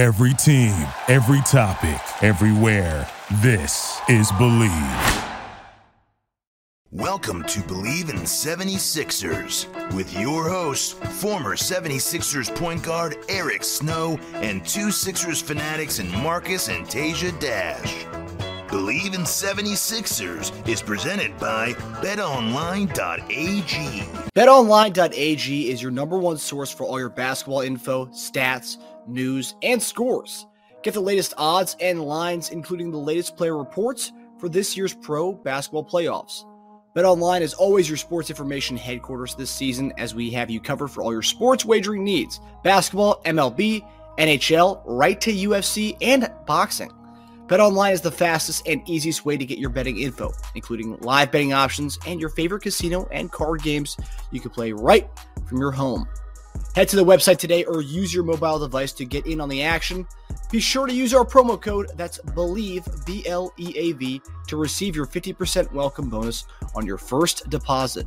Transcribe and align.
Every 0.00 0.32
team, 0.32 0.88
every 1.08 1.42
topic, 1.42 2.00
everywhere. 2.22 3.06
This 3.42 4.00
is 4.08 4.32
Bleav. 4.32 5.28
Welcome 6.90 7.44
to 7.44 7.60
Bleav 7.60 8.08
in 8.08 8.20
76ers 8.20 9.66
with 9.92 10.18
your 10.18 10.48
hosts, 10.48 10.94
former 11.20 11.54
76ers 11.54 12.48
point 12.56 12.82
guard 12.82 13.18
Eric 13.28 13.62
Snow 13.62 14.18
and 14.36 14.66
two 14.66 14.90
Sixers 14.90 15.42
fanatics 15.42 15.98
in 15.98 16.10
Marcus 16.22 16.70
and 16.70 16.88
Teja 16.88 17.32
Dash. 17.32 18.06
Bleav 18.70 19.14
in 19.16 19.22
76ers 19.22 20.68
is 20.68 20.80
presented 20.80 21.36
by 21.38 21.72
betonline.ag. 22.02 22.86
BetOnline.ag 24.36 25.70
is 25.70 25.82
your 25.82 25.90
number 25.90 26.16
one 26.16 26.38
source 26.38 26.70
for 26.70 26.84
all 26.84 27.00
your 27.00 27.08
basketball 27.08 27.62
info, 27.62 28.06
stats, 28.06 28.76
news, 29.08 29.56
and 29.64 29.82
scores. 29.82 30.46
Get 30.84 30.94
the 30.94 31.00
latest 31.00 31.34
odds 31.36 31.76
and 31.80 32.00
lines, 32.00 32.50
including 32.50 32.92
the 32.92 32.96
latest 32.96 33.36
player 33.36 33.58
reports 33.58 34.12
for 34.38 34.48
this 34.48 34.76
year's 34.76 34.94
pro 34.94 35.32
basketball 35.32 35.84
playoffs. 35.84 36.44
BetOnline 36.94 37.40
is 37.40 37.54
always 37.54 37.88
your 37.88 37.98
sports 37.98 38.30
information 38.30 38.76
headquarters 38.76 39.34
this 39.34 39.50
season 39.50 39.92
as 39.98 40.14
we 40.14 40.30
have 40.30 40.48
you 40.48 40.60
covered 40.60 40.88
for 40.88 41.02
all 41.02 41.12
your 41.12 41.22
sports 41.22 41.64
wagering 41.64 42.04
needs 42.04 42.38
basketball, 42.62 43.20
MLB, 43.24 43.84
NHL, 44.16 44.80
right 44.84 45.20
to 45.20 45.32
UFC, 45.32 45.96
and 46.00 46.30
boxing. 46.46 46.92
BetOnline 47.50 47.90
is 47.90 48.00
the 48.00 48.12
fastest 48.12 48.62
and 48.68 48.88
easiest 48.88 49.24
way 49.24 49.36
to 49.36 49.44
get 49.44 49.58
your 49.58 49.70
betting 49.70 49.98
info, 49.98 50.32
including 50.54 50.96
live 50.98 51.32
betting 51.32 51.52
options 51.52 51.98
and 52.06 52.20
your 52.20 52.28
favorite 52.28 52.62
casino 52.62 53.08
and 53.10 53.32
card 53.32 53.60
games 53.60 53.96
you 54.30 54.38
can 54.38 54.52
play 54.52 54.70
right 54.70 55.10
from 55.48 55.58
your 55.58 55.72
home. 55.72 56.06
Head 56.76 56.88
to 56.90 56.96
the 56.96 57.04
website 57.04 57.38
today 57.38 57.64
or 57.64 57.82
use 57.82 58.14
your 58.14 58.22
mobile 58.22 58.60
device 58.60 58.92
to 58.92 59.04
get 59.04 59.26
in 59.26 59.40
on 59.40 59.48
the 59.48 59.64
action. 59.64 60.06
Be 60.52 60.60
sure 60.60 60.86
to 60.86 60.94
use 60.94 61.12
our 61.12 61.24
promo 61.24 61.60
code 61.60 61.90
that's 61.96 62.18
Bleav 62.18 63.04
B 63.04 63.26
L 63.26 63.52
E 63.56 63.72
A 63.74 63.92
V 63.92 64.22
to 64.46 64.56
receive 64.56 64.94
your 64.94 65.06
50% 65.06 65.72
welcome 65.72 66.08
bonus 66.08 66.44
on 66.76 66.86
your 66.86 66.98
first 66.98 67.50
deposit. 67.50 68.06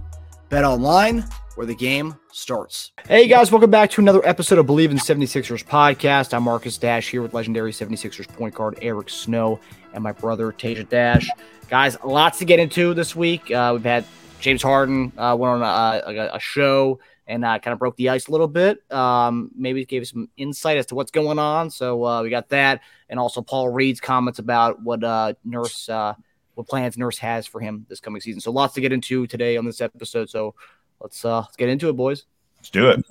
Bet 0.53 0.65
online 0.65 1.25
where 1.55 1.65
the 1.65 1.73
game 1.73 2.15
starts. 2.31 2.91
Hey 3.07 3.27
guys, 3.27 3.51
welcome 3.51 3.71
back 3.71 3.89
to 3.89 4.01
another 4.01 4.23
episode 4.23 4.59
of 4.59 4.67
Bleav 4.67 4.91
in 4.91 4.97
76ers 4.97 5.65
podcast. 5.65 6.31
I'm 6.31 6.43
Marcus 6.43 6.77
Dash 6.77 7.09
here 7.09 7.23
with 7.23 7.33
legendary 7.33 7.71
76ers 7.71 8.27
point 8.27 8.53
guard 8.53 8.77
Eric 8.79 9.09
Snow 9.09 9.59
and 9.95 10.03
my 10.03 10.11
brother 10.11 10.51
Teja 10.51 10.83
Dash. 10.83 11.27
Guys, 11.69 11.97
lots 12.03 12.37
to 12.37 12.45
get 12.45 12.59
into 12.59 12.93
this 12.93 13.15
week. 13.15 13.49
Uh, 13.49 13.71
we've 13.73 13.83
had 13.83 14.05
James 14.41 14.61
Harden 14.61 15.11
uh, 15.17 15.35
went 15.35 15.53
on 15.53 15.61
a, 15.63 16.21
a, 16.21 16.35
a 16.35 16.39
show 16.39 16.99
and 17.25 17.43
uh, 17.43 17.57
kind 17.57 17.73
of 17.73 17.79
broke 17.79 17.95
the 17.95 18.09
ice 18.09 18.27
a 18.27 18.31
little 18.31 18.47
bit. 18.47 18.77
Um, 18.91 19.49
maybe 19.55 19.83
gave 19.85 20.07
some 20.07 20.29
insight 20.37 20.77
as 20.77 20.85
to 20.85 20.93
what's 20.93 21.09
going 21.09 21.39
on. 21.39 21.71
So 21.71 22.05
uh, 22.05 22.21
we 22.21 22.29
got 22.29 22.49
that, 22.49 22.81
and 23.09 23.19
also 23.19 23.41
Paul 23.41 23.69
Reed's 23.69 23.99
comments 23.99 24.37
about 24.37 24.79
what 24.83 25.03
uh, 25.03 25.33
Nurse, 25.43 25.89
uh, 25.89 26.13
what 26.55 26.67
plans 26.67 26.97
Nurse 26.97 27.17
has 27.19 27.47
for 27.47 27.59
him 27.59 27.85
this 27.89 27.99
coming 27.99 28.21
season. 28.21 28.41
So 28.41 28.51
lots 28.51 28.73
to 28.75 28.81
get 28.81 28.91
into 28.91 29.27
today 29.27 29.57
on 29.57 29.65
this 29.65 29.81
episode. 29.81 30.29
So 30.29 30.55
let's 30.99 31.23
uh, 31.25 31.41
let's 31.41 31.55
get 31.55 31.69
into 31.69 31.89
it, 31.89 31.93
boys. 31.93 32.25
Let's 32.57 32.69
do 32.69 32.89
it. 32.89 33.03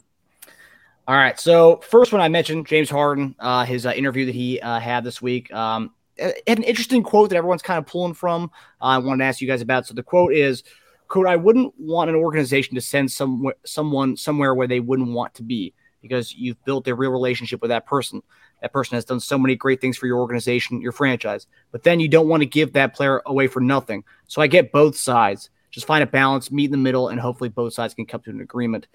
All 1.09 1.17
right. 1.17 1.39
So 1.39 1.81
first 1.89 2.13
one 2.13 2.21
I 2.21 2.29
mentioned 2.29 2.67
James 2.67 2.89
Harden, 2.89 3.35
uh, 3.39 3.65
his 3.65 3.87
uh, 3.87 3.91
interview 3.91 4.27
that 4.27 4.35
he 4.35 4.61
uh, 4.61 4.79
had 4.79 5.05
this 5.05 5.21
week. 5.21 5.53
Um, 5.53 5.93
had 6.19 6.59
an 6.59 6.63
interesting 6.63 7.03
quote 7.03 7.31
that 7.31 7.37
everyone's 7.37 7.63
kind 7.63 7.79
of 7.79 7.87
pulling 7.87 8.15
from. 8.15 8.51
Uh, 8.81 8.85
I 8.85 8.99
wanted 8.99 9.25
to 9.25 9.25
ask 9.25 9.41
you 9.41 9.49
guys 9.49 9.63
about. 9.63 9.87
So 9.87 9.95
the 9.95 10.03
quote 10.03 10.33
is 10.33 10.63
quote, 11.09 11.27
I 11.27 11.37
wouldn't 11.37 11.75
want 11.79 12.09
an 12.09 12.17
organization 12.17 12.75
to 12.77 12.81
send 12.81 13.11
some 13.11 13.51
someone 13.65 14.17
somewhere 14.17 14.55
where 14.55 14.69
they 14.69 14.81
wouldn't 14.81 15.11
want 15.11 15.35
to 15.35 15.43
be 15.43 15.75
because 16.01 16.35
you've 16.35 16.63
built 16.65 16.89
a 16.89 16.95
real 16.95 17.11
relationship 17.11 17.61
with 17.61 17.69
that 17.71 17.87
person. 17.87 18.23
That 18.63 18.73
person 18.73 18.95
has 18.95 19.05
done 19.05 19.21
so 19.21 19.37
many 19.37 19.57
great 19.57 19.81
things 19.81 19.97
for 19.97 20.07
your 20.07 20.19
organization, 20.19 20.81
your 20.81 20.93
franchise, 20.93 21.47
but 21.73 21.83
then 21.83 22.01
you 22.01 22.09
don't 22.09 22.29
want 22.29 22.43
to 22.43 22.47
give 22.47 22.73
that 22.73 22.95
player 22.95 23.21
away 23.27 23.49
for 23.49 23.61
nothing. 23.61 24.05
So 24.29 24.41
I 24.41 24.47
get 24.47 24.73
both 24.73 24.97
sides. 24.97 25.51
Just 25.71 25.87
find 25.87 26.03
a 26.03 26.07
balance, 26.07 26.51
meet 26.51 26.67
in 26.67 26.71
the 26.71 26.77
middle, 26.79 27.09
and 27.09 27.21
hopefully 27.21 27.49
both 27.51 27.75
sides 27.75 27.95
can 27.95 28.07
come 28.07 28.21
to 28.23 28.31
an 28.31 28.41
agreement. 28.41 28.87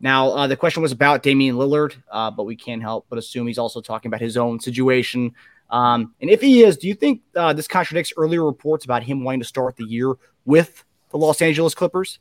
Now, 0.00 0.30
uh, 0.30 0.46
the 0.46 0.56
question 0.56 0.82
was 0.82 0.92
about 0.92 1.22
Damian 1.22 1.56
Lillard, 1.56 1.96
uh, 2.10 2.30
but 2.30 2.44
we 2.44 2.54
can't 2.54 2.82
help 2.82 3.06
but 3.08 3.18
assume 3.18 3.46
he's 3.46 3.58
also 3.58 3.80
talking 3.80 4.08
about 4.08 4.20
his 4.20 4.36
own 4.36 4.60
situation. 4.60 5.34
Um, 5.70 6.14
and 6.20 6.30
if 6.30 6.40
he 6.40 6.62
is, 6.62 6.76
do 6.76 6.86
you 6.86 6.94
think 6.94 7.22
uh, 7.34 7.52
this 7.52 7.66
contradicts 7.66 8.12
earlier 8.16 8.44
reports 8.44 8.84
about 8.84 9.02
him 9.02 9.24
wanting 9.24 9.40
to 9.40 9.46
start 9.46 9.76
the 9.76 9.84
year 9.84 10.14
with 10.44 10.84
the 11.10 11.18
Los 11.18 11.42
Angeles 11.42 11.74
Clippers? 11.74 12.18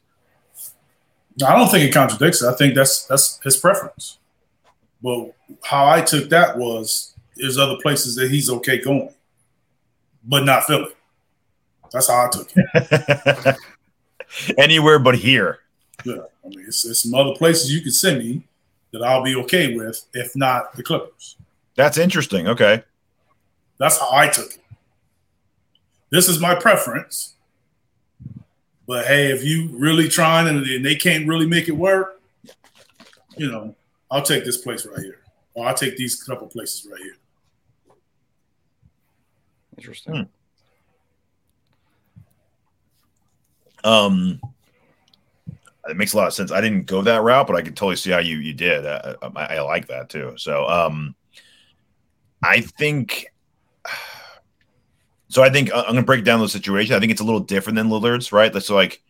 I 1.46 1.56
don't 1.56 1.70
think 1.70 1.90
it 1.90 1.94
contradicts 1.94 2.42
it. 2.42 2.48
I 2.48 2.54
think 2.54 2.76
that's 2.76 3.06
that's 3.06 3.40
his 3.44 3.58
preference. 3.58 4.20
But 5.06 5.36
how 5.64 5.88
I 5.88 6.02
took 6.02 6.30
that 6.30 6.58
was 6.58 7.14
there's 7.36 7.60
other 7.60 7.78
places 7.80 8.16
that 8.16 8.32
he's 8.32 8.50
okay 8.50 8.82
going, 8.82 9.14
but 10.24 10.46
not 10.46 10.64
Philly. 10.64 10.92
That's 11.92 12.08
how 12.08 12.26
I 12.26 12.30
took 12.32 12.50
it. 12.56 13.56
Anywhere 14.58 14.98
but 14.98 15.14
here. 15.14 15.60
Yeah, 16.06 16.24
I 16.44 16.48
mean, 16.48 16.66
it's, 16.68 16.84
it's 16.86 17.04
some 17.04 17.14
other 17.14 17.36
places 17.36 17.72
you 17.72 17.82
could 17.82 17.94
send 17.94 18.18
me 18.18 18.48
that 18.94 19.04
I'll 19.04 19.24
be 19.24 19.36
okay 19.36 19.76
with, 19.76 20.04
if 20.16 20.36
not 20.36 20.76
the 20.76 20.82
Clippers. 20.82 21.38
That's 21.76 22.00
interesting. 22.00 22.48
Okay, 22.48 22.82
that's 23.78 24.00
how 24.00 24.10
I 24.12 24.28
took 24.28 24.54
it. 24.54 24.60
This 26.10 26.28
is 26.28 26.40
my 26.40 26.56
preference. 26.56 27.36
But 28.88 29.06
hey, 29.06 29.32
if 29.32 29.44
you 29.44 29.70
really 29.78 30.10
trying 30.10 30.48
and 30.48 30.84
they 30.84 30.96
can't 30.96 31.28
really 31.28 31.46
make 31.46 31.68
it 31.68 31.74
work, 31.74 32.20
you 33.38 33.52
know, 33.52 33.76
I'll 34.12 34.22
take 34.22 34.46
this 34.46 34.58
place 34.58 34.86
right 34.86 35.00
here, 35.00 35.20
or 35.54 35.68
I'll 35.68 35.74
take 35.74 35.98
these 35.98 36.22
couple 36.22 36.48
places 36.48 36.88
right 36.90 37.02
here. 37.02 37.16
Interesting. 39.78 40.30
Hmm. 43.84 43.90
Um, 43.90 44.42
it 45.88 45.98
makes 45.98 46.14
a 46.14 46.18
lot 46.18 46.28
of 46.28 46.34
sense. 46.34 46.52
I 46.52 46.62
didn't 46.62 46.86
go 46.88 47.02
that 47.04 47.22
route, 47.22 47.46
but 47.46 47.56
I 47.56 47.62
could 47.62 47.76
totally 47.76 47.96
see 47.96 48.12
how 48.12 48.20
you 48.20 48.38
you 48.38 48.54
did. 48.54 48.86
I, 48.86 49.16
I, 49.22 49.46
I 49.56 49.62
like 49.62 49.88
that 49.88 50.10
too. 50.10 50.34
So, 50.38 50.66
um, 50.68 51.16
I 52.44 52.62
think 52.62 53.28
so 55.28 55.44
I 55.44 55.50
think 55.50 55.72
uh, 55.72 55.80
I'm 55.80 55.94
going 55.94 55.98
to 55.98 56.04
break 56.04 56.24
down 56.24 56.40
the 56.40 56.48
situation. 56.48 56.96
I 56.96 57.00
think 57.00 57.12
it's 57.12 57.22
a 57.22 57.26
little 57.26 57.40
different 57.42 57.76
than 57.76 57.90
Lillard's, 57.90 58.32
right? 58.32 58.52
That's 58.52 58.68
so 58.68 58.76
like 58.76 59.04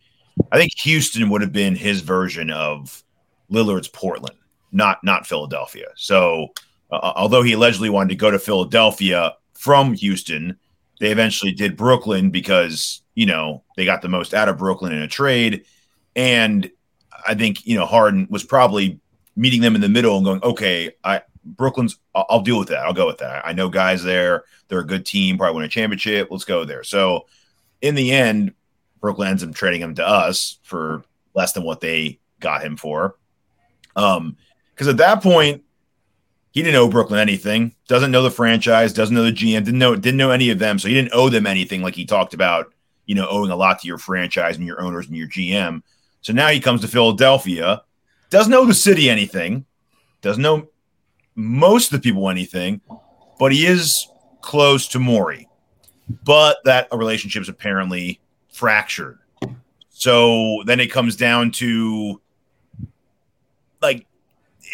I 0.52 0.58
think 0.58 0.72
Houston 0.80 1.30
would 1.30 1.40
have 1.40 1.52
been 1.52 1.74
his 1.74 2.00
version 2.00 2.50
of 2.50 3.02
Lillard's 3.50 3.88
Portland, 3.88 4.36
not 4.72 5.02
not 5.02 5.26
Philadelphia. 5.26 5.88
So 5.96 6.48
uh, 6.90 6.96
uh, 6.96 7.12
although 7.16 7.42
he 7.42 7.52
allegedly 7.52 7.90
wanted 7.90 8.10
to 8.10 8.16
go 8.16 8.30
to 8.30 8.38
Philadelphia 8.38 9.34
from 9.54 9.94
Houston, 9.94 10.58
they 11.00 11.10
eventually 11.10 11.52
did 11.52 11.76
Brooklyn 11.76 12.30
because 12.30 13.02
you 13.14 13.26
know 13.26 13.62
they 13.76 13.84
got 13.84 14.02
the 14.02 14.08
most 14.08 14.34
out 14.34 14.48
of 14.48 14.58
Brooklyn 14.58 14.92
in 14.92 15.02
a 15.02 15.08
trade, 15.08 15.64
and 16.14 16.70
I 17.26 17.34
think 17.34 17.66
you 17.66 17.76
know 17.76 17.86
Harden 17.86 18.26
was 18.30 18.44
probably 18.44 19.00
meeting 19.36 19.60
them 19.60 19.74
in 19.74 19.80
the 19.82 19.88
middle 19.88 20.16
and 20.16 20.24
going, 20.24 20.42
okay, 20.42 20.92
I 21.04 21.22
Brooklyn's, 21.44 21.98
I'll, 22.14 22.26
I'll, 22.28 22.40
deal 22.40 22.58
with 22.58 22.68
that. 22.68 22.84
I'll 22.84 22.92
go 22.92 23.06
with 23.06 23.18
that. 23.18 23.46
I 23.46 23.52
know 23.52 23.68
guys 23.68 24.02
there. 24.02 24.44
They're 24.68 24.80
a 24.80 24.86
good 24.86 25.06
team, 25.06 25.38
probably 25.38 25.56
win 25.56 25.64
a 25.64 25.68
championship. 25.68 26.28
Let's 26.30 26.44
go 26.44 26.64
there. 26.64 26.82
So 26.82 27.26
in 27.80 27.94
the 27.94 28.10
end, 28.10 28.52
Brooklyn 29.00 29.28
ends 29.28 29.44
up 29.44 29.54
trading 29.54 29.80
him 29.80 29.94
to 29.96 30.06
us 30.06 30.58
for 30.62 31.04
less 31.34 31.52
than 31.52 31.62
what 31.62 31.80
they 31.80 32.18
got 32.40 32.64
him 32.64 32.76
for. 32.76 33.16
Um, 33.94 34.36
because 34.76 34.88
at 34.88 34.98
that 34.98 35.22
point, 35.22 35.62
he 36.52 36.62
didn't 36.62 36.76
owe 36.76 36.88
Brooklyn 36.88 37.18
anything. 37.18 37.74
Doesn't 37.88 38.10
know 38.10 38.22
the 38.22 38.30
franchise. 38.30 38.92
Doesn't 38.92 39.14
know 39.14 39.24
the 39.24 39.32
GM. 39.32 39.64
Didn't 39.64 39.78
know 39.78 39.96
didn't 39.96 40.18
know 40.18 40.30
any 40.30 40.50
of 40.50 40.58
them. 40.58 40.78
So 40.78 40.88
he 40.88 40.94
didn't 40.94 41.14
owe 41.14 41.30
them 41.30 41.46
anything. 41.46 41.80
Like 41.80 41.94
he 41.94 42.04
talked 42.04 42.34
about, 42.34 42.72
you 43.06 43.14
know, 43.14 43.26
owing 43.28 43.50
a 43.50 43.56
lot 43.56 43.80
to 43.80 43.86
your 43.86 43.98
franchise 43.98 44.58
and 44.58 44.66
your 44.66 44.80
owners 44.80 45.06
and 45.06 45.16
your 45.16 45.28
GM. 45.28 45.82
So 46.20 46.32
now 46.32 46.48
he 46.48 46.60
comes 46.60 46.82
to 46.82 46.88
Philadelphia. 46.88 47.82
Doesn't 48.30 48.50
know 48.50 48.66
the 48.66 48.74
city 48.74 49.08
anything. 49.08 49.64
Doesn't 50.20 50.42
know 50.42 50.68
most 51.34 51.92
of 51.92 52.00
the 52.00 52.10
people 52.10 52.28
anything, 52.28 52.80
but 53.38 53.52
he 53.52 53.66
is 53.66 54.08
close 54.40 54.88
to 54.88 54.98
Morey. 54.98 55.48
But 56.24 56.58
that 56.64 56.88
relationship 56.92 57.42
is 57.42 57.48
apparently 57.48 58.20
fractured. 58.52 59.18
So 59.90 60.62
then 60.66 60.80
it 60.80 60.90
comes 60.90 61.16
down 61.16 61.52
to 61.52 62.20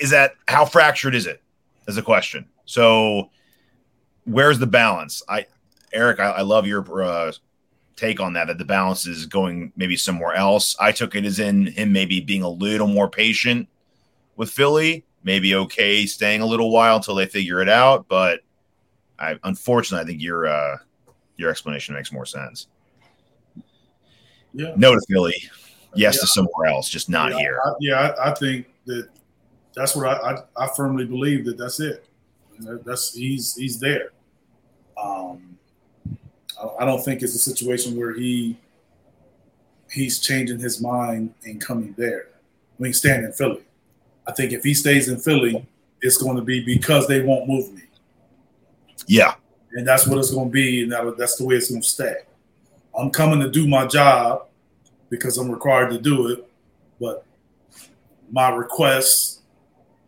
is 0.01 0.11
that 0.11 0.35
how 0.49 0.65
fractured 0.65 1.15
is 1.15 1.27
it? 1.27 1.43
As 1.89 1.97
a 1.97 2.03
question. 2.03 2.47
So 2.65 3.31
where's 4.25 4.59
the 4.59 4.67
balance? 4.67 5.23
I, 5.29 5.47
Eric, 5.93 6.21
I, 6.21 6.31
I 6.31 6.41
love 6.43 6.67
your 6.67 7.03
uh, 7.03 7.33
take 7.97 8.21
on 8.21 8.35
that. 8.35 8.47
That 8.47 8.59
the 8.59 8.65
balance 8.65 9.07
is 9.07 9.27
going 9.27 9.73
maybe 9.77 9.97
somewhere 9.97 10.35
else. 10.35 10.77
I 10.79 10.93
took 10.93 11.17
it 11.17 11.25
as 11.25 11.41
in 11.41 11.67
him 11.67 11.93
maybe 11.93 12.21
being 12.21 12.43
a 12.43 12.49
little 12.49 12.87
more 12.87 13.09
patient 13.09 13.69
with 14.37 14.51
Philly 14.51 15.05
maybe 15.25 15.55
okay 15.55 16.07
staying 16.07 16.41
a 16.41 16.47
little 16.47 16.71
while 16.71 16.97
until 16.97 17.15
they 17.15 17.27
figure 17.27 17.61
it 17.61 17.69
out. 17.69 18.07
But 18.09 18.41
I 19.19 19.39
unfortunately 19.45 20.05
I 20.05 20.07
think 20.07 20.23
your 20.23 20.47
uh, 20.47 20.79
your 21.37 21.51
explanation 21.51 21.95
makes 21.95 22.13
more 22.13 22.27
sense. 22.27 22.69
Yeah. 24.53 24.73
No 24.77 24.95
to 24.95 25.01
Philly. 25.09 25.37
Yes 25.95 26.17
yeah. 26.17 26.21
to 26.21 26.27
somewhere 26.27 26.67
else, 26.69 26.89
just 26.89 27.09
not 27.09 27.33
yeah, 27.33 27.39
here. 27.39 27.61
I, 27.65 27.73
yeah, 27.81 28.15
I, 28.19 28.31
I, 28.31 28.35
think 28.35 28.67
that 28.87 29.09
that's 29.75 29.97
what 29.97 30.07
I, 30.07 30.33
I, 30.33 30.65
I 30.65 30.69
firmly 30.77 31.05
believe 31.05 31.45
that 31.47 31.59
that's 31.59 31.81
it. 31.81 32.07
That's 32.61 33.15
he's 33.15 33.57
he's 33.57 33.81
there. 33.81 34.11
Um, 35.03 35.59
I 36.79 36.85
don't 36.85 37.03
think 37.03 37.23
it's 37.23 37.35
a 37.35 37.39
situation 37.39 37.97
where 37.97 38.15
he 38.15 38.57
he's 39.91 40.21
changing 40.21 40.59
his 40.59 40.81
mind 40.81 41.35
and 41.45 41.61
coming 41.61 41.95
there. 41.99 42.29
I 42.79 42.83
mean, 42.83 42.93
staying 42.93 43.25
in 43.25 43.33
Philly. 43.33 43.63
I 44.27 44.33
think 44.33 44.53
if 44.53 44.63
he 44.63 44.75
stays 44.75 45.09
in 45.09 45.19
Philly, 45.19 45.67
it's 46.01 46.17
going 46.17 46.37
to 46.37 46.43
be 46.43 46.65
because 46.65 47.07
they 47.09 47.23
won't 47.23 47.49
move 47.49 47.73
me. 47.73 47.83
Yeah, 49.07 49.35
and 49.73 49.87
that's 49.87 50.07
what 50.07 50.19
it's 50.19 50.31
going 50.31 50.49
to 50.49 50.53
be, 50.53 50.85
and 50.85 50.93
that, 50.93 51.17
that's 51.19 51.37
the 51.37 51.45
way 51.45 51.57
it's 51.57 51.71
going 51.71 51.83
to 51.83 51.89
stay. 51.89 52.15
I'm 52.97 53.11
coming 53.11 53.41
to 53.41 53.51
do 53.51 53.67
my 53.67 53.87
job 53.87 54.47
because 55.11 55.39
I'm 55.39 55.51
required 55.51 55.91
to 55.91 55.99
do 55.99 56.29
it, 56.29 56.49
but 57.01 57.27
my 58.31 58.51
request, 58.51 59.42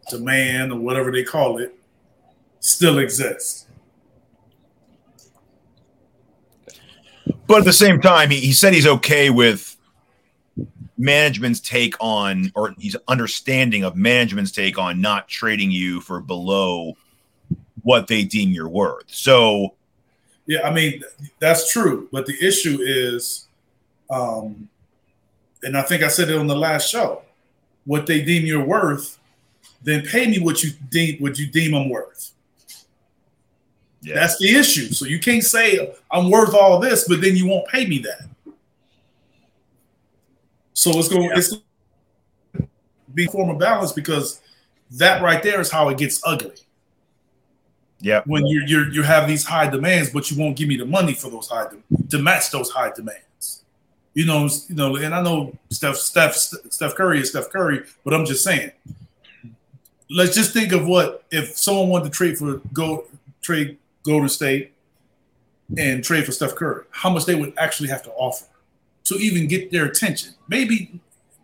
demand, 0.05 0.73
or 0.73 0.79
whatever 0.79 1.11
they 1.11 1.25
call 1.25 1.59
it, 1.59 1.75
still 2.61 2.99
exists. 2.99 3.67
But 7.47 7.59
at 7.59 7.65
the 7.65 7.73
same 7.73 8.01
time, 8.01 8.31
he, 8.31 8.41
he 8.41 8.53
said 8.53 8.73
he's 8.73 8.87
okay 8.87 9.31
with 9.31 9.77
management's 10.97 11.61
take 11.61 11.95
on, 12.01 12.51
or 12.55 12.75
he's 12.79 12.97
understanding 13.09 13.85
of 13.85 13.97
management's 13.97 14.51
take 14.51 14.79
on 14.79 15.01
not 15.01 15.29
trading 15.29 15.71
you 15.71 16.01
for 16.01 16.21
below 16.21 16.97
what 17.83 18.06
they 18.06 18.25
deem 18.25 18.51
you're 18.51 18.69
worth. 18.69 19.05
So, 19.09 19.75
yeah, 20.47 20.67
I 20.67 20.73
mean 20.73 21.03
that's 21.39 21.73
true, 21.73 22.09
but 22.12 22.27
the 22.27 22.37
issue 22.41 22.79
is, 22.81 23.47
um, 24.11 24.69
and 25.62 25.77
I 25.77 25.83
think 25.83 26.03
I 26.03 26.09
said 26.09 26.31
it 26.31 26.37
on 26.37 26.47
the 26.47 26.56
last 26.56 26.89
show, 26.89 27.23
what 27.85 28.06
they 28.06 28.23
deem 28.23 28.47
you're 28.47 28.65
worth, 28.65 29.19
then 29.84 30.02
pay 30.02 30.26
me 30.26 30.40
what 30.40 30.62
you 30.62 30.70
deem 30.90 31.19
what 31.19 31.38
you 31.38 31.46
deem 31.46 31.75
I'm 31.75 31.88
worth. 31.88 32.32
Yeah. 34.00 34.14
That's 34.16 34.38
the 34.38 34.54
issue. 34.54 34.88
So 34.88 35.06
you 35.06 35.19
can't 35.19 35.42
say 35.42 35.94
I'm 36.10 36.31
worth 36.31 36.54
all 36.54 36.78
this, 36.78 37.06
but 37.08 37.20
then 37.20 37.36
you 37.36 37.46
won't 37.46 37.66
pay 37.69 37.86
me 37.86 37.98
that. 37.98 38.28
So 40.72 40.90
it's 40.98 41.08
going 41.08 41.31
yeah. 41.31 41.36
it's 41.36 41.54
be 43.14 43.26
form 43.26 43.48
of 43.48 43.58
balance 43.58 43.92
because 43.92 44.40
that 44.92 45.22
right 45.22 45.42
there 45.42 45.60
is 45.60 45.70
how 45.70 45.88
it 45.88 45.98
gets 45.98 46.20
ugly. 46.25 46.56
Yeah. 48.00 48.22
When 48.26 48.46
you 48.46 48.62
you 48.66 48.84
you 48.90 49.02
have 49.02 49.28
these 49.28 49.44
high 49.44 49.69
demands, 49.69 50.10
but 50.10 50.31
you 50.31 50.38
won't 50.38 50.56
give 50.56 50.69
me 50.69 50.76
the 50.76 50.84
money 50.84 51.14
for 51.14 51.31
those 51.31 51.48
high 51.48 51.69
de- 51.69 52.08
to 52.08 52.19
match 52.19 52.50
those 52.50 52.70
high 52.70 52.90
demands. 52.90 53.64
You 54.12 54.26
know, 54.26 54.48
you 54.69 54.75
know, 54.75 54.96
and 54.96 55.14
I 55.14 55.22
know 55.22 55.56
Steph 55.70 55.96
Steph 55.96 56.34
Steph 56.34 56.94
Curry 56.94 57.20
is 57.20 57.31
Steph 57.31 57.50
Curry, 57.50 57.82
but 58.04 58.12
I'm 58.12 58.26
just 58.26 58.44
saying. 58.44 58.72
Let's 60.11 60.35
just 60.35 60.53
think 60.53 60.73
of 60.73 60.87
what 60.87 61.25
if 61.31 61.56
someone 61.56 61.89
wanted 61.89 62.05
to 62.05 62.11
trade 62.11 62.39
for 62.39 62.61
go 62.73 63.06
trade 63.41 63.79
Golden 64.03 64.29
State 64.29 64.73
and 65.79 66.05
trade 66.05 66.27
for 66.27 66.33
Steph 66.33 66.55
Curry, 66.55 66.85
how 66.91 67.11
much 67.11 67.25
they 67.25 67.35
would 67.35 67.55
actually 67.56 67.89
have 67.89 68.03
to 68.03 68.11
offer 68.12 68.47
to 69.05 69.15
even 69.17 69.47
get 69.47 69.71
their 69.71 69.87
attention. 69.87 70.35
Maybe 70.49 71.01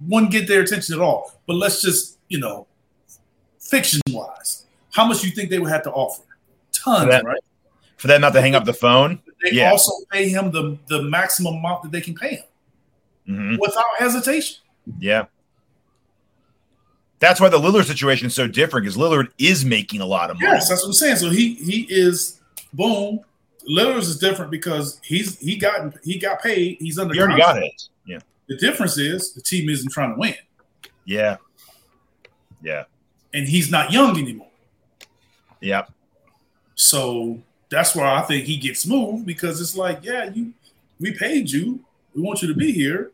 one 0.07 0.29
get 0.29 0.49
their 0.49 0.62
attention 0.62 0.95
at 0.95 1.01
all, 1.01 1.33
but 1.47 1.55
let's 1.55 1.83
just, 1.83 2.19
you 2.29 2.39
know, 2.39 2.67
fiction 3.59 4.01
wise, 4.11 4.67
how 4.93 5.07
much 5.07 5.23
you 5.23 5.31
think 5.31 5.51
they 5.51 5.59
would 5.59 5.71
have 5.71 5.83
to 5.85 5.93
offer? 5.93 6.23
Tons, 6.73 7.05
for 7.05 7.11
that, 7.11 7.25
right? 7.25 7.41
For 7.97 8.09
them 8.09 8.23
not 8.23 8.33
to 8.33 8.41
hang 8.41 8.55
up 8.55 8.65
the 8.65 8.73
phone. 8.73 9.21
They 9.43 9.53
yeah. 9.53 9.71
also 9.71 9.93
pay 10.11 10.29
him 10.29 10.51
the, 10.51 10.79
the 10.89 11.03
maximum 11.03 11.57
amount 11.57 11.83
that 11.83 11.93
they 11.93 12.01
can 12.01 12.15
pay 12.15 12.37
him 12.37 12.45
mm-hmm. 13.29 13.57
without 13.59 13.85
hesitation. 13.99 14.57
Yeah. 14.99 15.27
That's 17.20 17.38
why 17.40 17.50
the 17.50 17.58
Lillard 17.58 17.84
situation 17.84 18.26
is 18.26 18.34
so 18.34 18.49
different 18.49 18.84
because 18.84 18.96
Lillard 18.96 19.28
is 19.38 19.64
making 19.64 20.00
a 20.00 20.06
lot 20.06 20.31
of 20.31 20.40
money. 20.40 20.55
Yes, 20.55 20.69
that's 20.69 20.82
what 20.82 20.88
I'm 20.88 20.94
saying. 20.94 21.17
So 21.17 21.31
he 21.31 21.55
he 21.55 21.87
is 21.88 22.40
boom. 22.72 23.20
Lillard 23.69 23.99
is 23.99 24.19
different 24.19 24.50
because 24.50 24.99
he's 25.05 25.38
he 25.38 25.56
got 25.56 25.94
he 26.02 26.19
got 26.19 26.43
paid. 26.43 26.78
He's 26.81 26.99
under. 26.99 27.14
He 27.14 27.20
already 27.20 27.40
contract. 27.40 27.61
got 27.61 27.67
it. 27.67 27.82
Yeah. 28.06 28.19
The 28.49 28.56
difference 28.56 28.96
is 28.96 29.34
the 29.34 29.43
team 29.43 29.69
isn't 29.69 29.93
trying 29.93 30.14
to 30.14 30.19
win. 30.19 30.34
Yeah. 31.05 31.37
Yeah. 32.62 32.84
And 33.34 33.46
he's 33.46 33.70
not 33.70 33.93
young 33.93 34.19
anymore. 34.19 34.49
Yep. 35.61 35.93
So 36.75 37.43
that's 37.69 37.94
why 37.94 38.14
I 38.14 38.23
think 38.23 38.46
he 38.46 38.56
gets 38.56 38.87
moved 38.87 39.26
because 39.26 39.61
it's 39.61 39.76
like, 39.76 40.00
yeah, 40.02 40.31
you 40.32 40.55
we 40.99 41.12
paid 41.12 41.50
you. 41.50 41.84
We 42.14 42.23
want 42.23 42.40
you 42.40 42.49
to 42.49 42.55
be 42.55 42.73
here, 42.73 43.12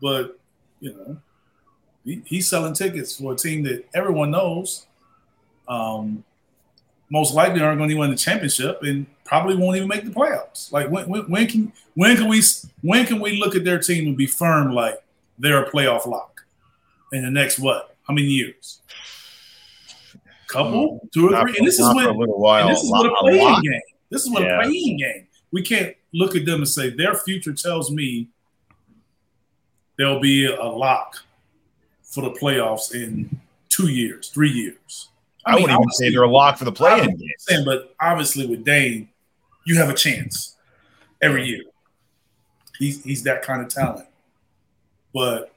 but 0.00 0.38
you 0.80 0.92
know, 0.92 1.16
he, 2.04 2.22
he's 2.24 2.48
selling 2.48 2.74
tickets 2.74 3.16
for 3.16 3.32
a 3.32 3.36
team 3.36 3.62
that 3.64 3.86
everyone 3.94 4.30
knows. 4.30 4.86
Um, 5.68 6.24
most 7.10 7.34
likely 7.34 7.60
aren't 7.60 7.78
going 7.78 7.90
to 7.90 7.96
win 7.96 8.10
the 8.10 8.16
championship 8.16 8.82
and 8.82 9.06
probably 9.24 9.56
won't 9.56 9.76
even 9.76 9.88
make 9.88 10.04
the 10.04 10.10
playoffs. 10.10 10.72
Like 10.72 10.88
when, 10.90 11.08
when, 11.08 11.22
when 11.22 11.46
can 11.46 11.72
when 11.94 12.16
can 12.16 12.28
we 12.28 12.42
when 12.82 13.04
can 13.04 13.20
we 13.20 13.38
look 13.38 13.54
at 13.56 13.64
their 13.64 13.78
team 13.78 14.06
and 14.06 14.16
be 14.16 14.26
firm 14.26 14.72
like 14.72 15.02
they're 15.38 15.62
a 15.62 15.70
playoff 15.70 16.06
lock 16.06 16.42
in 17.12 17.22
the 17.22 17.30
next 17.30 17.58
what? 17.58 17.96
How 18.06 18.14
many 18.14 18.28
years? 18.28 18.80
Couple, 20.48 21.08
two 21.14 21.28
or 21.28 21.40
three. 21.42 21.58
and 21.58 21.66
this 21.66 21.78
is 21.78 21.94
when 21.94 22.06
a 22.06 22.12
little 22.12 22.40
while. 22.40 22.68
this 22.68 22.82
is 22.82 22.90
what 22.90 23.06
a 23.06 23.14
playing 23.20 23.62
game. 23.62 23.80
This 24.10 24.22
is 24.22 24.30
what 24.30 24.42
yeah. 24.42 24.58
a 24.58 24.62
playing 24.64 24.98
game. 24.98 25.26
We 25.52 25.62
can't 25.62 25.94
look 26.12 26.34
at 26.34 26.44
them 26.44 26.60
and 26.60 26.68
say 26.68 26.90
their 26.90 27.14
future 27.14 27.52
tells 27.52 27.90
me 27.90 28.28
there'll 29.96 30.18
be 30.18 30.46
a 30.46 30.64
lock 30.64 31.22
for 32.10 32.22
the 32.22 32.30
playoffs 32.30 32.94
in 32.94 33.40
two 33.68 33.88
years, 33.88 34.28
three 34.28 34.50
years. 34.50 35.08
I, 35.46 35.52
I 35.52 35.54
mean, 35.54 35.62
wouldn't 35.62 35.80
even 35.80 35.90
say 35.92 36.10
they're 36.10 36.22
a 36.22 36.28
lock 36.28 36.58
for 36.58 36.66
the 36.66 36.72
play-in 36.72 37.16
game. 37.16 37.28
Saying, 37.38 37.64
but 37.64 37.94
obviously 38.00 38.46
with 38.46 38.64
Dame, 38.64 39.08
you 39.64 39.76
have 39.76 39.88
a 39.88 39.94
chance 39.94 40.56
every 41.22 41.46
year. 41.46 41.62
He's 42.78 43.02
he's 43.04 43.22
that 43.22 43.42
kind 43.42 43.62
of 43.62 43.68
talent. 43.68 44.06
But 45.14 45.54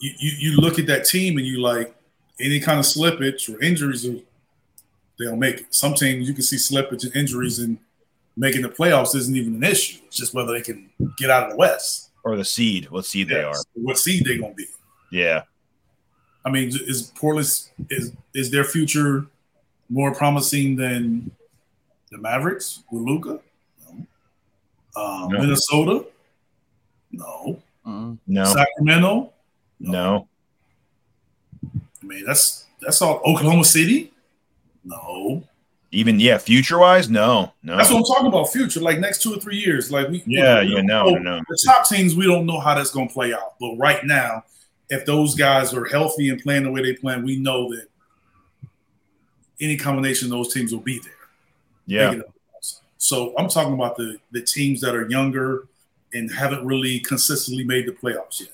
you, 0.00 0.12
you, 0.18 0.50
you 0.50 0.56
look 0.56 0.78
at 0.78 0.86
that 0.86 1.04
team 1.04 1.38
and 1.38 1.46
you 1.46 1.60
like 1.60 1.94
any 2.40 2.60
kind 2.60 2.78
of 2.78 2.84
slippage 2.84 3.52
or 3.52 3.60
injuries, 3.62 4.06
they'll 5.18 5.36
make 5.36 5.60
it. 5.60 5.74
Some 5.74 5.94
teams 5.94 6.28
you 6.28 6.34
can 6.34 6.42
see 6.42 6.56
slippage 6.56 7.04
and 7.04 7.14
injuries 7.16 7.58
and 7.58 7.78
making 8.36 8.62
the 8.62 8.68
playoffs 8.68 9.14
isn't 9.14 9.34
even 9.34 9.56
an 9.56 9.64
issue. 9.64 10.00
It's 10.06 10.16
just 10.16 10.34
whether 10.34 10.52
they 10.52 10.60
can 10.62 10.90
get 11.16 11.30
out 11.30 11.44
of 11.44 11.50
the 11.50 11.56
West 11.56 12.10
or 12.24 12.36
the 12.36 12.44
seed. 12.44 12.90
What 12.90 13.06
seed 13.06 13.30
yes. 13.30 13.36
they 13.36 13.44
are? 13.44 13.84
What 13.84 13.98
seed 13.98 14.24
they 14.24 14.38
gonna 14.38 14.54
be? 14.54 14.66
Yeah. 15.10 15.42
I 16.44 16.50
mean, 16.50 16.68
is 16.68 17.12
Portland 17.16 17.48
is 17.90 18.12
is 18.34 18.50
their 18.50 18.64
future 18.64 19.26
more 19.88 20.14
promising 20.14 20.76
than 20.76 21.30
the 22.10 22.18
Mavericks 22.18 22.84
with 22.90 23.02
Luka? 23.02 23.40
No. 23.84 24.06
Um, 24.96 25.28
no. 25.32 25.40
Minnesota? 25.40 26.06
No. 27.10 27.62
No. 28.26 28.44
Sacramento? 28.44 29.32
No. 29.80 29.90
no. 29.90 30.28
I 32.02 32.06
mean, 32.06 32.24
that's 32.24 32.66
that's 32.80 33.02
all. 33.02 33.20
Oklahoma 33.24 33.64
City? 33.64 34.12
No. 34.84 35.42
Even 35.92 36.20
yeah, 36.20 36.36
future 36.36 36.78
wise, 36.78 37.08
no, 37.08 37.52
no. 37.62 37.76
That's 37.76 37.90
what 37.90 37.98
I'm 37.98 38.04
talking 38.04 38.26
about. 38.26 38.52
Future, 38.52 38.80
like 38.80 38.98
next 38.98 39.22
two 39.22 39.32
or 39.32 39.38
three 39.38 39.56
years, 39.56 39.90
like 39.90 40.08
we. 40.08 40.22
Yeah, 40.26 40.60
we 40.60 40.74
yeah, 40.74 40.82
no, 40.82 41.10
no, 41.10 41.18
no. 41.18 41.40
The 41.48 41.62
top 41.64 41.88
teams, 41.88 42.14
we 42.14 42.26
don't 42.26 42.44
know 42.44 42.60
how 42.60 42.74
that's 42.74 42.90
going 42.90 43.08
to 43.08 43.14
play 43.14 43.32
out, 43.32 43.54
but 43.58 43.76
right 43.76 44.04
now, 44.04 44.44
if 44.88 45.04
those 45.06 45.34
guys 45.34 45.74
are 45.74 45.84
healthy 45.84 46.28
and 46.28 46.40
playing 46.42 46.64
the 46.64 46.70
way 46.70 46.82
they 46.82 46.94
plan, 46.94 47.24
we 47.24 47.36
know 47.36 47.70
that 47.74 47.88
any 49.60 49.76
combination 49.76 50.26
of 50.26 50.32
those 50.32 50.52
teams 50.52 50.72
will 50.72 50.80
be 50.80 50.98
there. 51.00 51.12
Yeah. 51.86 52.20
So 52.98 53.34
I'm 53.38 53.48
talking 53.48 53.74
about 53.74 53.96
the 53.96 54.18
the 54.32 54.42
teams 54.42 54.80
that 54.80 54.94
are 54.94 55.08
younger 55.08 55.68
and 56.12 56.32
haven't 56.32 56.64
really 56.64 57.00
consistently 57.00 57.64
made 57.64 57.86
the 57.86 57.92
playoffs 57.92 58.40
yet. 58.40 58.50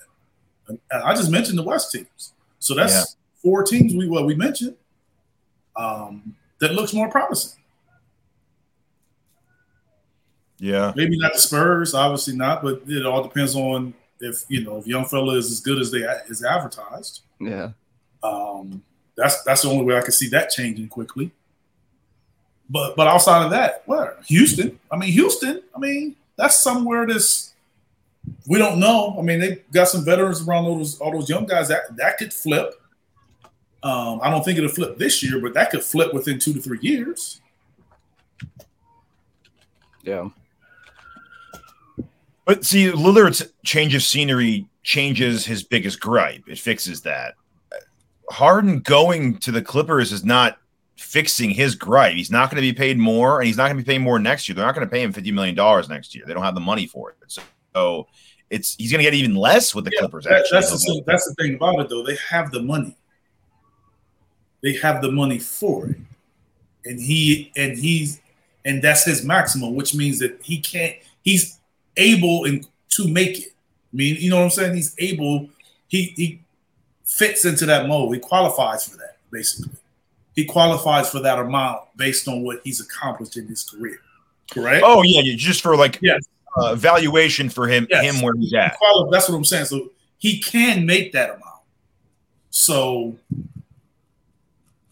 And 0.69 0.79
I 0.91 1.15
just 1.15 1.31
mentioned 1.31 1.59
the 1.59 1.63
West 1.63 1.93
teams. 1.93 2.33
So 2.59 2.75
that's 2.75 2.93
yeah. 2.93 3.05
four 3.43 3.63
teams 3.63 3.95
we 3.95 4.09
well 4.09 4.25
we 4.25 4.35
mentioned 4.35 4.77
um, 5.77 6.35
that 6.61 6.73
looks 6.75 6.93
more 6.93 7.09
promising. 7.09 7.61
Yeah. 10.59 10.93
Maybe 10.95 11.19
not 11.19 11.33
the 11.33 11.41
Spurs, 11.41 11.93
obviously 11.93 12.37
not, 12.37 12.63
but 12.63 12.83
it 12.87 13.05
all 13.05 13.23
depends 13.23 13.57
on 13.57 13.95
if 14.23 14.45
you 14.49 14.65
know 14.65 14.79
if 14.79 14.87
young 14.87 15.05
fella 15.05 15.35
is 15.35 15.51
as 15.51 15.61
good 15.61 15.79
as 15.79 15.91
they 15.91 15.99
is 16.29 16.43
advertised. 16.45 17.23
Yeah. 17.41 17.71
Um, 18.23 18.83
that's 19.17 19.43
that's 19.43 19.63
the 19.63 19.69
only 19.69 19.85
way 19.85 19.97
I 19.97 20.01
can 20.01 20.13
see 20.13 20.29
that 20.29 20.51
changing 20.51 20.89
quickly. 20.89 21.31
But 22.71 22.97
but 22.97 23.07
outside 23.07 23.45
of 23.45 23.51
that, 23.51 23.83
where 23.87 24.17
Houston? 24.27 24.79
I 24.91 24.97
mean 24.97 25.13
Houston. 25.13 25.63
I 25.75 25.79
mean 25.79 26.17
that's 26.37 26.63
somewhere 26.63 27.07
that's 27.07 27.53
we 28.47 28.59
don't 28.59 28.79
know. 28.79 29.17
I 29.19 29.23
mean 29.23 29.41
they 29.41 29.63
got 29.73 29.89
some 29.89 30.05
veterans 30.05 30.47
around 30.47 30.65
all 30.65 30.79
those 30.79 30.99
all 31.01 31.13
those 31.13 31.29
young 31.29 31.45
guys 31.45 31.69
that 31.69 31.97
that 31.97 32.17
could 32.19 32.33
flip. 32.33 32.75
Um, 33.83 34.21
I 34.23 34.31
don't 34.31 34.45
think 34.45 34.59
it'll 34.59 34.71
flip 34.71 34.97
this 34.97 35.25
year, 35.25 35.41
but 35.41 35.55
that 35.55 35.71
could 35.73 35.83
flip 35.83 36.15
within 36.15 36.39
two 36.39 36.53
to 36.53 36.61
three 36.61 36.79
years. 36.81 37.41
Yeah. 40.03 40.29
But 42.45 42.65
see, 42.65 42.91
Lillard's 42.91 43.53
change 43.65 43.95
of 43.95 44.03
scenery 44.03 44.67
changes 44.83 45.47
his 45.47 45.63
biggest 45.63 46.01
gripe. 46.01 46.43
It 46.49 46.59
fixes 46.59 47.03
that. 47.03 47.35
Harden 48.31 48.81
going 48.81 49.39
to 49.39 49.53
the 49.53 49.63
Clippers 49.63 50.13
is 50.13 50.25
not 50.25 50.59
fixing 50.97 51.51
his 51.51 51.75
gripe. 51.75 52.15
He's 52.15 52.31
not 52.31 52.51
going 52.51 52.57
to 52.57 52.69
be 52.69 52.73
paid 52.73 52.99
more, 52.99 53.41
and 53.41 53.47
he's 53.47 53.57
not 53.57 53.65
going 53.67 53.77
to 53.77 53.83
be 53.85 53.93
paid 53.93 53.99
more 54.01 54.19
next 54.19 54.49
year. 54.49 54.57
They're 54.57 54.65
not 54.67 54.75
going 54.75 54.87
to 54.87 54.91
pay 54.91 55.03
him 55.03 55.13
fifty 55.13 55.31
million 55.31 55.55
dollars 55.55 55.89
next 55.89 56.15
year. 56.15 56.25
They 56.27 56.35
don't 56.35 56.43
have 56.43 56.55
the 56.55 56.61
money 56.61 56.87
for 56.87 57.11
it. 57.11 57.17
So, 57.29 57.43
so 57.75 58.07
it's 58.51 58.75
he's 58.77 58.91
going 58.91 58.99
to 58.99 59.05
get 59.05 59.15
even 59.15 59.35
less 59.37 59.75
with 59.75 59.85
the 59.85 59.93
Yeah, 59.95 60.01
Clippers. 60.01 60.25
that- 60.25 60.33
actually, 60.41 60.61
that's 60.61 60.71
the, 60.71 61.03
that's 61.07 61.25
the 61.29 61.35
thing 61.43 61.55
about 61.55 61.79
it, 61.81 61.89
though. 61.89 62.03
They 62.05 62.17
have 62.29 62.51
the 62.51 62.63
money. 62.63 62.97
They 64.63 64.75
have 64.75 65.03
the 65.03 65.11
money 65.11 65.39
for 65.39 65.87
it, 65.89 65.97
and 66.85 67.01
he 67.01 67.53
and 67.57 67.77
he's 67.77 68.21
and 68.65 68.81
that's 68.83 69.05
his 69.05 69.25
maximum, 69.25 69.75
which 69.75 69.95
means 69.95 70.19
that 70.21 70.39
he 70.43 70.61
can't. 70.61 70.97
He's 71.23 71.59
able 71.97 72.45
and 72.45 72.67
to 72.91 73.09
make 73.09 73.39
it. 73.41 73.49
I 73.93 73.97
mean, 73.97 74.17
you 74.19 74.31
know 74.31 74.37
what 74.39 74.45
I'm 74.45 74.51
saying? 74.51 74.75
He's 74.77 74.95
able. 74.99 75.49
He 75.89 76.15
he 76.17 76.41
fits 77.05 77.45
into 77.45 77.67
that 77.67 77.87
mold. 77.89 78.15
He 78.15 78.21
qualifies 78.21 78.87
for 78.89 78.97
that, 78.99 79.19
basically. 79.31 79.73
He 80.35 80.45
qualifies 80.47 81.11
for 81.11 81.21
that 81.21 81.39
amount 81.39 81.81
based 81.97 82.27
on 82.29 82.43
what 82.43 82.61
he's 82.65 82.81
accomplished 82.81 83.37
in 83.37 83.47
his 83.47 83.63
career. 83.63 83.99
Correct? 84.51 84.83
oh 84.87 85.03
yeah, 85.03 85.35
just 85.37 85.63
for 85.63 85.77
like 85.77 85.99
Yes. 86.03 86.23
uh, 86.57 86.75
valuation 86.75 87.49
for 87.51 87.69
him, 87.69 87.87
Yes. 87.91 88.05
him 88.15 88.23
where 88.23 88.35
he's 88.35 88.51
He 88.51 88.57
at. 88.57 88.77
quali- 88.79 89.11
That's 89.11 89.29
what 89.29 89.37
I'm 89.37 89.45
saying. 89.45 89.67
So 89.67 89.91
he 90.19 90.41
can 90.41 90.87
make 90.87 91.13
that 91.13 91.29
amount. 91.31 91.43
So 92.51 93.17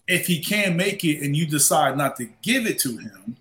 if 0.06 0.26
he 0.26 0.40
can 0.42 0.76
make 0.76 1.04
it 1.04 1.22
and 1.22 1.34
you 1.36 1.46
decide 1.46 1.96
not 1.96 2.16
to 2.16 2.26
give 2.42 2.66
it 2.66 2.78
to 2.80 2.96
him, 2.98 3.36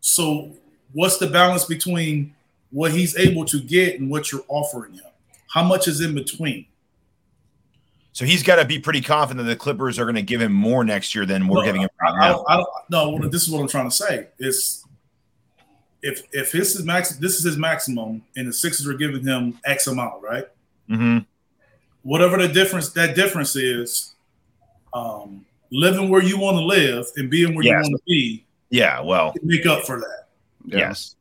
so 0.00 0.50
what's 0.98 1.16
the 1.18 1.28
balance 1.28 1.64
between 1.64 2.34
what 2.72 2.90
he's 2.90 3.16
able 3.16 3.44
to 3.44 3.60
get 3.60 4.00
and 4.00 4.10
what 4.10 4.32
you're 4.32 4.44
offering 4.48 4.94
him? 4.94 5.04
How 5.46 5.62
much 5.62 5.86
is 5.86 6.00
in 6.00 6.12
between? 6.12 6.66
So 8.12 8.24
he's 8.24 8.42
got 8.42 8.56
to 8.56 8.64
be 8.64 8.80
pretty 8.80 9.00
confident 9.00 9.46
that 9.46 9.52
the 9.52 9.56
Clippers 9.58 9.96
are 10.00 10.04
going 10.04 10.16
to 10.16 10.22
give 10.22 10.42
him 10.42 10.52
more 10.52 10.82
next 10.82 11.14
year 11.14 11.24
than 11.24 11.46
we're 11.46 11.60
No, 11.60 11.64
giving 11.66 11.82
him 11.82 11.90
right 12.02 12.14
I 12.20 12.28
now. 12.30 12.44
I 12.48 12.64
no. 12.90 13.16
This 13.28 13.44
is 13.46 13.50
what 13.50 13.60
I'm 13.60 13.68
trying 13.68 13.88
to 13.88 13.94
say. 13.94 14.26
Is 14.40 14.84
if 16.02 16.22
if 16.32 16.50
this 16.50 16.74
is 16.74 16.84
max, 16.84 17.12
this 17.16 17.36
is 17.36 17.44
his 17.44 17.56
maximum, 17.56 18.22
and 18.36 18.48
the 18.48 18.52
Sixers 18.52 18.88
are 18.88 18.94
giving 18.94 19.24
him 19.24 19.56
X 19.64 19.86
amount, 19.86 20.20
right? 20.22 20.46
hmm 20.88 21.18
whatever 22.02 22.38
the 22.38 22.48
difference 22.48 22.90
that 22.90 23.14
difference 23.14 23.54
is, 23.54 24.14
um, 24.94 25.44
living 25.70 26.08
where 26.08 26.22
you 26.22 26.38
want 26.38 26.56
to 26.56 26.64
live 26.64 27.04
and 27.16 27.28
being 27.30 27.54
where 27.54 27.64
Yes. 27.64 27.84
you 27.86 27.92
want 27.92 28.00
to 28.00 28.02
be 28.06 28.44
Yeah, 28.70 29.00
well, 29.00 29.32
make 29.42 29.66
up 29.66 29.84
for 29.84 30.00
that. 30.00 30.27
Yes, 30.76 31.14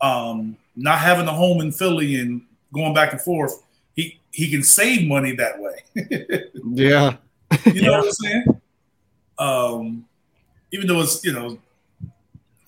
Um, 0.00 0.56
not 0.74 0.98
having 0.98 1.26
a 1.26 1.32
home 1.32 1.60
in 1.60 1.72
Philly 1.72 2.16
and 2.20 2.42
going 2.72 2.92
back 2.94 3.12
and 3.12 3.20
forth, 3.20 3.62
he 3.94 4.18
he 4.30 4.50
can 4.50 4.62
save 4.62 5.06
money 5.08 5.34
that 5.36 5.58
way. 5.60 5.84
Yeah. 6.68 7.16
you 7.72 7.82
know 7.82 7.92
what 7.92 8.04
I'm 8.06 8.10
saying? 8.24 8.44
Um, 9.38 10.04
even 10.72 10.86
though 10.88 11.00
it's 11.00 11.24
you 11.24 11.32
know, 11.32 11.58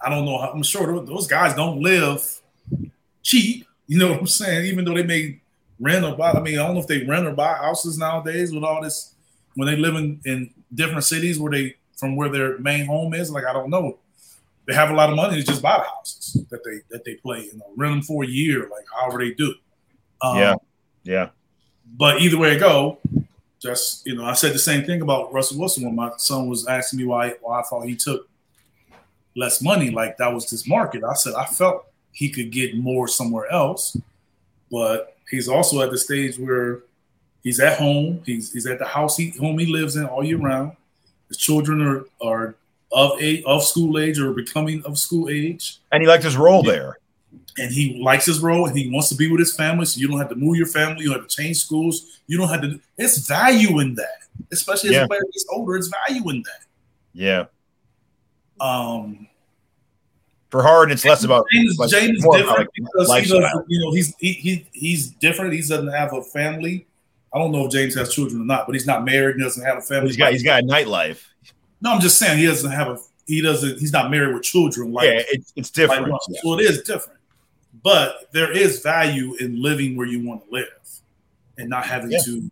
I 0.01 0.09
don't 0.09 0.25
know. 0.25 0.39
How, 0.39 0.51
I'm 0.51 0.63
sure 0.63 0.87
those- 0.87 1.09
those 1.09 1.27
guys 1.27 1.55
don't 1.55 1.83
live 1.83 2.41
cheap. 3.23 3.67
You 3.87 3.99
know 3.99 4.13
what 4.13 4.21
I'm 4.21 4.27
saying? 4.27 4.67
Even 4.67 4.85
though 4.85 4.95
they 4.95 5.03
may 5.03 5.41
rent 5.81 6.05
or 6.05 6.15
buy. 6.17 6.33
I 6.33 6.41
mean, 6.41 6.59
I 6.59 6.67
don't 6.67 6.75
know 6.75 6.81
if 6.81 6.87
they 6.87 7.05
rent 7.05 7.27
or 7.27 7.33
buy 7.33 7.55
houses 7.55 7.99
nowadays 7.99 8.53
with 8.53 8.63
all 8.65 8.83
this 8.83 9.15
when 9.55 9.67
they 9.67 9.77
live 9.77 9.95
in, 9.97 10.21
in 10.25 10.51
different 10.75 11.05
cities 11.05 11.39
where 11.41 11.51
they 11.53 11.75
from 11.97 12.15
where 12.17 12.29
their 12.29 12.59
main 12.59 12.87
home 12.87 13.15
is. 13.15 13.31
Like 13.31 13.45
I 13.45 13.53
don't 13.53 13.71
know. 13.71 13.99
They 14.69 14.75
have 14.75 14.91
a 14.91 14.95
lot 14.95 15.09
of 15.09 15.17
money 15.17 15.41
to 15.41 15.43
just 15.43 15.63
buy 15.63 15.79
the 15.79 15.85
houses 15.85 16.45
that 16.51 16.63
they 16.63 16.81
that 16.91 17.03
they 17.05 17.15
play. 17.15 17.41
You 17.47 17.57
know, 17.57 17.65
rent 17.75 17.95
them 17.95 18.03
for 18.03 18.23
a 18.23 18.27
year, 18.27 18.69
like 18.71 18.85
however 18.95 19.19
they 19.19 19.33
do. 19.33 19.55
Um, 20.21 20.37
Yeah. 20.37 20.55
yeah, 21.05 21.29
but 21.97 22.21
either 22.21 22.37
way 22.37 22.53
it 22.55 22.61
go, 22.61 22.99
just 23.61 24.07
you 24.07 24.15
know, 24.15 24.25
I 24.25 24.35
said 24.35 24.53
the 24.53 24.59
same 24.59 24.85
thing 24.85 25.01
about 25.01 25.33
Russell 25.33 25.59
Wilson 25.59 25.85
when 25.85 25.97
my 25.97 26.13
son 26.19 26.49
was 26.49 26.67
asking 26.67 26.99
me 26.99 27.07
why 27.07 27.35
why 27.41 27.61
I 27.61 27.63
thought 27.63 27.87
he 27.87 27.97
took 27.97 28.29
less 29.35 29.63
money. 29.63 29.89
Like 29.91 30.19
that 30.19 30.35
was 30.35 30.51
his 30.51 30.69
market. 30.69 31.03
I 31.03 31.15
said 31.15 31.33
I 31.35 31.47
felt 31.47 31.87
he 32.13 32.29
could 32.29 32.51
get 32.53 32.77
more 32.77 33.09
somewhere 33.09 33.51
else, 33.51 33.97
but 34.71 35.17
he's 35.31 35.49
also 35.49 35.81
at 35.81 35.91
the 35.91 35.99
stage 35.99 36.39
where 36.39 36.81
he's 37.43 37.59
at 37.59 37.79
home. 37.79 38.23
He's 38.27 38.53
he's 38.53 38.67
at 38.67 38.79
the 38.79 38.85
house 38.85 39.17
he 39.17 39.31
home 39.31 39.59
he 39.59 39.67
lives 39.73 39.97
in 39.97 40.05
all 40.05 40.23
year 40.23 40.37
round. 40.37 40.73
His 41.29 41.39
children 41.39 41.81
are 41.81 42.05
are 42.21 42.55
of 42.93 43.21
a 43.21 43.43
of 43.45 43.63
school 43.63 43.99
age 43.99 44.19
or 44.19 44.33
becoming 44.33 44.83
of 44.85 44.99
school 44.99 45.29
age 45.29 45.79
and 45.93 46.01
he 46.03 46.09
liked 46.09 46.25
his 46.25 46.37
role 46.37 46.63
there. 46.63 46.99
and 47.59 47.71
he 47.73 48.01
likes 48.03 48.25
his 48.25 48.41
role 48.41 48.67
and 48.67 48.77
he 48.79 48.91
wants 48.91 49.09
to 49.11 49.15
be 49.15 49.31
with 49.31 49.41
his 49.41 49.55
family. 49.55 49.85
So 49.85 50.01
you 50.01 50.09
don't 50.09 50.19
have 50.19 50.29
to 50.31 50.37
move 50.37 50.57
your 50.57 50.67
family. 50.67 51.03
You 51.03 51.11
don't 51.11 51.21
have 51.21 51.29
to 51.29 51.37
change 51.37 51.59
schools. 51.59 52.21
You 52.29 52.39
don't 52.39 52.49
have 52.49 52.63
to. 52.63 52.81
It's 52.97 53.27
value 53.27 53.81
in 53.81 53.95
that, 53.97 54.19
especially 54.53 54.91
as 54.91 54.95
Yeah. 54.97 55.05
a 55.05 55.09
player 55.09 55.21
gets 55.33 55.45
older. 55.53 55.77
It's 55.77 55.91
value 56.07 56.29
in 56.31 56.43
that. 56.43 56.65
Yeah, 57.15 57.45
Um, 58.61 59.27
for 60.51 60.63
Harden, 60.63 60.93
it's 60.93 61.05
less 61.05 61.25
about 61.25 61.45
James, 61.53 61.77
like, 61.79 61.91
James 61.91 62.19
is 62.19 62.25
more 62.25 62.37
about, 62.39 62.59
different 62.59 63.09
like, 63.09 63.25
because 63.25 63.65
he. 63.69 63.75
You 63.77 63.85
know, 63.85 63.93
he's 63.93 64.15
he, 64.19 64.33
he 64.33 64.67
he's 64.73 65.11
different. 65.11 65.53
He 65.53 65.61
doesn't 65.61 65.89
have 65.89 66.13
a 66.15 66.23
family. 66.23 66.87
I 67.35 67.39
don't 67.39 67.53
know 67.53 67.67
if 67.67 67.73
James 67.73 67.95
has 67.97 68.15
children 68.15 68.41
or 68.41 68.45
not, 68.47 68.67
but 68.67 68.75
he's 68.75 68.87
not 68.87 69.05
married. 69.05 69.37
He 69.37 69.43
doesn't 69.43 69.63
have 69.65 69.77
a 69.79 69.83
family. 69.83 70.09
He's 70.09 70.17
got 70.17 70.33
he's 70.33 70.43
got 70.43 70.63
a 70.63 70.67
nightlife. 70.67 71.23
No, 71.81 71.93
I'm 71.93 72.01
just 72.01 72.19
saying 72.19 72.39
he 72.39 72.47
doesn't 72.47 72.71
have 72.71 72.89
a. 72.89 72.99
He 73.27 73.41
doesn't. 73.43 73.79
He's 73.79 73.93
not 73.93 74.11
married 74.11 74.35
with 74.35 74.43
children. 74.43 74.93
Like 74.93 75.07
yeah, 75.07 75.23
it's 75.29 75.53
it's 75.57 75.71
different. 75.71 76.03
Like 76.03 76.13
Russell. 76.13 76.35
So 76.43 76.59
it 76.59 76.63
is 76.63 76.83
different. 76.83 77.19
But 77.83 78.29
there 78.33 78.51
is 78.51 78.81
value 78.81 79.35
in 79.35 79.63
living 79.63 79.97
where 79.97 80.07
you 80.07 80.27
want 80.27 80.45
to 80.47 80.51
live 80.51 80.67
and 81.59 81.69
not 81.69 81.85
having 81.87 82.11
Yeah. 82.11 82.19
to. 82.25 82.51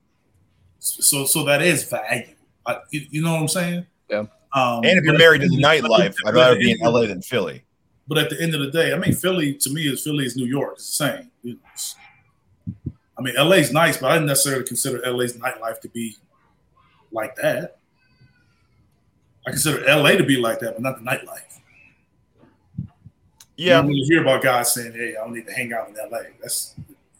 So 0.79 1.25
so 1.25 1.45
that 1.45 1.63
is 1.63 1.85
value. 1.89 2.35
I, 2.67 2.79
you, 2.91 3.23
know 3.23 3.33
what 3.33 3.43
I'm 3.43 3.49
saying? 3.49 3.87
Yeah. 4.11 4.27
Um, 4.53 4.85
and 4.85 4.99
if 4.99 5.05
you're 5.05 5.19
married 5.19 5.43
to 5.43 5.49
the 5.49 5.57
nightlife, 5.63 6.15
I'd 6.27 6.35
rather 6.35 6.57
be 6.57 6.73
in 6.73 6.79
LA 6.81 7.07
than 7.07 7.23
Philly. 7.23 7.65
But 8.09 8.19
at 8.19 8.31
the 8.31 8.41
end 8.41 8.55
of 8.55 8.61
the 8.61 8.71
day, 8.71 8.93
I 8.93 8.99
mean, 8.99 9.13
Philly 9.13 9.55
to 9.55 9.71
me 9.71 9.83
is 9.83 10.03
Philly 10.03 10.27
is 10.27 10.37
New 10.37 10.47
York. 10.47 10.75
It's 10.77 10.99
the 10.99 11.07
same. 11.07 11.31
You 11.43 11.55
know, 11.55 12.93
I 13.19 13.23
mean, 13.23 13.35
LA's 13.37 13.73
nice, 13.73 13.97
but 13.97 14.11
I 14.11 14.15
didn't 14.15 14.27
necessarily 14.27 14.65
consider 14.65 15.01
LA's 15.11 15.37
nightlife 15.37 15.81
to 15.81 15.89
be 15.89 16.17
like 17.13 17.35
that. 17.37 17.79
I 19.47 19.51
consider 19.51 19.85
LA 19.87 20.13
to 20.13 20.25
be 20.25 20.37
like 20.39 20.59
that, 20.61 20.73
but 20.75 20.83
not 20.83 20.99
the 20.99 21.05
nightlife. 21.09 21.43
Yeah, 23.57 23.77
don't 23.81 23.89
really 23.89 24.01
hear 24.03 24.21
about 24.21 24.43
guys 24.43 24.75
saying, 24.75 24.93
"Hey, 24.93 25.15
I 25.17 25.25
don't 25.25 25.33
need 25.35 25.47
to 25.47 25.53
hang 25.53 25.73
out 25.73 25.89
in 25.89 25.95
LA." 26.11 26.19
That's 26.41 26.75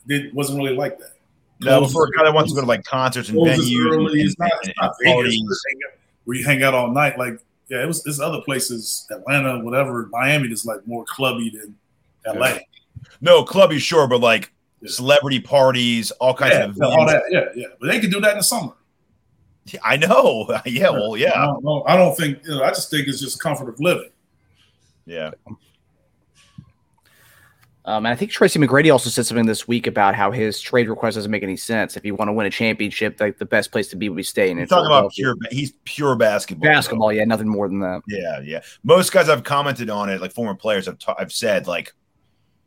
it 0.09 0.35
wasn't 0.35 0.59
really 0.59 0.75
like 0.77 0.99
that. 0.99 1.13
no, 1.61 1.81
but 1.81 1.91
for 1.91 2.07
a 2.07 2.11
guy 2.11 2.25
that 2.25 2.35
wants 2.35 2.53
to 2.53 2.55
go 2.55 2.61
to 2.61 2.67
like 2.67 2.85
concerts 2.85 3.29
and 3.31 3.39
venues 3.39 3.87
early. 3.91 4.21
and, 4.21 4.29
It's 4.29 4.39
not, 4.39 4.51
it's 4.63 4.79
not 4.81 4.95
Vegas 5.03 5.17
where 5.17 5.27
you 5.27 5.33
hang 5.41 5.79
out- 5.87 5.99
where 6.25 6.37
you 6.37 6.45
hang 6.45 6.63
out 6.63 6.75
all 6.75 6.91
night. 6.91 7.19
Like, 7.19 7.39
yeah, 7.69 7.83
it 7.83 7.87
was. 7.87 8.03
There's 8.03 8.21
other 8.21 8.41
places, 8.43 9.07
Atlanta, 9.11 9.61
whatever, 9.61 10.09
Miami, 10.13 10.49
is 10.53 10.67
like 10.67 10.87
more 10.87 11.05
clubby 11.07 11.51
than 11.51 11.77
LA. 12.27 12.59
No, 13.23 13.43
clubby, 13.45 13.79
sure, 13.79 14.07
but 14.07 14.21
like 14.21 14.53
Yeah. 14.83 14.91
celebrity 14.91 15.41
parties, 15.41 16.11
all 16.13 16.35
kinds 16.35 16.55
Yeah, 16.55 16.65
of 16.67 16.83
all 16.83 17.07
that. 17.07 17.23
Yeah, 17.31 17.47
yeah. 17.55 17.67
But 17.81 17.87
they 17.91 17.99
can 18.01 18.11
do 18.11 18.21
that 18.21 18.33
in 18.33 18.39
the 18.39 18.43
summer. 18.45 18.73
I 19.85 19.97
know. 19.97 20.61
Yeah, 20.67 20.91
well, 20.91 21.15
I 21.15 21.19
yeah, 21.19 21.47
don't. 21.63 21.89
I 21.89 21.97
don't 21.97 22.17
think. 22.17 22.39
You 22.45 22.57
know, 22.57 22.63
I 22.63 22.71
just 22.71 22.91
think 22.91 23.09
it's 23.09 23.21
just 23.21 23.41
comfort 23.43 23.69
of 23.69 23.81
living. 23.81 24.11
yeah. 25.07 25.31
Um, 27.85 28.05
and 28.05 28.09
I 28.13 28.17
think 28.17 28.33
Tracy 28.33 28.59
McGrady 28.59 28.91
also 28.91 29.09
said 29.11 29.27
something 29.27 29.47
this 29.47 29.69
week 29.69 29.87
about 29.87 30.17
how 30.17 30.33
his 30.33 30.61
trade 30.61 30.89
request 30.89 31.15
doesn't 31.15 31.31
make 31.31 31.45
any 31.45 31.57
sense. 31.57 31.97
If 31.97 32.05
you 32.05 32.17
want 32.17 32.29
to 32.29 32.33
win 32.33 32.45
a 32.45 32.51
championship, 32.51 33.21
like 33.21 33.39
the 33.39 33.45
best 33.47 33.71
place 33.71 33.87
to 33.89 33.97
be 33.97 34.09
would 34.09 34.17
be 34.17 34.25
staying 34.25 34.53
in 34.53 34.59
He's 34.59 34.71
talking 34.71 34.87
about 34.87 35.13
pure. 35.13 35.37
He's 35.53 35.73
pure 35.85 36.17
basketball. 36.17 36.65
though. 36.69 36.75
basketball. 36.75 37.13
Yeah, 37.13 37.25
nothing 37.27 37.47
more 37.47 37.69
than 37.69 37.79
that. 37.81 38.03
Yeah, 38.09 38.41
yeah. 38.41 38.63
Most 38.83 39.13
guys 39.13 39.29
I've 39.29 39.45
commented 39.45 39.89
on 39.89 40.09
it, 40.09 40.21
like 40.21 40.33
former 40.33 40.57
players, 40.57 40.89
I've, 40.89 40.99
ta- 40.99 41.15
I've 41.17 41.31
said 41.31 41.69
like, 41.69 41.95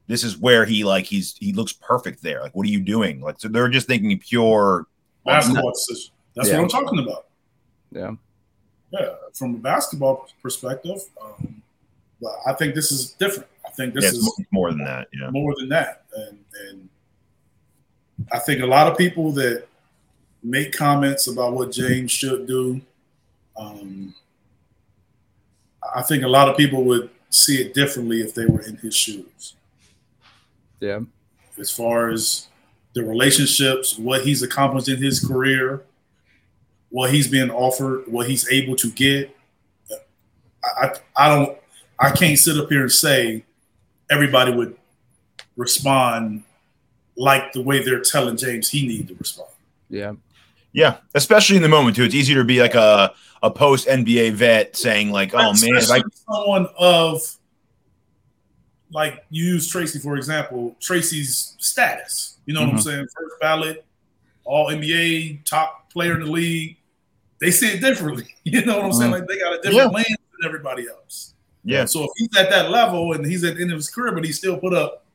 this 0.07 0.23
is 0.23 0.37
where 0.37 0.63
he 0.63 0.85
like 0.85 1.03
he's 1.03 1.35
he 1.37 1.51
looks 1.51 1.73
perfect 1.73 2.23
there. 2.23 2.41
Like, 2.41 2.55
what 2.55 2.65
are 2.65 2.69
you 2.69 2.79
doing? 2.79 3.19
Like, 3.19 3.41
so 3.41 3.49
they're 3.49 3.67
just 3.67 3.87
thinking 3.87 4.17
pure. 4.19 4.87
Basketball 5.25 5.73
decision. 5.73 6.13
That's 6.35 6.49
Yeah. 6.49 6.57
what 6.61 6.63
I'm 6.63 6.83
talking 6.83 6.99
about. 6.99 7.27
Yeah. 7.91 8.11
Yeah, 8.91 9.15
from 9.33 9.55
a 9.55 9.57
basketball 9.57 10.27
perspective, 10.41 11.01
um, 11.21 11.61
but 12.21 12.33
I 12.47 12.53
think 12.53 12.73
this 12.73 12.91
is 12.91 13.11
different. 13.13 13.47
I 13.65 13.69
think 13.69 13.93
this 13.93 14.05
Yeah, 14.05 14.09
is 14.11 14.39
more 14.51 14.71
than 14.71 14.83
that. 14.83 15.09
Yeah, 15.13 15.29
more 15.29 15.53
than 15.55 15.69
that. 15.69 16.05
And 16.15 16.39
and 16.67 16.89
I 18.31 18.39
think 18.39 18.61
a 18.61 18.65
lot 18.65 18.87
of 18.87 18.97
people 18.97 19.31
that 19.33 19.67
make 20.41 20.71
comments 20.73 21.27
about 21.27 21.53
what 21.53 21.71
James 21.71 22.11
should 22.11 22.47
do, 22.47 22.81
um, 23.57 24.15
I 25.95 26.01
think 26.01 26.23
a 26.23 26.27
lot 26.27 26.49
of 26.49 26.57
people 26.57 26.83
would 26.85 27.09
see 27.29 27.61
it 27.61 27.73
differently 27.73 28.21
if 28.21 28.33
they 28.33 28.45
were 28.45 28.61
in 28.61 28.77
his 28.77 28.95
shoes. 28.95 29.55
Yeah. 30.79 31.01
As 31.59 31.69
far 31.69 32.09
as 32.09 32.47
the 32.93 33.03
relationships, 33.03 33.97
what 33.99 34.23
he's 34.25 34.41
accomplished 34.41 34.89
in 34.89 34.97
his 34.97 35.19
career, 35.25 35.83
what 36.89 37.13
he's 37.13 37.27
been 37.27 37.51
offered, 37.51 38.03
what 38.07 38.27
he's 38.29 38.49
able 38.51 38.75
to 38.77 38.89
get. 38.91 39.35
I, 40.63 40.87
I, 40.87 40.91
I 41.15 41.35
don't 41.35 41.57
I 41.99 42.11
can't 42.11 42.37
sit 42.37 42.57
up 42.57 42.69
here 42.69 42.81
and 42.81 42.91
say 42.91 43.43
everybody 44.09 44.51
would 44.53 44.75
respond 45.55 46.43
like 47.15 47.51
the 47.53 47.61
way 47.61 47.83
they're 47.83 48.01
telling 48.01 48.37
James 48.37 48.69
he 48.69 48.87
need 48.87 49.07
to 49.09 49.15
respond. 49.15 49.49
Yeah. 49.89 50.13
Yeah, 50.71 50.97
especially 51.15 51.55
in 51.57 51.63
the 51.63 51.67
moment 51.69 51.95
too. 51.95 52.03
It's 52.03 52.13
easier 52.15 52.37
to 52.37 52.43
be 52.43 52.61
like 52.61 52.75
a 52.75 53.13
a 53.41 53.49
post 53.49 53.87
NBA 53.87 54.33
vet 54.33 54.75
saying 54.75 55.11
like, 55.11 55.33
"Oh 55.33 55.53
man, 55.53 55.75
if 55.75 55.89
I 55.89 56.01
someone 56.31 56.67
of 56.77 57.21
like 58.91 59.23
you 59.29 59.45
use 59.45 59.67
Tracy 59.67 59.97
for 59.99 60.15
example, 60.15 60.75
Tracy's 60.79 61.55
status. 61.59 62.37
You 62.45 62.53
know 62.53 62.61
what 62.61 62.69
I'm 62.69 62.75
Mhm. 62.77 62.83
saying? 62.83 63.07
First 63.15 63.35
ballot, 63.41 63.85
all 64.43 64.69
NBA, 64.69 65.41
top 65.45 65.91
player 65.91 66.13
in 66.13 66.25
the 66.25 66.31
league. 66.31 66.77
They 67.41 67.51
see 67.51 67.67
it 67.67 67.81
differently. 67.81 68.25
You 68.43 68.65
know 68.65 68.77
what 68.77 68.85
I'm 68.85 68.93
saying? 68.93 69.11
Like 69.11 69.27
they 69.27 69.37
got 69.37 69.53
a 69.53 69.57
different 69.57 69.75
Yeah. 69.75 69.85
lens 69.85 70.07
than 70.07 70.45
everybody 70.47 70.87
else. 70.89 71.33
yeah, 71.63 71.85
So 71.85 72.03
if 72.03 72.09
he's 72.17 72.35
at 72.37 72.49
that 72.49 72.71
level 72.71 73.13
and 73.13 73.25
he's 73.25 73.43
at 73.43 73.55
the 73.57 73.61
end 73.61 73.71
of 73.71 73.77
his 73.77 73.89
career, 73.89 74.11
but 74.13 74.25
he 74.25 74.31
still 74.31 74.57
put 74.57 74.73
up 74.73 75.05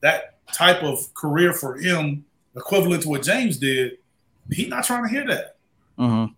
that 0.00 0.36
type 0.52 0.82
of 0.82 1.12
career 1.14 1.52
for 1.54 1.76
him, 1.76 2.24
equivalent 2.54 3.02
to 3.04 3.08
what 3.08 3.22
James 3.22 3.56
did, 3.56 3.98
he's 4.50 4.68
not 4.68 4.84
trying 4.84 5.04
to 5.04 5.08
hear 5.08 5.26
that. 5.26 5.56
Mhm. 5.98 6.34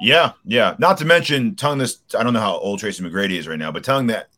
yeah, 0.00 0.32
yeah." 0.44 0.74
Not 0.78 0.98
to 0.98 1.04
mention 1.04 1.54
telling 1.54 1.78
this. 1.78 1.98
I 2.18 2.22
don't 2.22 2.32
know 2.32 2.40
how 2.40 2.56
old 2.58 2.80
Tracy 2.80 3.02
McGrady 3.02 3.32
is 3.38 3.46
right 3.46 3.58
now, 3.58 3.70
but 3.70 3.84
telling 3.84 4.06
that 4.08 4.28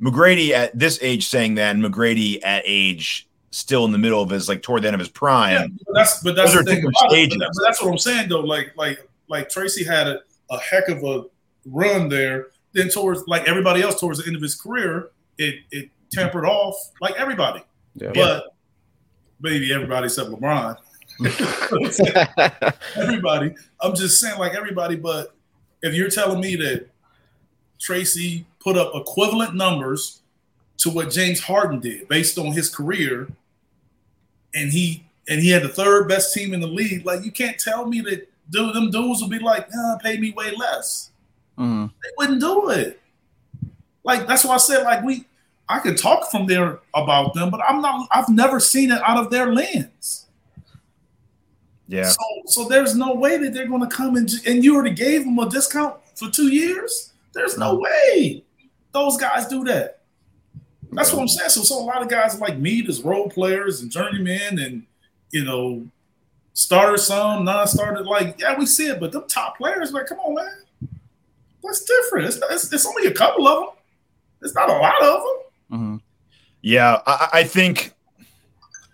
McGrady 0.00 0.50
at 0.50 0.76
this 0.78 0.98
age 1.02 1.26
saying 1.28 1.56
that, 1.56 1.74
and 1.76 1.84
McGrady 1.84 2.40
at 2.44 2.62
age 2.66 3.28
still 3.50 3.84
in 3.84 3.92
the 3.92 3.98
middle 3.98 4.22
of 4.22 4.30
his 4.30 4.48
like 4.48 4.62
toward 4.62 4.82
the 4.82 4.88
end 4.88 4.94
of 4.94 5.00
his 5.00 5.08
prime. 5.08 5.52
Yeah, 5.52 5.66
but 5.86 5.94
that's 5.94 6.22
but 6.22 6.34
that's 6.36 6.54
Those 6.54 6.64
the 6.64 6.70
thing 6.74 6.84
about 6.84 6.92
it. 7.04 7.10
stages. 7.10 7.36
But, 7.36 7.44
that- 7.44 7.52
but 7.56 7.64
that's 7.64 7.82
what 7.82 7.90
I'm 7.92 7.98
saying 7.98 8.28
though. 8.28 8.40
Like 8.40 8.72
like 8.76 9.07
like 9.28 9.48
Tracy 9.48 9.84
had 9.84 10.06
a, 10.06 10.20
a 10.50 10.58
heck 10.58 10.88
of 10.88 11.02
a 11.04 11.24
run 11.66 12.08
there. 12.08 12.48
Then 12.72 12.88
towards 12.88 13.26
like 13.26 13.48
everybody 13.48 13.82
else 13.82 14.00
towards 14.00 14.20
the 14.20 14.26
end 14.26 14.36
of 14.36 14.42
his 14.42 14.54
career, 14.54 15.10
it 15.38 15.60
it 15.70 15.90
tempered 16.12 16.44
off 16.44 16.76
like 17.00 17.14
everybody. 17.16 17.62
Yeah. 17.94 18.12
But 18.14 18.54
maybe 19.40 19.72
everybody 19.72 20.06
except 20.06 20.30
LeBron. 20.30 20.76
everybody. 22.96 23.54
I'm 23.80 23.94
just 23.94 24.20
saying 24.20 24.38
like 24.38 24.54
everybody. 24.54 24.96
But 24.96 25.34
if 25.82 25.94
you're 25.94 26.10
telling 26.10 26.40
me 26.40 26.56
that 26.56 26.88
Tracy 27.78 28.46
put 28.60 28.76
up 28.76 28.92
equivalent 28.94 29.54
numbers 29.54 30.20
to 30.78 30.90
what 30.90 31.10
James 31.10 31.40
Harden 31.40 31.80
did 31.80 32.08
based 32.08 32.38
on 32.38 32.52
his 32.52 32.72
career, 32.74 33.28
and 34.54 34.70
he 34.70 35.04
and 35.28 35.40
he 35.40 35.50
had 35.50 35.62
the 35.62 35.68
third 35.68 36.08
best 36.08 36.32
team 36.32 36.54
in 36.54 36.60
the 36.60 36.66
league. 36.66 37.04
Like 37.04 37.24
you 37.24 37.30
can't 37.30 37.58
tell 37.58 37.86
me 37.86 38.00
that 38.02 38.28
dude, 38.50 38.74
them 38.74 38.90
dudes 38.90 39.20
will 39.20 39.28
be 39.28 39.38
like, 39.38 39.68
uh, 39.76 39.96
pay 39.98 40.16
me 40.18 40.32
way 40.32 40.54
less. 40.56 41.10
Mhm. 41.58 41.90
They 42.02 42.10
wouldn't 42.16 42.40
do 42.40 42.70
it. 42.70 43.00
Like 44.04 44.26
that's 44.26 44.44
why 44.44 44.54
I 44.54 44.58
said 44.58 44.84
like 44.84 45.02
we 45.02 45.26
I 45.68 45.80
can 45.80 45.96
talk 45.96 46.30
from 46.30 46.46
there 46.46 46.78
about 46.94 47.34
them, 47.34 47.50
but 47.50 47.60
I'm 47.68 47.82
not 47.82 48.08
I've 48.10 48.28
never 48.28 48.58
seen 48.60 48.90
it 48.90 49.00
out 49.04 49.18
of 49.18 49.30
their 49.30 49.52
lens. 49.52 50.26
Yeah, 51.88 52.08
So 52.08 52.20
so 52.46 52.64
there's 52.68 52.94
no 52.94 53.14
way 53.14 53.38
that 53.38 53.54
they're 53.54 53.66
gonna 53.66 53.88
come 53.88 54.16
and 54.16 54.30
and 54.46 54.62
you 54.62 54.74
already 54.74 54.94
gave 54.94 55.24
them 55.24 55.38
a 55.38 55.48
discount 55.48 55.96
for 56.14 56.30
two 56.30 56.48
years. 56.48 57.12
There's 57.32 57.56
no 57.58 57.76
way 57.76 58.44
those 58.92 59.16
guys 59.16 59.46
do 59.46 59.64
that. 59.64 60.00
That's 60.92 61.12
what 61.12 61.20
I'm 61.20 61.28
saying. 61.28 61.50
So, 61.50 61.62
so 61.62 61.78
a 61.78 61.84
lot 61.84 62.00
of 62.02 62.08
guys 62.08 62.40
like 62.40 62.58
me, 62.58 62.84
as 62.88 63.02
role 63.02 63.28
players 63.28 63.82
and 63.82 63.90
journeymen, 63.90 64.58
and 64.58 64.84
you 65.30 65.44
know, 65.44 65.86
starters, 66.52 67.06
some 67.06 67.44
non-starter. 67.44 68.04
Like, 68.04 68.40
yeah, 68.40 68.58
we 68.58 68.66
see 68.66 68.88
it, 68.88 69.00
but 69.00 69.12
them 69.12 69.24
top 69.28 69.58
players, 69.58 69.92
like, 69.92 70.06
come 70.06 70.18
on, 70.18 70.34
man, 70.34 70.90
that's 71.62 71.84
different. 71.84 72.26
It's, 72.28 72.40
it's, 72.50 72.72
it's 72.72 72.86
only 72.86 73.06
a 73.06 73.12
couple 73.14 73.46
of 73.46 73.66
them. 73.66 73.74
It's 74.42 74.54
not 74.54 74.68
a 74.70 74.72
lot 74.72 75.02
of 75.02 75.22
them. 75.22 75.78
Mhm. 75.80 76.00
yeah. 76.62 77.00
I, 77.06 77.28
I 77.32 77.44
think 77.44 77.92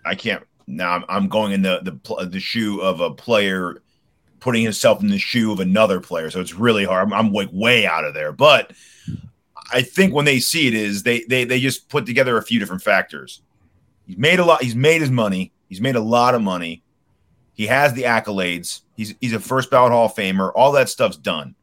I 0.03 0.15
can't. 0.15 0.43
Now 0.67 0.93
I'm, 0.93 1.05
I'm 1.07 1.27
going 1.27 1.53
in 1.53 1.61
the 1.61 1.79
the 1.83 2.25
the 2.25 2.39
shoe 2.39 2.81
of 2.81 2.99
a 2.99 3.11
player 3.11 3.81
putting 4.39 4.63
himself 4.63 5.01
in 5.01 5.09
the 5.09 5.17
shoe 5.19 5.51
of 5.51 5.59
another 5.59 5.99
player, 5.99 6.29
so 6.31 6.41
it's 6.41 6.55
really 6.55 6.85
hard. 6.85 7.07
I'm, 7.07 7.13
I'm 7.13 7.31
like 7.31 7.49
way 7.51 7.85
out 7.85 8.03
of 8.03 8.13
there, 8.13 8.31
but 8.31 8.73
I 9.71 9.81
think 9.83 10.13
when 10.13 10.25
they 10.25 10.39
see 10.39 10.67
it 10.67 10.73
is 10.73 11.03
they 11.03 11.23
they 11.29 11.43
they 11.43 11.59
just 11.59 11.87
put 11.89 12.05
together 12.07 12.37
a 12.37 12.41
few 12.43 12.59
different 12.59 12.81
factors. 12.81 13.41
He's 14.07 14.17
made 14.17 14.39
a 14.39 14.45
lot. 14.45 14.63
He's 14.63 14.75
made 14.75 15.01
his 15.01 15.11
money. 15.11 15.53
He's 15.69 15.81
made 15.81 15.95
a 15.95 16.01
lot 16.01 16.33
of 16.35 16.41
money. 16.41 16.83
He 17.55 17.67
has 17.67 17.93
the 17.93 18.03
accolades. 18.03 18.81
He's 18.95 19.15
he's 19.19 19.33
a 19.33 19.39
first 19.39 19.71
ballot 19.71 19.91
Hall 19.91 20.05
of 20.05 20.15
Famer. 20.15 20.51
All 20.55 20.73
that 20.73 20.89
stuff's 20.89 21.17
done. 21.17 21.55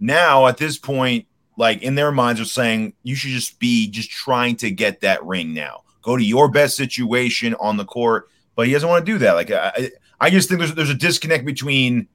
Now 0.00 0.46
at 0.46 0.56
this 0.56 0.78
point, 0.78 1.26
like 1.56 1.82
in 1.82 1.94
their 1.94 2.10
minds, 2.10 2.40
are 2.40 2.46
saying 2.46 2.94
you 3.02 3.14
should 3.14 3.30
just 3.30 3.58
be 3.58 3.88
just 3.88 4.10
trying 4.10 4.56
to 4.56 4.70
get 4.70 5.02
that 5.02 5.24
ring 5.24 5.54
now. 5.54 5.82
Go 6.02 6.16
to 6.16 6.24
your 6.24 6.48
best 6.48 6.76
situation 6.76 7.54
on 7.60 7.76
the 7.76 7.84
court, 7.84 8.28
but 8.56 8.66
he 8.66 8.72
doesn't 8.72 8.88
want 8.88 9.04
to 9.04 9.12
do 9.12 9.18
that. 9.18 9.32
Like 9.32 9.50
I, 9.50 9.90
I 10.20 10.30
just 10.30 10.48
think 10.48 10.60
there's 10.60 10.74
there's 10.74 10.90
a 10.90 10.94
disconnect 10.94 11.44
between 11.44 12.08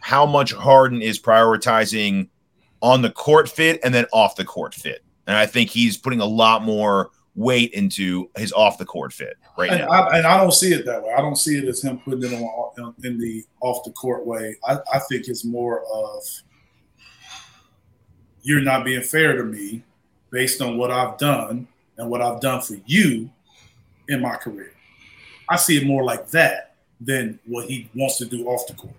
how 0.00 0.26
much 0.26 0.52
Harden 0.52 1.00
is 1.00 1.20
prioritizing 1.20 2.28
on 2.82 3.02
the 3.02 3.10
court 3.10 3.48
fit 3.48 3.80
and 3.84 3.94
then 3.94 4.06
off 4.12 4.36
the 4.36 4.44
court 4.44 4.74
fit. 4.74 5.04
And 5.26 5.36
I 5.36 5.46
think 5.46 5.70
he's 5.70 5.96
putting 5.96 6.20
a 6.20 6.26
lot 6.26 6.62
more 6.62 7.10
weight 7.38 7.72
into 7.72 8.28
his 8.36 8.52
off 8.52 8.78
the 8.78 8.84
court 8.84 9.12
fit 9.12 9.36
right 9.56 9.70
And 9.70 9.82
now. 9.82 9.88
I, 9.88 10.18
and 10.18 10.26
I 10.26 10.36
don't 10.36 10.52
see 10.52 10.72
it 10.72 10.84
that 10.86 11.02
way. 11.02 11.12
I 11.16 11.20
don't 11.20 11.36
see 11.36 11.56
it 11.56 11.64
as 11.64 11.82
him 11.82 11.98
putting 12.00 12.24
it 12.24 12.34
on 12.34 12.94
in 13.04 13.16
the 13.16 13.44
off 13.60 13.84
the 13.84 13.92
court 13.92 14.26
way. 14.26 14.56
I, 14.66 14.78
I 14.92 14.98
think 14.98 15.28
it's 15.28 15.44
more 15.44 15.84
of 15.92 16.24
you're 18.42 18.60
not 18.60 18.84
being 18.84 19.02
fair 19.02 19.36
to 19.36 19.44
me 19.44 19.84
based 20.30 20.60
on 20.60 20.76
what 20.76 20.90
I've 20.90 21.16
done 21.16 21.68
and 21.96 22.10
what 22.10 22.20
I've 22.20 22.40
done 22.40 22.60
for 22.60 22.76
you 22.86 23.30
in 24.08 24.20
my 24.20 24.34
career. 24.34 24.72
I 25.48 25.56
see 25.56 25.76
it 25.76 25.86
more 25.86 26.02
like 26.02 26.28
that 26.30 26.74
than 27.00 27.38
what 27.46 27.68
he 27.68 27.88
wants 27.94 28.18
to 28.18 28.26
do 28.26 28.48
off 28.48 28.66
the 28.66 28.74
court. 28.74 28.94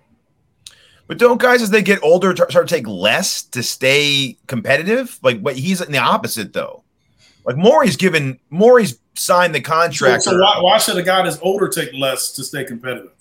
But 1.08 1.18
don't 1.18 1.40
guys, 1.40 1.60
as 1.60 1.70
they 1.70 1.82
get 1.82 2.02
older, 2.02 2.34
start 2.34 2.52
to 2.52 2.64
take 2.64 2.86
less 2.86 3.42
to 3.42 3.62
stay 3.62 4.38
competitive? 4.46 5.18
Like, 5.22 5.42
but 5.42 5.56
he's 5.56 5.82
in 5.82 5.92
the 5.92 5.98
opposite 5.98 6.54
though. 6.54 6.79
Like 7.44 7.56
Morey's 7.56 7.96
given 7.96 8.38
Morey's 8.50 8.98
signed 9.14 9.54
the 9.54 9.60
contract. 9.60 10.22
so 10.22 10.38
why, 10.38 10.60
why 10.60 10.78
should 10.78 10.96
a 10.96 11.02
guy 11.02 11.22
that's 11.22 11.38
older 11.42 11.68
take 11.68 11.92
less 11.94 12.32
to 12.32 12.44
stay 12.44 12.64
competitive? 12.64 13.12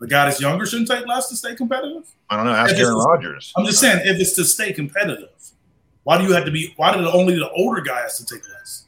The 0.00 0.06
guy 0.06 0.26
that's 0.26 0.40
younger 0.40 0.64
shouldn't 0.64 0.88
take 0.88 1.06
less 1.06 1.28
to 1.28 1.36
stay 1.36 1.54
competitive? 1.54 2.08
I 2.30 2.36
don't 2.36 2.46
know. 2.46 2.52
Ask 2.52 2.74
If 2.74 2.80
Aaron 2.80 2.94
Rodgers. 2.94 3.52
I'm 3.56 3.66
just 3.66 3.80
saying, 3.80 4.00
if 4.04 4.20
it's 4.20 4.34
to 4.34 4.44
stay 4.44 4.72
competitive, 4.72 5.30
why 6.04 6.18
do 6.18 6.24
you 6.24 6.32
have 6.32 6.44
to 6.44 6.50
be? 6.50 6.72
Why 6.76 6.94
did 6.94 7.04
only 7.04 7.34
the 7.34 7.50
older 7.50 7.80
guy 7.80 8.02
has 8.02 8.16
to 8.18 8.24
take 8.24 8.42
less? 8.48 8.84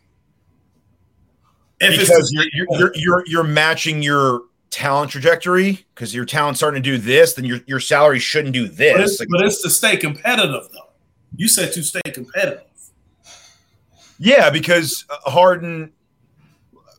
If 1.81 1.99
because 1.99 2.31
you're, 2.33 2.47
you're 2.53 2.93
you're 2.95 3.25
you're 3.27 3.45
matching 3.45 4.03
your 4.03 4.43
talent 4.71 5.11
trajectory 5.11 5.85
because 5.95 6.14
your 6.14 6.25
talent's 6.25 6.61
starting 6.61 6.83
to 6.83 6.90
do 6.90 6.99
this, 6.99 7.35
then 7.35 7.45
your 7.45 7.61
your 7.66 7.81
salary 7.81 8.19
shouldn't 8.19 8.55
do 8.55 8.69
but, 8.69 8.77
this. 8.77 9.11
it's, 9.12 9.21
Like, 9.21 9.29
but 9.31 9.43
it's 9.43 9.62
to 9.62 9.71
stay 9.71 9.97
competitive, 9.97 10.69
though. 10.73 10.90
You 11.37 11.49
said 11.49 11.73
to 11.73 11.83
stay 11.83 12.03
competitive. 12.12 12.62
Yeah, 14.20 14.50
because 14.50 15.06
uh, 15.09 15.30
Harden. 15.30 15.92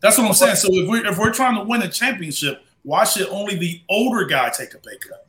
That's 0.01 0.17
what 0.17 0.27
I'm 0.27 0.33
saying. 0.33 0.55
So 0.55 0.69
if 0.71 0.89
we're 0.89 1.05
if 1.05 1.17
we're 1.17 1.31
trying 1.31 1.55
to 1.55 1.63
win 1.63 1.83
a 1.83 1.87
championship, 1.87 2.65
why 2.81 3.03
should 3.03 3.27
only 3.29 3.55
the 3.55 3.81
older 3.87 4.25
guy 4.25 4.49
take 4.49 4.73
a 4.73 4.79
pay 4.79 4.97
cut? 4.97 5.27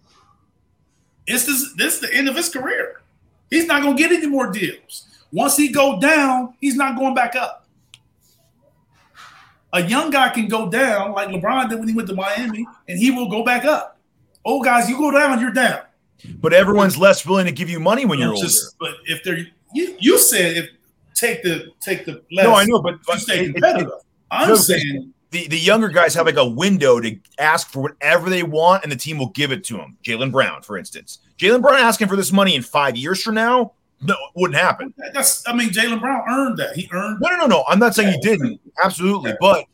It's 1.26 1.44
this 1.44 1.74
this 1.74 1.94
is 1.94 2.00
the 2.00 2.12
end 2.12 2.28
of 2.28 2.35
his 2.35 2.48
career. 2.48 3.02
He's 3.50 3.66
not 3.66 3.83
gonna 3.83 3.96
get 3.96 4.11
any 4.11 4.26
more 4.26 4.50
deals. 4.50 5.07
Once 5.31 5.57
he 5.57 5.68
go 5.68 6.00
down, 6.00 6.55
he's 6.61 6.74
not 6.74 6.96
going 6.96 7.14
back 7.14 7.37
up. 7.37 7.66
A 9.74 9.83
young 9.83 10.11
guy 10.11 10.31
can 10.31 10.48
go 10.48 10.70
down 10.70 11.12
like 11.12 11.28
LeBron 11.28 11.68
did 11.68 11.78
when 11.78 11.88
he 11.88 11.94
went 11.94 12.09
to 12.09 12.14
Miami, 12.14 12.66
and 12.88 12.98
he 12.98 13.11
will 13.11 13.28
go 13.28 13.44
back 13.44 13.64
up. 13.64 13.98
Old 14.44 14.64
guys, 14.64 14.88
you 14.88 14.96
go 14.98 15.11
down, 15.11 15.40
you're 15.40 15.52
down. 15.52 15.83
But 16.40 16.52
everyone's 16.52 16.96
less 16.96 17.26
willing 17.26 17.46
to 17.46 17.52
give 17.52 17.68
you 17.68 17.81
money 17.81 18.05
when 18.05 18.18
you're 18.18 18.33
It's 18.35 18.74
older. 18.81 18.94
but 18.94 19.00
if 19.07 19.22
they're 19.24 19.46
you, 19.74 19.96
you 19.98 20.18
said 20.18 20.57
if 20.57 20.70
take 21.14 21.42
the 21.42 21.68
take 21.81 22.05
the 22.05 22.22
less 22.33 22.44
no, 22.44 22.55
I 22.55 22.64
know, 22.64 22.81
but, 22.83 22.94
but 23.07 23.20
stay 23.20 23.46
it- 23.46 23.57
it- 23.57 23.88
I'm 24.31 24.48
no, 24.48 24.55
saying 24.55 25.12
the, 25.31 25.46
the 25.48 25.59
younger 25.59 25.88
guys 25.88 26.14
have 26.14 26.27
like 26.27 26.37
a 26.37 26.46
window 26.46 27.01
to 27.01 27.18
ask 27.38 27.68
for 27.70 27.83
whatever 27.83 28.31
they 28.31 28.42
want, 28.42 28.83
and 28.83 28.90
the 28.92 28.96
team 28.96 29.18
will 29.18 29.31
give 29.31 29.53
it 29.53 29.64
to 29.64 29.77
them. 29.77 29.96
Jaylen 30.05 30.31
Brown, 30.33 30.62
for 30.62 30.77
instance, 30.79 31.18
Jaylen 31.38 31.61
Brown 31.62 31.79
asking 31.81 32.09
for 32.09 32.16
this 32.16 32.33
money 32.33 32.55
in 32.55 32.62
five 32.62 32.96
years 32.96 33.22
from 33.22 33.35
now, 33.35 33.72
no, 34.01 34.14
it 34.14 34.18
wouldn't 34.35 34.59
happen. 34.59 34.92
That's 35.12 35.46
I 35.48 35.55
mean 35.55 35.68
Jaylen 35.70 36.01
Brown 36.01 36.22
earned 36.29 36.59
that. 36.59 36.75
He 36.77 36.88
earned 36.92 37.18
No, 37.20 37.29
no, 37.31 37.37
no, 37.37 37.46
no. 37.46 37.64
I'm 37.68 37.79
not 37.79 37.94
saying 37.94 38.12
he 38.12 38.20
didn't. 38.20 38.61
Absolutely, 38.83 39.35
but 39.40 39.64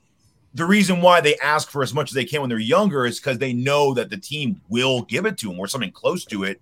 the 0.54 0.64
reason 0.64 1.00
why 1.00 1.20
they 1.20 1.36
ask 1.38 1.70
for 1.70 1.82
as 1.82 1.94
much 1.94 2.10
as 2.10 2.14
they 2.14 2.24
can 2.24 2.40
when 2.40 2.50
they're 2.50 2.58
younger 2.58 3.06
is 3.06 3.20
because 3.20 3.38
they 3.38 3.52
know 3.52 3.94
that 3.94 4.10
the 4.10 4.16
team 4.16 4.60
will 4.68 5.02
give 5.02 5.24
it 5.26 5.38
to 5.38 5.48
them 5.48 5.58
or 5.58 5.66
something 5.68 5.92
close 5.92 6.24
to 6.26 6.44
it. 6.44 6.60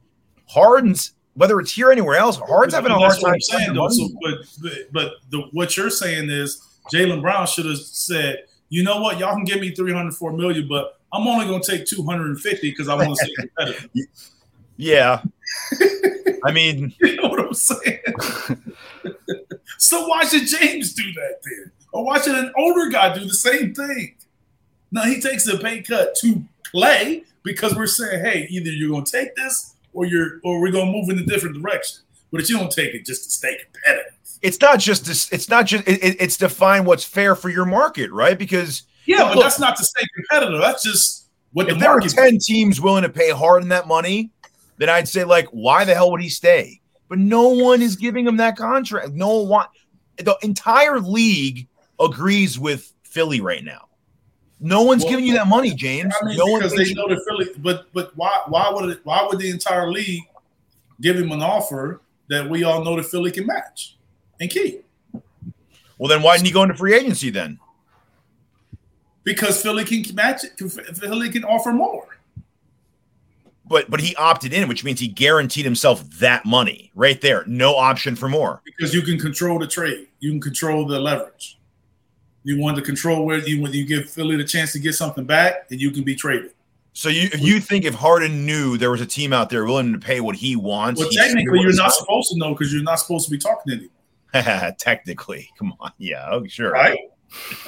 Harden's 0.49 1.13
whether 1.37 1.61
it's 1.61 1.73
here 1.73 1.89
or 1.89 1.93
anywhere 1.93 2.17
else, 2.17 2.37
Hard's 2.37 2.75
having 2.75 2.91
a 2.91 2.99
hard 2.99 3.21
time 3.21 3.35
I'm 3.35 3.41
saying 3.41 3.75
though. 3.75 3.89
So, 3.89 4.09
but 4.23 4.35
but, 4.63 4.73
but 4.93 5.13
the, 5.31 5.43
what 5.53 5.77
you're 5.77 5.91
saying 5.91 6.31
is 6.31 6.63
Jaylen 6.93 7.21
Brown 7.21 7.47
should 7.47 7.67
have 7.67 7.79
said, 7.79 8.45
you 8.71 8.83
know 8.83 9.01
what, 9.01 9.19
y'all 9.19 9.35
can 9.35 9.45
give 9.45 9.61
me 9.61 9.71
304 9.71 10.33
million, 10.33 10.67
but 10.67 10.99
I'm 11.13 11.27
only 11.27 11.47
going 11.47 11.63
to 11.63 11.71
take 11.71 11.87
250 11.87 12.71
because 12.71 12.89
I 12.89 12.95
want 12.95 13.11
to 13.11 13.17
stay 13.17 13.35
competitive. 13.35 13.91
Yeah, 14.77 15.23
I 16.45 16.53
mean, 16.53 16.95
You 17.01 17.17
know 17.17 17.29
what 17.29 17.41
I'm 17.41 17.55
saying? 17.55 18.01
so 19.79 20.07
why 20.09 20.25
should 20.25 20.47
James 20.47 20.95
do 20.95 21.13
that 21.13 21.39
then? 21.45 21.73
Or 21.93 22.05
why 22.05 22.21
should 22.21 22.35
an 22.35 22.53
older 22.59 22.91
guy 22.91 23.15
do 23.15 23.25
the 23.25 23.35
same 23.35 23.75
thing? 23.75 24.17
Now 24.91 25.05
he 25.05 25.21
takes 25.21 25.47
a 25.49 25.59
pay 25.59 25.83
cut 25.83 26.15
to 26.17 26.45
play 26.71 27.25
because 27.43 27.75
we're 27.75 27.87
saying, 27.87 28.25
hey, 28.25 28.47
either 28.51 28.71
you're 28.71 28.91
going 28.91 29.05
to 29.05 29.13
take 29.13 29.35
this 29.37 29.76
or 29.97 30.05
you're 30.05 30.41
or 30.45 30.61
we're 30.61 30.71
going 30.71 30.87
to 30.87 30.93
move 30.93 31.09
in 31.09 31.19
a 31.19 31.27
different 31.27 31.61
direction. 31.61 32.03
But 32.31 32.43
if 32.43 32.51
you 32.51 32.59
don't 32.59 32.71
take 32.71 32.95
it 32.95 33.05
just 33.05 33.25
to 33.25 33.31
stay 33.31 33.57
competitive, 33.57 34.13
it's 34.43 34.61
not 34.61 34.79
just 34.79 35.07
this. 35.07 35.33
It's 35.33 35.49
not 35.49 35.67
just. 35.67 35.89
It, 35.89 36.17
it's 36.21 36.37
define 36.37 36.85
what's 36.85 37.05
fair 37.05 37.35
for 37.35 37.49
your 37.49 37.65
market, 37.65 38.13
right? 38.13 38.39
Because 38.39 38.83
yeah, 39.07 39.25
but 39.25 39.37
look, 39.37 39.45
that's 39.45 39.59
not 39.59 39.77
to 39.77 39.85
stay 39.85 40.05
competitive. 40.15 40.61
That's 40.61 40.83
just 40.83 41.29
what 41.53 41.69
if 41.69 41.75
the 41.75 41.81
there 41.81 41.91
are 41.91 42.01
ten 42.01 42.39
teams 42.39 42.81
willing 42.81 43.03
to 43.03 43.09
pay 43.09 43.31
Harden 43.31 43.71
that 43.71 43.89
money, 43.89 44.31
then 44.77 44.91
I'd 44.91 45.09
say 45.09 45.25
like, 45.25 45.47
why 45.49 45.85
the 45.85 45.95
hell 45.95 46.11
would 46.11 46.21
he 46.21 46.29
stay? 46.29 46.81
But 47.09 47.19
no 47.19 47.49
one 47.49 47.83
is 47.83 47.97
giving 47.97 48.27
him 48.27 48.37
that 48.37 48.57
contract. 48.57 49.13
No 49.13 49.39
one 49.39 49.49
want 49.49 49.71
the 50.19 50.37
entire 50.43 51.01
league 51.01 51.69
agrees 51.99 52.59
with 52.59 52.93
Philly 53.05 53.41
right 53.41 53.65
now. 53.65 53.89
No 54.59 54.83
one's 54.83 55.03
well, 55.03 55.11
giving 55.11 55.27
you 55.27 55.35
that 55.35 55.47
money, 55.47 55.75
James. 55.75 56.15
I 56.21 56.25
mean, 56.25 56.39
no 56.39 56.57
because 56.57 56.73
they 56.75 56.93
know 56.95 57.09
the 57.09 57.23
Philly. 57.29 57.51
But 57.59 57.87
but 57.93 58.17
why 58.17 58.41
why 58.49 58.71
would 58.73 58.91
it, 58.91 59.01
why 59.05 59.27
would 59.29 59.39
the 59.39 59.51
entire 59.51 59.91
league 59.91 60.23
give 61.01 61.17
him 61.17 61.31
an 61.33 61.43
offer 61.43 62.01
that 62.29 62.49
we 62.49 62.65
all 62.65 62.83
know 62.83 62.97
that 62.97 63.05
Philly 63.05 63.31
can 63.31 63.47
match 63.47 63.97
and 64.41 64.49
keep? 64.49 64.85
Well, 65.99 66.09
then 66.09 66.23
why 66.23 66.37
didn't 66.37 66.47
he 66.47 66.53
go 66.53 66.63
into 66.63 66.75
free 66.75 66.95
agency 66.95 67.31
then? 67.31 67.59
Because 69.25 69.61
Philly 69.61 69.85
can 69.85 70.15
match 70.15 70.45
it. 70.45 70.59
Philly 70.97 71.31
can 71.31 71.45
offer 71.45 71.73
more. 71.73 72.07
But 73.69 73.91
but 73.91 74.01
he 74.01 74.15
opted 74.17 74.53
in, 74.53 74.69
which 74.69 74.85
means 74.85 75.01
he 75.01 75.09
guaranteed 75.09 75.65
himself 75.65 76.03
that 76.19 76.47
money 76.47 76.93
right 76.95 77.21
there. 77.21 77.45
No 77.47 77.75
option 77.75 78.17
for 78.17 78.29
more. 78.29 78.63
Because 78.65 78.95
you 78.95 79.03
can 79.03 79.19
control 79.19 79.59
the 79.59 79.67
trade. 79.67 80.09
You 80.21 80.31
can 80.31 80.41
control 80.41 80.87
the 80.87 80.99
leverage. 81.01 81.59
You 82.47 82.61
want 82.61 82.77
to 82.77 82.83
control 82.83 83.27
where 83.27 83.39
you 83.39 83.61
when 83.61 83.73
you 83.73 83.85
give 83.85 84.09
Philly 84.09 84.37
the 84.37 84.45
chance 84.45 84.71
to 84.75 84.79
get 84.79 84.95
something 84.95 85.25
back, 85.25 85.67
and 85.69 85.81
you 85.81 85.91
can 85.91 86.05
be 86.05 86.15
traded. 86.15 86.53
So 86.93 87.09
you 87.09 87.29
you 87.37 87.59
think 87.59 87.85
if 87.85 87.93
Harden 87.93 88.47
knew 88.47 88.79
there 88.79 88.93
was 88.93 89.01
a 89.01 89.07
team 89.07 89.33
out 89.33 89.51
there 89.51 89.65
willing 89.65 89.93
to 89.93 89.99
pay 89.99 90.21
what 90.21 90.37
he 90.37 90.55
wants? 90.55 91.01
Well, 91.01 91.11
technically, 91.11 91.59
you're 91.59 91.75
not 91.75 91.93
supposed 91.93 92.31
to 92.31 92.39
know 92.39 92.53
because 92.53 92.73
you're 92.73 92.85
not 92.85 93.01
supposed 93.01 93.25
to 93.25 93.33
be 93.33 93.39
talking 93.39 93.73
to 93.73 93.89
anyone. 94.39 94.77
technically, 94.79 95.51
come 95.59 95.75
on, 95.81 95.91
yeah, 95.99 96.29
oh 96.31 96.47
sure, 96.47 96.71
right. 96.71 96.97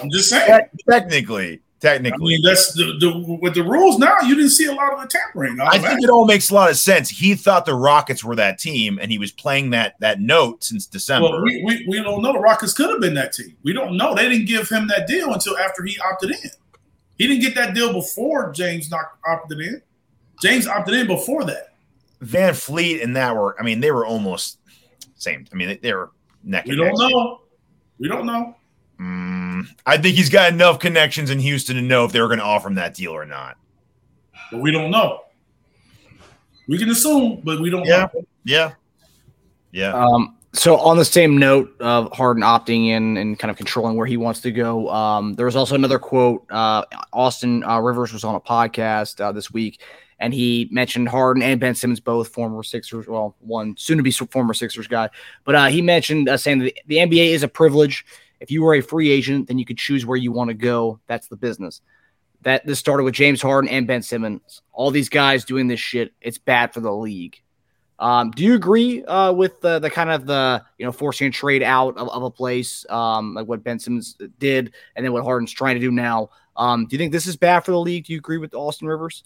I'm 0.01 0.11
just 0.13 0.31
saying. 0.31 0.61
technically, 0.89 1.61
Technically, 1.81 2.35
I 2.35 2.39
mean 2.39 2.43
that's 2.43 2.73
the, 2.73 2.97
the 2.99 3.39
with 3.41 3.55
the 3.55 3.63
rules 3.63 3.99
now. 3.99 4.17
You 4.23 4.35
didn't 4.35 4.51
see 4.51 4.67
a 4.67 4.73
lot 4.73 4.93
of 4.93 5.01
the 5.01 5.07
tampering. 5.07 5.61
I 5.61 5.79
think 5.79 6.03
it 6.03 6.11
all 6.11 6.27
makes 6.27 6.51
a 6.51 6.55
lot 6.55 6.71
of 6.71 6.77
sense. 6.77 7.09
He 7.09 7.37
thought 7.37 7.67
the 7.67 7.75
Rockets 7.75 8.25
were 8.25 8.35
that 8.35 8.59
team, 8.59 8.99
and 9.01 9.13
he 9.13 9.19
was 9.19 9.31
playing 9.31 9.71
that 9.71 9.95
that 10.01 10.21
note 10.21 10.65
since 10.65 10.87
December. 10.87 11.31
Well, 11.31 11.45
we, 11.45 11.63
we, 11.65 11.87
we 11.89 12.03
don't 12.03 12.21
know. 12.21 12.33
The 12.33 12.41
Rockets 12.41 12.75
could 12.75 12.91
have 12.91 13.01
been 13.01 13.15
that 13.15 13.33
team. 13.33 13.57
We 13.63 13.73
don't 13.73 13.97
know. 13.97 14.13
They 14.13 14.29
didn't 14.29 14.47
give 14.47 14.69
him 14.69 14.89
that 14.89 15.07
deal 15.07 15.33
until 15.33 15.57
after 15.57 15.85
he 15.85 15.97
opted 16.01 16.31
in. 16.31 16.51
He 17.17 17.29
didn't 17.29 17.43
get 17.43 17.55
that 17.55 17.75
deal 17.75 17.93
before 17.93 18.51
James 18.51 18.91
not 18.91 19.05
opted 19.25 19.61
in. 19.61 19.81
James 20.43 20.67
opted 20.67 20.95
in 20.95 21.07
before 21.07 21.45
that. 21.45 21.75
VanVleet 22.25 23.05
and 23.05 23.15
that 23.15 23.37
were. 23.37 23.55
I 23.61 23.63
mean, 23.63 23.79
they 23.79 23.93
were 23.93 24.05
almost 24.05 24.59
same. 25.15 25.47
I 25.53 25.55
mean, 25.55 25.69
they, 25.69 25.77
they 25.77 25.95
were 25.95 26.11
neck. 26.43 26.65
We 26.65 26.75
don't 26.75 26.99
know. 26.99 27.43
We 28.01 28.09
don't 28.09 28.27
know. 28.27 28.57
Mm, 29.01 29.69
I 29.87 29.97
think 29.99 30.17
he's 30.17 30.31
got 30.31 30.53
enough 30.53 30.81
connections 30.81 31.31
in 31.31 31.39
Houston 31.39 31.77
to 31.77 31.83
know 31.83 32.05
if 32.05 32.13
they 32.13 32.21
were 32.21 32.27
going 32.27 32.41
to 32.41 32.45
offer 32.45 32.69
him 32.69 32.75
that 32.75 32.95
deal 32.95 33.13
or 33.13 33.25
not. 33.25 33.57
But 34.51 34.61
we 34.61 34.73
don't 34.73 34.91
know. 34.91 35.21
We 36.67 36.79
can 36.79 36.91
assume, 36.91 37.41
but 37.45 37.61
we 37.61 37.71
don't 37.71 37.87
yeah. 37.87 38.09
know. 38.13 38.25
Yeah. 38.45 38.73
Yeah. 39.73 39.93
Um, 39.93 40.37
so 40.53 40.77
on 40.79 40.97
the 40.97 41.05
same 41.05 41.39
note 41.39 41.75
of 41.81 42.11
Harden 42.13 42.43
opting 42.43 42.89
in 42.89 43.17
and 43.17 43.39
kind 43.39 43.51
of 43.51 43.57
controlling 43.57 43.97
where 43.97 44.07
he 44.07 44.17
wants 44.17 44.41
to 44.41 44.51
go, 44.51 44.89
um, 44.91 45.35
there 45.35 45.47
was 45.47 45.57
also 45.57 45.75
another 45.75 45.99
quote. 45.99 46.45
Uh, 46.51 46.85
Austin 47.13 47.63
uh, 47.65 47.79
Rivers 47.79 48.13
was 48.13 48.25
on 48.25 48.35
a 48.35 48.41
podcast 48.41 49.21
uh, 49.21 49.31
this 49.31 49.51
week, 49.51 49.81
and 50.19 50.33
he 50.33 50.69
mentioned 50.73 51.09
Harden 51.09 51.43
and 51.43 51.61
Ben 51.61 51.75
Simmons, 51.75 52.01
both 52.01 52.29
former 52.29 52.63
Sixers. 52.63 53.07
Well, 53.07 53.37
one 53.41 53.77
soon 53.77 53.99
to 53.99 54.03
be 54.03 54.11
former 54.11 54.55
Sixers 54.55 54.89
guy, 54.89 55.11
but 55.45 55.55
uh, 55.55 55.67
he 55.67 55.83
mentioned 55.83 56.29
uh, 56.29 56.37
saying 56.37 56.61
that 56.61 56.75
the 56.87 56.97
NBA 56.97 57.29
is 57.29 57.43
a 57.43 57.49
privilege. 57.49 58.05
If 58.41 58.51
you 58.51 58.63
were 58.63 58.75
a 58.75 58.81
free 58.81 59.11
agent, 59.11 59.49
then 59.49 59.59
you 59.59 59.65
could 59.65 59.79
choose 59.79 60.07
where 60.07 60.17
you 60.17 60.33
want 60.33 60.49
to 60.49 60.55
go. 60.55 61.01
That's 61.07 61.29
the 61.29 61.37
business. 61.37 61.81
That 62.43 62.65
this 62.67 62.79
started 62.79 63.03
with 63.03 63.15
James 63.15 63.43
Harden 63.43 63.69
and 63.69 63.87
Ben 63.87 64.03
Simmons. 64.03 64.63
All 64.73 64.91
these 64.91 65.09
guys 65.09 65.45
doing 65.45 65.67
this 65.67 65.81
shit. 65.81 66.13
It's 66.21 66.39
bad 66.39 66.73
for 66.73 66.81
the 66.81 66.93
league. 66.93 67.41
Um, 67.99 68.31
do 68.31 68.45
you 68.45 68.55
agree 68.55 69.05
uh, 69.05 69.33
with 69.33 69.61
the, 69.61 69.81
the 69.81 69.91
kind 69.91 70.11
of 70.11 70.25
the 70.25 70.63
you 70.79 70.87
know 70.87 70.93
forcing 70.93 71.27
a 71.27 71.31
trade 71.31 71.65
out 71.65 71.97
of, 71.97 72.09
of 72.09 72.23
a 72.23 72.31
place 72.31 72.87
um, 72.91 73.35
like 73.35 73.49
what 73.49 73.65
Ben 73.65 73.81
Simmons 73.81 74.17
did, 74.39 74.73
and 74.95 75.05
then 75.05 75.13
what 75.13 75.25
Harden's 75.25 75.53
trying 75.53 75.75
to 75.75 75.81
do 75.81 75.91
now? 75.91 76.31
Um, 76.57 76.87
do 76.87 76.95
you 76.95 76.99
think 76.99 77.13
this 77.13 77.27
is 77.27 77.37
bad 77.37 77.61
for 77.61 77.73
the 77.73 77.81
league? 77.81 78.07
Do 78.07 78.13
you 78.13 78.19
agree 78.19 78.39
with 78.39 78.55
Austin 78.55 78.87
Rivers? 78.87 79.25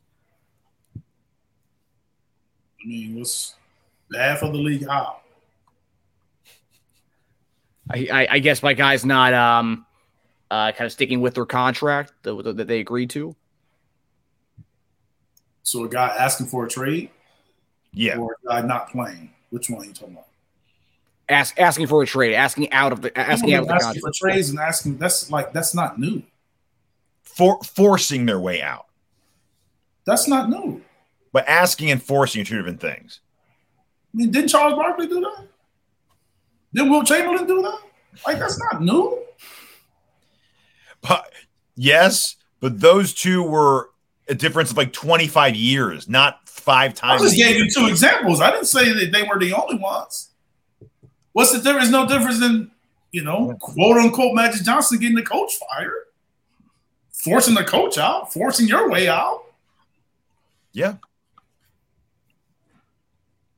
I 0.97 2.89
mean, 2.89 3.19
what's 3.19 3.57
bad 4.11 4.39
for 4.39 4.51
the 4.51 4.59
league? 4.59 4.87
How? 4.87 5.22
I, 7.91 8.09
I, 8.13 8.29
I 8.33 8.39
guess 8.39 8.63
my 8.63 8.75
guy's 8.75 9.05
not 9.05 9.35
um, 9.35 9.87
uh, 10.51 10.73
kind 10.73 10.87
of 10.87 10.93
sticking 10.93 11.21
with 11.21 11.35
their 11.35 11.47
contract 11.47 12.13
that, 12.23 12.55
that 12.57 12.67
they 12.67 12.81
agreed 12.81 13.11
to. 13.11 13.35
So 15.63 15.85
a 15.85 15.89
guy 15.89 16.09
asking 16.19 16.47
for 16.47 16.67
a 16.67 16.69
trade, 16.69 17.11
yeah, 17.93 18.17
or 18.17 18.37
a 18.45 18.49
guy 18.49 18.67
not 18.67 18.91
playing. 18.91 19.31
Which 19.51 19.71
one 19.71 19.83
are 19.83 19.85
you 19.87 19.93
talking 19.93 20.15
about? 20.15 20.27
Ask, 21.29 21.59
asking 21.59 21.87
for 21.87 22.03
a 22.03 22.07
trade, 22.07 22.35
asking 22.35 22.73
out 22.73 22.93
of 22.93 23.01
the 23.01 23.17
asking 23.17 23.55
out 23.55 23.63
of 23.63 23.69
the 23.69 23.75
asking 23.75 24.03
contract. 24.03 24.19
for 24.19 24.29
trades 24.29 24.51
and 24.51 24.59
asking 24.59 24.99
that's 24.99 25.31
like 25.31 25.53
that's 25.53 25.75
not 25.75 25.99
new. 25.99 26.23
For 27.23 27.63
forcing 27.63 28.27
their 28.27 28.41
way 28.41 28.61
out. 28.61 28.87
That's 30.05 30.27
not 30.27 30.51
new. 30.51 30.83
But 31.33 31.49
asking 31.49 31.91
and 31.91 32.03
forcing 32.03 32.43
are 32.43 32.45
two 32.45 32.57
different 32.57 32.81
things. 32.81 33.21
I 34.13 34.19
mean, 34.19 34.31
didn't 34.31 34.49
Charles 34.49 34.75
Barkley 34.75 35.07
do 35.07 35.21
that? 35.21 35.47
Did 36.75 36.89
Wilt 36.89 37.07
Chamberlain 37.07 37.47
do 37.47 37.63
that? 37.63 37.79
Like 38.27 38.39
that's 38.39 38.59
not 38.71 38.83
new. 38.83 39.23
But 41.01 41.33
yes, 41.77 42.37
but 42.61 42.81
those 42.81 43.13
two 43.13 43.43
were 43.43 43.91
a 44.29 44.35
difference 44.35 44.71
of 44.71 44.77
like 44.77 44.93
25 44.93 45.57
years, 45.57 46.09
not 46.09 46.49
five 46.49 46.95
times. 46.95 47.23
I 47.23 47.25
just 47.25 47.37
gave 47.37 47.57
you 47.57 47.69
two 47.71 47.87
examples. 47.87 48.41
I 48.41 48.51
didn't 48.51 48.67
say 48.67 48.93
that 48.93 49.13
they 49.13 49.25
were 49.25 49.39
the 49.39 49.53
only 49.53 49.77
ones. 49.77 50.31
What's 51.33 51.53
the 51.53 51.61
difference? 51.61 51.91
No 51.91 52.07
difference 52.07 52.39
than, 52.39 52.71
you 53.11 53.25
know, 53.25 53.57
quote 53.61 53.97
unquote 53.97 54.35
Magic 54.35 54.63
Johnson 54.63 54.99
getting 55.01 55.17
the 55.17 55.23
coach 55.23 55.53
fired, 55.71 55.93
forcing 57.11 57.55
the 57.55 57.65
coach 57.65 57.99
out, 57.99 58.33
forcing 58.33 58.69
your 58.69 58.91
way 58.91 59.09
out. 59.09 59.43
Yeah. 60.73 60.97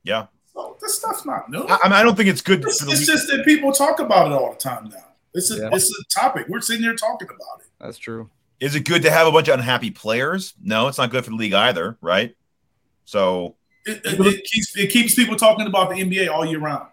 Yeah. 0.03 0.27
So 0.55 0.77
this 0.81 0.99
stuff's 0.99 1.27
not 1.27 1.51
new. 1.51 1.63
I, 1.63 1.79
I, 1.85 1.89
mean, 1.89 1.93
I 1.95 2.03
don't 2.03 2.17
think 2.17 2.29
it's 2.29 2.41
good. 2.41 2.63
It's, 2.63 2.83
it's 2.83 3.07
just 3.07 3.29
that 3.29 3.45
people 3.45 3.73
talk 3.73 3.99
about 3.99 4.31
it 4.31 4.33
all 4.33 4.53
the 4.53 4.59
time 4.59 4.89
now. 4.89 5.05
It's 5.35 5.51
a, 5.51 5.57
yeah. 5.57 5.71
it's 5.73 5.91
a 5.91 6.21
topic. 6.21 6.47
We're 6.49 6.61
sitting 6.61 6.83
here 6.83 6.95
talking 6.95 7.27
about 7.29 7.61
it. 7.61 7.67
That's 7.81 7.99
true. 7.99 8.31
Is 8.61 8.77
it 8.77 8.81
good 8.81 9.03
to 9.03 9.11
have 9.11 9.27
a 9.27 9.33
bunch 9.33 9.49
of 9.49 9.55
unhappy 9.55 9.91
players? 9.91 10.55
No, 10.63 10.87
it's 10.87 10.97
not 10.97 11.11
good 11.11 11.25
for 11.25 11.31
the 11.31 11.37
league 11.37 11.55
either, 11.55 11.99
right? 12.01 12.37
So 13.05 13.57
it, 13.85 14.01
it, 14.05 14.21
it 14.21 14.45
keeps 14.45 14.77
it 14.77 14.91
keeps 14.91 15.15
people 15.15 15.37
talking 15.37 15.67
about 15.67 15.91
the 15.91 15.97
NBA 15.97 16.31
all 16.31 16.47
year 16.47 16.61
round. 16.61 16.89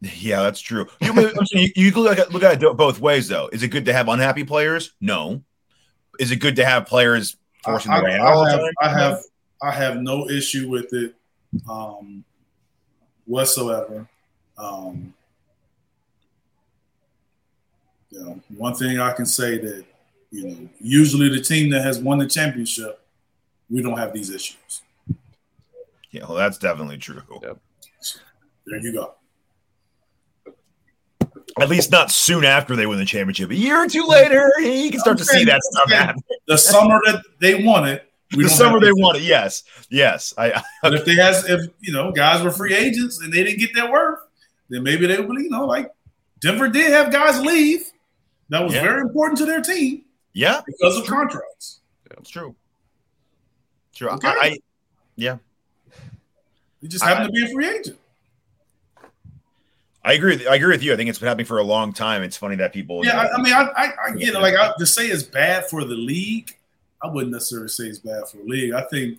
Yeah, 0.00 0.42
that's 0.42 0.60
true. 0.60 0.86
You, 1.00 1.32
you, 1.52 1.68
you 1.74 1.90
look 1.92 2.18
at 2.18 2.32
look 2.32 2.42
at 2.42 2.62
it 2.62 2.76
both 2.76 3.00
ways, 3.00 3.28
though. 3.28 3.48
Is 3.52 3.62
it 3.62 3.68
good 3.68 3.86
to 3.86 3.92
have 3.92 4.08
unhappy 4.08 4.44
players? 4.44 4.92
No. 5.00 5.42
Is 6.18 6.32
it 6.32 6.36
good 6.36 6.56
to 6.56 6.64
have 6.64 6.86
players 6.86 7.36
forcing 7.64 7.92
I, 7.92 8.00
their 8.00 8.10
way 8.10 8.18
out? 8.18 8.36
I 8.36 8.50
have, 8.50 8.60
I 8.82 8.88
have 8.88 9.22
I 9.62 9.70
have 9.70 9.96
no 10.02 10.28
issue 10.28 10.68
with 10.68 10.92
it. 10.92 11.14
Um, 11.68 12.24
whatsoever. 13.26 14.08
Um, 14.56 15.12
you 18.10 18.20
know, 18.20 18.40
one 18.56 18.74
thing 18.74 18.98
I 18.98 19.12
can 19.12 19.26
say 19.26 19.58
that 19.58 19.84
you 20.30 20.48
know, 20.48 20.68
usually 20.80 21.28
the 21.28 21.40
team 21.40 21.70
that 21.70 21.82
has 21.82 21.98
won 21.98 22.18
the 22.18 22.26
championship, 22.26 23.00
we 23.70 23.82
don't 23.82 23.98
have 23.98 24.12
these 24.12 24.30
issues. 24.30 24.82
Yeah, 26.10 26.24
well, 26.26 26.34
that's 26.34 26.58
definitely 26.58 26.98
true. 26.98 27.22
Yep. 27.42 27.58
So, 28.00 28.20
there 28.66 28.80
you 28.80 28.92
go. 28.92 29.14
At 31.58 31.68
least 31.68 31.90
not 31.90 32.10
soon 32.10 32.44
after 32.44 32.76
they 32.76 32.86
win 32.86 32.98
the 32.98 33.04
championship. 33.04 33.50
A 33.50 33.54
year 33.54 33.82
or 33.82 33.88
two 33.88 34.04
later, 34.06 34.50
you 34.58 34.90
can 34.90 35.00
start 35.00 35.16
to 35.18 35.24
see 35.24 35.44
that 35.44 35.62
stuff 35.62 35.90
happen. 35.90 36.22
The 36.46 36.58
summer 36.58 37.00
that 37.06 37.22
they 37.40 37.64
won 37.64 37.88
it, 37.88 38.05
we 38.34 38.44
the 38.44 38.50
summer 38.50 38.80
they 38.80 38.88
it. 38.88 39.22
Yes, 39.22 39.62
yes. 39.90 40.34
I, 40.36 40.62
but 40.82 40.94
if 40.94 41.04
they 41.04 41.14
has, 41.14 41.48
if 41.48 41.70
you 41.80 41.92
know, 41.92 42.10
guys 42.12 42.42
were 42.42 42.50
free 42.50 42.74
agents 42.74 43.20
and 43.20 43.32
they 43.32 43.44
didn't 43.44 43.60
get 43.60 43.74
their 43.74 43.90
worth, 43.90 44.20
then 44.68 44.82
maybe 44.82 45.06
they 45.06 45.20
would, 45.20 45.40
you 45.40 45.50
know, 45.50 45.66
like 45.66 45.92
Denver 46.40 46.68
did 46.68 46.92
have 46.92 47.12
guys 47.12 47.40
leave. 47.40 47.90
That 48.48 48.62
was 48.64 48.74
yeah. 48.74 48.82
very 48.82 49.00
important 49.02 49.38
to 49.38 49.46
their 49.46 49.60
team. 49.60 50.02
Yeah, 50.32 50.60
because 50.66 50.96
of 50.98 51.06
contracts. 51.06 51.80
That's 52.08 52.30
true. 52.30 52.54
True. 53.94 54.08
Okay. 54.10 54.28
I, 54.28 54.32
I, 54.32 54.58
yeah. 55.16 55.38
You 56.80 56.88
just 56.88 57.04
happen 57.04 57.26
to 57.26 57.32
be 57.32 57.44
a 57.44 57.48
free 57.48 57.68
agent. 57.68 57.98
I 60.04 60.12
agree. 60.12 60.36
With, 60.36 60.46
I 60.46 60.54
agree 60.56 60.72
with 60.72 60.82
you. 60.82 60.92
I 60.92 60.96
think 60.96 61.10
it's 61.10 61.18
been 61.18 61.26
happening 61.26 61.46
for 61.46 61.58
a 61.58 61.64
long 61.64 61.92
time. 61.92 62.22
It's 62.22 62.36
funny 62.36 62.54
that 62.56 62.72
people. 62.72 63.04
Yeah, 63.04 63.18
I, 63.18 63.32
I 63.32 63.42
mean, 63.42 63.52
I, 63.52 63.68
I, 63.76 63.92
I 64.06 64.10
get 64.12 64.34
it. 64.34 64.40
Like 64.40 64.54
I, 64.54 64.72
to 64.78 64.86
say 64.86 65.06
it's 65.06 65.22
bad 65.22 65.66
for 65.68 65.84
the 65.84 65.96
league 65.96 66.56
I 67.02 67.08
wouldn't 67.08 67.32
necessarily 67.32 67.68
say 67.68 67.84
it's 67.84 67.98
bad 67.98 68.28
for 68.28 68.38
the 68.38 68.44
league. 68.44 68.72
I 68.72 68.82
think 68.84 69.18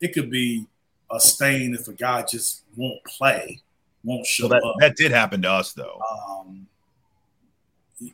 it 0.00 0.12
could 0.12 0.30
be 0.30 0.66
a 1.10 1.20
stain 1.20 1.74
if 1.74 1.88
a 1.88 1.92
guy 1.92 2.22
just 2.22 2.62
won't 2.76 3.02
play, 3.04 3.60
won't 4.04 4.26
show 4.26 4.48
Well, 4.48 4.60
that, 4.60 4.66
up. 4.66 4.74
that 4.80 4.96
did 4.96 5.10
happen 5.12 5.42
to 5.42 5.50
us 5.50 5.72
though. 5.72 6.00
Um, 6.10 6.66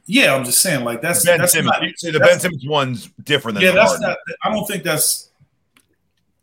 yeah, 0.07 0.35
I'm 0.35 0.45
just 0.45 0.63
saying, 0.63 0.85
like 0.85 1.03
that's 1.03 1.25
Ben 1.25 1.41
that's 1.41 1.53
Simmons, 1.53 1.77
not, 1.81 1.99
see, 1.99 2.11
the 2.13 2.21
Ben 2.21 2.39
Simmons 2.39 2.65
one's 2.67 3.11
different 3.25 3.57
than 3.57 3.65
yeah, 3.65 3.71
the 3.73 3.77
that's 3.77 3.91
Harden. 3.93 4.09
not. 4.11 4.19
I 4.45 4.51
don't 4.51 4.67
think 4.67 4.85
that's. 4.85 5.31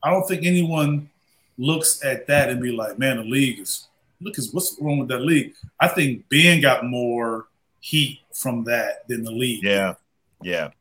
I 0.03 0.09
don't 0.09 0.27
think 0.27 0.45
anyone 0.45 1.09
looks 1.57 2.03
at 2.03 2.27
that 2.27 2.49
and 2.49 2.61
be 2.61 2.71
like, 2.73 2.99
"Man, 2.99 3.17
the 3.17 3.23
league 3.23 3.59
is 3.59 3.87
look 4.19 4.37
is 4.37 4.53
what's 4.53 4.77
wrong 4.81 4.99
with 4.99 5.07
that 5.09 5.21
league." 5.21 5.53
I 5.79 5.87
think 5.87 6.27
Ben 6.27 6.59
got 6.59 6.85
more 6.85 7.47
heat 7.79 8.19
from 8.33 8.65
that 8.65 9.07
than 9.07 9.23
the 9.23 9.31
league. 9.31 9.63
Yeah, 9.63 9.93
yeah, 10.43 10.71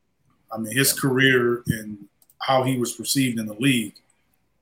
I 0.51 0.57
mean, 0.57 0.75
his 0.75 0.93
career 0.93 1.63
and 1.67 1.97
how 2.41 2.63
he 2.63 2.77
was 2.77 2.93
perceived 2.93 3.39
in 3.39 3.45
the 3.45 3.53
league 3.55 3.95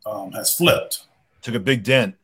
um, 0.06 0.32
has 0.34 0.54
flipped. 0.54 1.04
took 1.42 1.56
a 1.56 1.60
big 1.60 1.84
dent. 1.84 2.16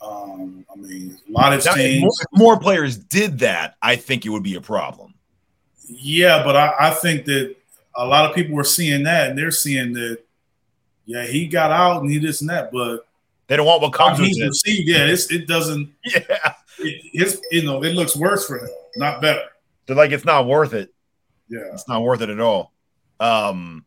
Um, 0.00 0.66
I 0.70 0.76
mean, 0.76 1.18
a 1.28 1.32
lot 1.32 1.52
of 1.52 1.64
Now, 1.64 1.72
if 1.76 2.00
more, 2.00 2.10
more 2.32 2.58
players 2.60 2.96
did 2.96 3.38
that, 3.40 3.76
I 3.80 3.96
think 3.96 4.26
it 4.26 4.30
would 4.30 4.42
be 4.42 4.56
a 4.56 4.60
problem. 4.60 5.14
Yeah, 5.88 6.42
but 6.44 6.56
I, 6.56 6.74
I 6.78 6.90
think 6.90 7.24
that 7.26 7.54
a 7.96 8.06
lot 8.06 8.28
of 8.28 8.34
people 8.34 8.54
were 8.54 8.64
seeing 8.64 9.04
that 9.04 9.30
and 9.30 9.38
they're 9.38 9.50
seeing 9.50 9.92
that, 9.94 10.18
yeah, 11.06 11.24
he 11.26 11.46
got 11.46 11.70
out 11.70 12.02
and 12.02 12.10
he 12.10 12.18
this 12.18 12.40
and 12.40 12.50
that, 12.50 12.72
but 12.72 13.06
They 13.46 13.56
don't 13.56 13.66
want 13.66 13.82
what 13.82 13.92
comes 13.92 14.18
with 14.18 14.30
it. 14.30 14.46
perceived, 14.48 14.88
yeah, 14.88 15.04
it's, 15.06 15.30
it 15.30 15.46
doesn't. 15.46 15.90
Yeah, 16.04 16.54
It, 16.78 17.02
his, 17.12 17.40
you 17.50 17.62
know, 17.62 17.82
it 17.84 17.94
looks 17.94 18.16
worse 18.16 18.46
for 18.46 18.58
him, 18.58 18.68
not 18.96 19.20
better. 19.22 19.42
they're 19.86 19.94
like 19.96 20.10
it's 20.12 20.24
not 20.24 20.46
worth 20.46 20.74
it. 20.74 20.92
Yeah, 21.48 21.60
It's 21.72 21.86
not 21.88 22.02
worth 22.02 22.20
it 22.22 22.30
at 22.30 22.40
all. 22.40 22.72
Um, 23.20 23.84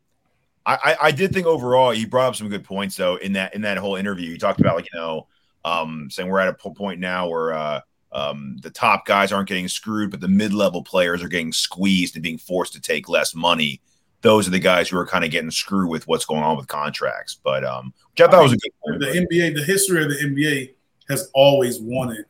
I, 0.66 0.76
I, 0.84 0.98
I 1.08 1.12
did 1.12 1.34
think 1.34 1.48
overall 1.48 1.92
he 1.92 2.06
brought 2.06 2.30
up 2.30 2.36
some 2.36 2.50
good 2.50 2.66
points 2.66 2.98
though 2.98 3.16
in 3.16 3.34
that 3.34 3.56
in 3.56 3.62
that 3.62 3.78
whole 3.78 3.96
interview. 3.96 4.32
He 4.32 4.38
talked 4.38 4.60
about 4.60 4.76
like 4.76 4.88
you 4.94 5.00
know, 5.00 5.28
um, 5.64 6.10
saying 6.12 6.30
we're 6.30 6.40
at 6.40 6.50
a 6.50 6.54
point 6.54 7.00
now 7.00 7.30
where 7.30 7.54
uh, 7.54 7.82
um, 8.12 8.58
the 8.62 8.70
top 8.70 9.06
guys 9.06 9.32
aren't 9.32 9.48
getting 9.48 9.68
screwed, 9.68 10.12
but 10.12 10.20
the 10.20 10.28
mid 10.28 10.54
level 10.54 10.84
players 10.84 11.24
are 11.24 11.28
getting 11.30 11.54
squeezed 11.54 12.16
and 12.16 12.24
being 12.24 12.38
forced 12.38 12.74
to 12.74 12.82
take 12.82 13.10
less 13.10 13.34
money. 13.34 13.82
Those 14.22 14.48
are 14.48 14.52
the 14.52 14.60
guys 14.60 14.90
who 14.90 14.98
are 14.98 15.06
kind 15.06 15.24
of 15.24 15.32
getting 15.32 15.52
screwed 15.52 15.90
with 15.90 16.08
what's 16.08 16.26
going 16.26 16.44
on 16.44 16.58
with 16.58 16.68
contracts. 16.68 17.40
But 17.42 17.64
um, 17.64 17.94
which 18.12 18.22
I 18.22 18.32
thought 18.32 18.44
was 18.44 18.54
a 18.54 18.58
good 18.58 18.72
point. 18.86 19.00
the 19.00 19.26
NBA, 19.32 19.56
the 19.56 19.64
history 19.64 20.04
of 20.04 20.10
the 20.10 20.16
NBA 20.16 20.74
has 21.10 21.30
always 21.34 21.80
wanted. 21.80 22.26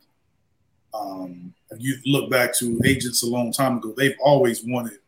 Um, 0.94 1.54
if 1.70 1.80
you 1.80 1.96
look 2.06 2.30
back 2.30 2.54
to 2.58 2.80
agents 2.84 3.22
a 3.22 3.26
long 3.26 3.52
time 3.52 3.78
ago, 3.78 3.94
they've 3.96 4.16
always 4.20 4.64
wanted 4.64 4.98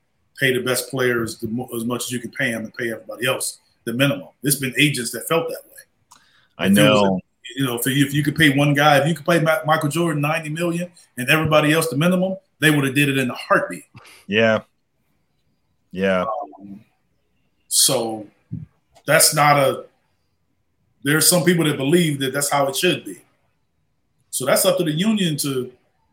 pay 0.40 0.52
the 0.54 0.62
best 0.62 0.90
players 0.90 1.38
the, 1.38 1.48
mo- 1.48 1.68
as 1.76 1.84
much 1.84 2.04
as 2.04 2.10
you 2.10 2.18
can 2.18 2.30
pay 2.30 2.50
them 2.50 2.64
and 2.64 2.74
pay 2.74 2.90
everybody 2.90 3.26
else 3.26 3.60
the 3.84 3.92
minimum. 3.92 4.28
There's 4.42 4.58
been 4.58 4.74
agents 4.78 5.12
that 5.12 5.28
felt 5.28 5.48
that 5.48 5.62
way. 5.66 6.20
I 6.58 6.66
if 6.66 6.70
was 6.70 6.76
know. 6.76 7.20
You 7.56 7.66
know, 7.66 7.74
if 7.76 7.84
you, 7.86 8.06
if 8.06 8.14
you 8.14 8.22
could 8.22 8.36
pay 8.36 8.56
one 8.56 8.74
guy, 8.74 8.98
if 8.98 9.08
you 9.08 9.14
could 9.14 9.26
pay 9.26 9.40
Ma- 9.40 9.64
Michael 9.66 9.88
Jordan 9.88 10.22
ninety 10.22 10.50
million 10.50 10.92
and 11.16 11.28
everybody 11.28 11.72
else 11.72 11.88
the 11.88 11.96
minimum, 11.96 12.36
they 12.60 12.70
would 12.70 12.84
have 12.84 12.94
did 12.94 13.08
it 13.08 13.18
in 13.18 13.28
a 13.28 13.34
heartbeat. 13.34 13.86
Yeah. 14.28 14.60
Yeah. 15.90 16.26
Um, 16.60 16.84
so 17.66 18.26
that's 19.04 19.34
not 19.34 19.56
a. 19.56 19.86
There's 21.02 21.28
some 21.28 21.42
people 21.42 21.64
that 21.64 21.76
believe 21.76 22.20
that 22.20 22.32
that's 22.32 22.50
how 22.50 22.68
it 22.68 22.76
should 22.76 23.04
be. 23.04 23.20
So 24.30 24.46
that's 24.46 24.64
up 24.64 24.78
to 24.78 24.84
the 24.84 24.92
union 24.92 25.36
to 25.38 25.72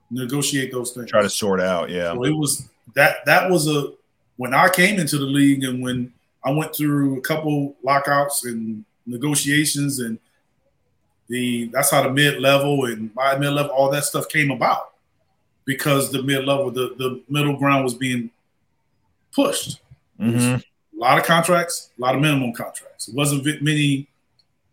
negotiate 0.09 0.71
those 0.71 0.91
things. 0.91 1.11
Try 1.11 1.21
to 1.21 1.29
sort 1.29 1.61
out. 1.61 1.91
Yeah. 1.91 2.13
So 2.13 2.23
it 2.23 2.31
was 2.35 2.67
that 2.95 3.17
that 3.25 3.51
was 3.51 3.67
a 3.67 3.93
when 4.37 4.53
I 4.53 4.69
came 4.69 4.99
into 4.99 5.17
the 5.17 5.25
league 5.25 5.63
and 5.63 5.81
when 5.83 6.13
I 6.43 6.51
went 6.51 6.75
through 6.75 7.17
a 7.17 7.21
couple 7.21 7.75
lockouts 7.83 8.45
and 8.45 8.85
negotiations 9.05 9.99
and 9.99 10.19
the 11.27 11.65
that's 11.73 11.91
how 11.91 12.03
the 12.03 12.09
mid 12.11 12.39
level 12.39 12.85
and 12.85 13.13
my 13.13 13.37
mid 13.37 13.51
level 13.51 13.71
all 13.71 13.91
that 13.91 14.05
stuff 14.05 14.29
came 14.29 14.49
about 14.51 14.93
because 15.65 16.11
the 16.11 16.23
mid 16.23 16.45
level 16.45 16.71
the 16.71 16.95
the 16.97 17.21
middle 17.27 17.57
ground 17.57 17.83
was 17.83 17.93
being 17.93 18.29
pushed. 19.33 19.79
Mhm. 20.19 20.61
A 20.61 20.99
lot 20.99 21.19
of 21.19 21.25
contracts, 21.25 21.91
a 21.97 22.01
lot 22.01 22.15
of 22.15 22.21
minimum 22.21 22.53
contracts. 22.53 23.07
It 23.07 23.13
wasn't 23.13 23.43
many 23.61 24.07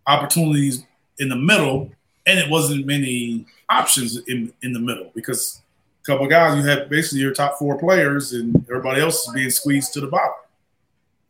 opportunities 0.07 0.85
in 1.18 1.29
the 1.29 1.37
middle, 1.37 1.90
and 2.27 2.38
it 2.38 2.48
wasn't 2.48 2.87
many 2.87 3.46
options 3.68 4.16
in 4.29 4.53
in 4.62 4.72
the 4.72 4.81
middle 4.81 5.11
because 5.14 5.61
couple 6.04 6.26
guys 6.26 6.56
you 6.56 6.62
have 6.68 6.88
basically 6.88 7.20
your 7.20 7.32
top 7.32 7.58
four 7.58 7.78
players, 7.78 8.32
and 8.32 8.54
everybody 8.68 9.00
else 9.00 9.26
is 9.26 9.34
being 9.34 9.50
squeezed 9.50 9.92
to 9.94 10.00
the 10.00 10.06
bottom. 10.06 10.34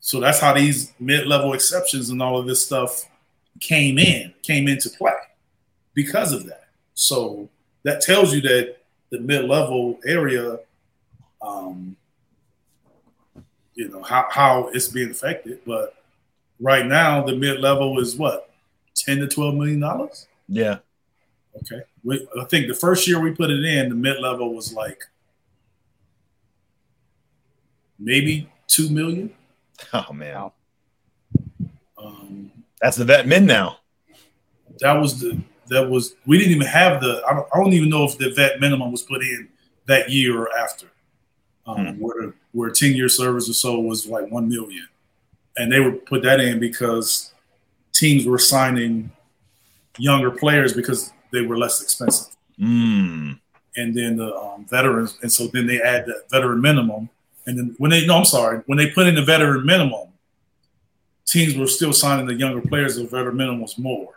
So 0.01 0.21
that's 0.21 0.41
how 0.41 0.53
these 0.53 0.93
mid-level 1.01 1.55
exceptions 1.55 2.11
and 2.11 2.21
all 2.21 2.39
of 2.39 2.47
this 2.47 2.65
stuff 2.65 3.09
came 3.61 3.99
in, 3.99 4.35
came 4.43 4.69
into 4.69 4.91
play 4.91 5.13
because 5.95 6.33
of 6.33 6.45
that. 6.47 6.69
So 6.95 7.49
that 7.85 8.03
tells 8.03 8.35
you 8.35 8.41
that 8.43 8.79
the 9.11 9.21
mid-level 9.21 10.01
area, 10.05 10.59
um, 11.41 11.97
you 13.75 13.89
know 13.89 14.03
how 14.03 14.27
how 14.31 14.69
it's 14.69 14.89
being 14.89 15.11
affected. 15.11 15.61
But 15.65 15.95
right 16.61 16.87
now, 16.87 17.23
the 17.23 17.37
mid-level 17.37 17.99
is 18.01 18.17
what 18.17 18.51
ten 18.95 19.19
to 19.19 19.29
twelve 19.29 19.55
million 19.55 19.81
dollars. 19.81 20.27
Yeah. 20.49 20.79
Okay. 21.57 21.83
We, 22.03 22.27
I 22.41 22.45
think 22.45 22.69
the 22.69 22.75
first 22.75 23.07
year 23.07 23.21
we 23.21 23.31
put 23.33 23.51
it 23.51 23.65
in, 23.65 23.89
the 23.89 23.95
mid 23.95 24.19
level 24.21 24.55
was 24.55 24.73
like 24.73 25.03
maybe 27.99 28.49
two 28.67 28.91
million. 28.91 29.33
Oh 29.93 30.13
man. 30.13 30.51
Um, 31.99 32.51
That's 32.81 32.97
the 32.97 33.05
vet 33.05 33.27
min 33.27 33.47
now. 33.47 33.79
that 34.81 34.93
was 34.95 35.21
the 35.21 35.41
that 35.69 35.89
was 35.89 36.17
we 36.27 36.39
didn't 36.39 36.53
even 36.53 36.67
have 36.67 37.01
the 37.01 37.23
I 37.29 37.35
don't, 37.35 37.49
I 37.55 37.59
don't 37.59 37.73
even 37.73 37.89
know 37.89 38.05
if 38.05 38.19
the 38.19 38.31
vet 38.31 38.61
minimum 38.61 38.91
was 38.93 39.03
put 39.03 39.23
in 39.23 39.49
that 39.87 40.11
year 40.11 40.39
or 40.39 40.57
after. 40.57 40.87
Um, 41.67 41.99
Where 41.99 42.35
where 42.53 42.71
ten 42.71 42.95
year 42.95 43.09
service 43.09 43.49
or 43.49 43.55
so 43.55 43.81
was 43.81 44.07
like 44.07 44.31
one 44.31 44.49
million, 44.49 44.87
and 45.57 45.73
they 45.73 45.81
would 45.81 46.05
put 46.05 46.23
that 46.23 46.39
in 46.41 46.61
because 46.61 47.33
teams 47.93 48.27
were 48.27 48.39
signing 48.39 49.11
younger 49.97 50.31
players 50.31 50.75
because 50.75 51.13
they 51.35 51.43
were 51.43 51.59
less 51.59 51.83
expensive. 51.83 52.35
Mm. 52.61 53.41
and 53.77 53.97
then 53.97 54.17
the 54.17 54.33
um, 54.37 54.65
veterans, 54.71 55.19
and 55.23 55.31
so 55.33 55.49
then 55.49 55.67
they 55.67 55.81
add 55.83 56.07
the 56.07 56.23
veteran 56.31 56.61
minimum, 56.61 57.09
and 57.47 57.59
then 57.59 57.75
when 57.79 57.91
they 57.91 58.07
no, 58.07 58.17
I'm 58.19 58.25
sorry, 58.25 58.63
when 58.67 58.79
they 58.79 58.91
put 58.91 59.07
in 59.09 59.17
the 59.17 59.23
veteran 59.25 59.67
minimum, 59.67 60.09
teams 61.27 61.57
were 61.57 61.67
still 61.67 61.93
signing 61.93 62.27
the 62.27 62.35
younger 62.35 62.61
players. 62.67 62.95
The 62.97 63.05
veteran 63.05 63.37
minimum 63.37 63.61
was 63.61 63.77
more, 63.77 64.15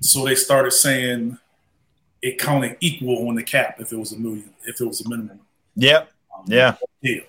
so 0.00 0.24
they 0.24 0.34
started 0.34 0.72
saying 0.72 1.38
it 2.22 2.38
counted 2.38 2.76
equal 2.80 3.28
on 3.28 3.34
the 3.36 3.42
cap 3.44 3.76
if 3.78 3.92
it 3.92 3.96
was 3.96 4.12
a 4.12 4.18
million, 4.18 4.50
if 4.66 4.80
it 4.80 4.84
was 4.86 5.00
a 5.04 5.08
minimum. 5.08 5.38
Yep. 5.76 6.10
um, 6.36 6.44
Yeah. 6.48 6.76
deal. 7.02 7.22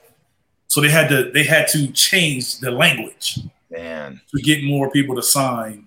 So 0.67 0.81
they 0.81 0.89
had 0.89 1.07
to 1.09 1.31
they 1.31 1.43
had 1.43 1.67
to 1.69 1.87
change 1.91 2.59
the 2.59 2.71
language 2.71 3.39
Man. 3.69 4.21
to 4.35 4.41
get 4.41 4.63
more 4.63 4.89
people 4.91 5.15
to 5.15 5.21
sign 5.23 5.84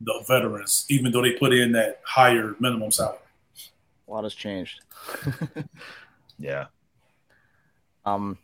the 0.00 0.24
veterans, 0.26 0.86
even 0.88 1.12
though 1.12 1.22
they 1.22 1.32
put 1.32 1.52
in 1.52 1.72
that 1.72 2.00
higher 2.04 2.54
minimum 2.58 2.90
salary. 2.90 3.18
A 4.08 4.10
lot 4.10 4.24
has 4.24 4.34
changed. 4.34 4.80
Yeah. 6.40 6.66
Um, 8.04 8.38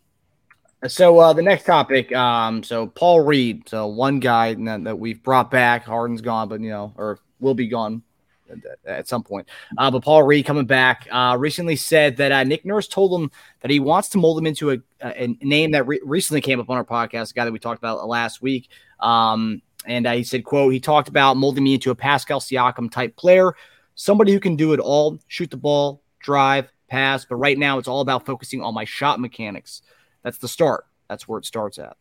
so 0.87 1.19
uh, 1.19 1.33
the 1.33 1.43
next 1.43 1.65
topic, 1.65 2.15
um, 2.15 2.63
so 2.63 2.87
Paul 2.87 3.23
Reed, 3.23 3.69
so 3.69 3.87
one 3.87 4.21
guy 4.21 4.55
that, 4.55 4.85
that 4.85 4.99
we've 4.99 5.23
brought 5.23 5.51
back. 5.51 5.85
Harden's 5.85 6.21
gone, 6.21 6.49
but 6.49 6.61
you 6.61 6.69
know, 6.69 6.93
or 6.97 7.19
will 7.41 7.55
be 7.55 7.67
gone 7.67 8.03
at, 8.51 8.59
at 8.85 9.09
some 9.09 9.25
point. 9.25 9.49
Uh, 9.79 9.91
but 9.91 10.05
Paul 10.05 10.23
Reed 10.23 10.45
coming 10.45 10.67
back 10.67 11.09
uh, 11.11 11.37
recently 11.41 11.75
said 11.75 12.19
that 12.19 12.31
uh, 12.31 12.45
Nick 12.45 12.67
Nurse 12.67 12.87
told 12.87 13.19
him 13.19 13.31
that 13.61 13.71
he 13.71 13.81
wants 13.81 14.11
to 14.11 14.19
mold 14.19 14.39
him 14.39 14.47
into 14.47 14.73
a, 14.73 14.79
a, 15.01 15.25
a 15.25 15.37
name 15.41 15.71
that 15.73 15.87
re- 15.87 16.01
recently 16.05 16.43
came 16.43 16.61
up 16.61 16.69
on 16.69 16.77
our 16.77 16.85
podcast, 16.85 17.31
a 17.31 17.35
guy 17.35 17.47
that 17.47 17.53
we 17.53 17.59
talked 17.59 17.79
about 17.79 18.07
last 18.07 18.43
week. 18.43 18.69
Um, 19.01 19.63
and 19.87 20.07
uh, 20.07 20.13
he 20.13 20.25
said, 20.25 20.45
"quote 20.45 20.73
He 20.73 20.81
talked 20.81 21.09
about 21.09 21.37
molding 21.37 21.65
me 21.65 21.75
into 21.75 21.91
a 21.91 21.95
Pascal 21.95 22.41
Siakam 22.41 22.91
type 22.91 23.17
player, 23.17 23.55
somebody 23.95 24.33
who 24.33 24.41
can 24.41 24.57
do 24.57 24.73
it 24.73 24.81
all: 24.81 25.19
shoot 25.29 25.51
the 25.51 25.57
ball, 25.57 26.03
drive, 26.21 26.71
pass. 26.89 27.25
But 27.25 27.37
right 27.37 27.59
now, 27.59 27.79
it's 27.79 27.89
all 27.89 28.01
about 28.01 28.27
focusing 28.27 28.63
on 28.63 28.75
my 28.75 28.85
shot 28.85 29.21
mechanics. 29.21 29.83
That's 30.23 30.39
the 30.39 30.49
start. 30.49 30.87
That's 31.09 31.29
where 31.29 31.39
it 31.39 31.47
starts 31.47 31.79
at. 31.79 31.97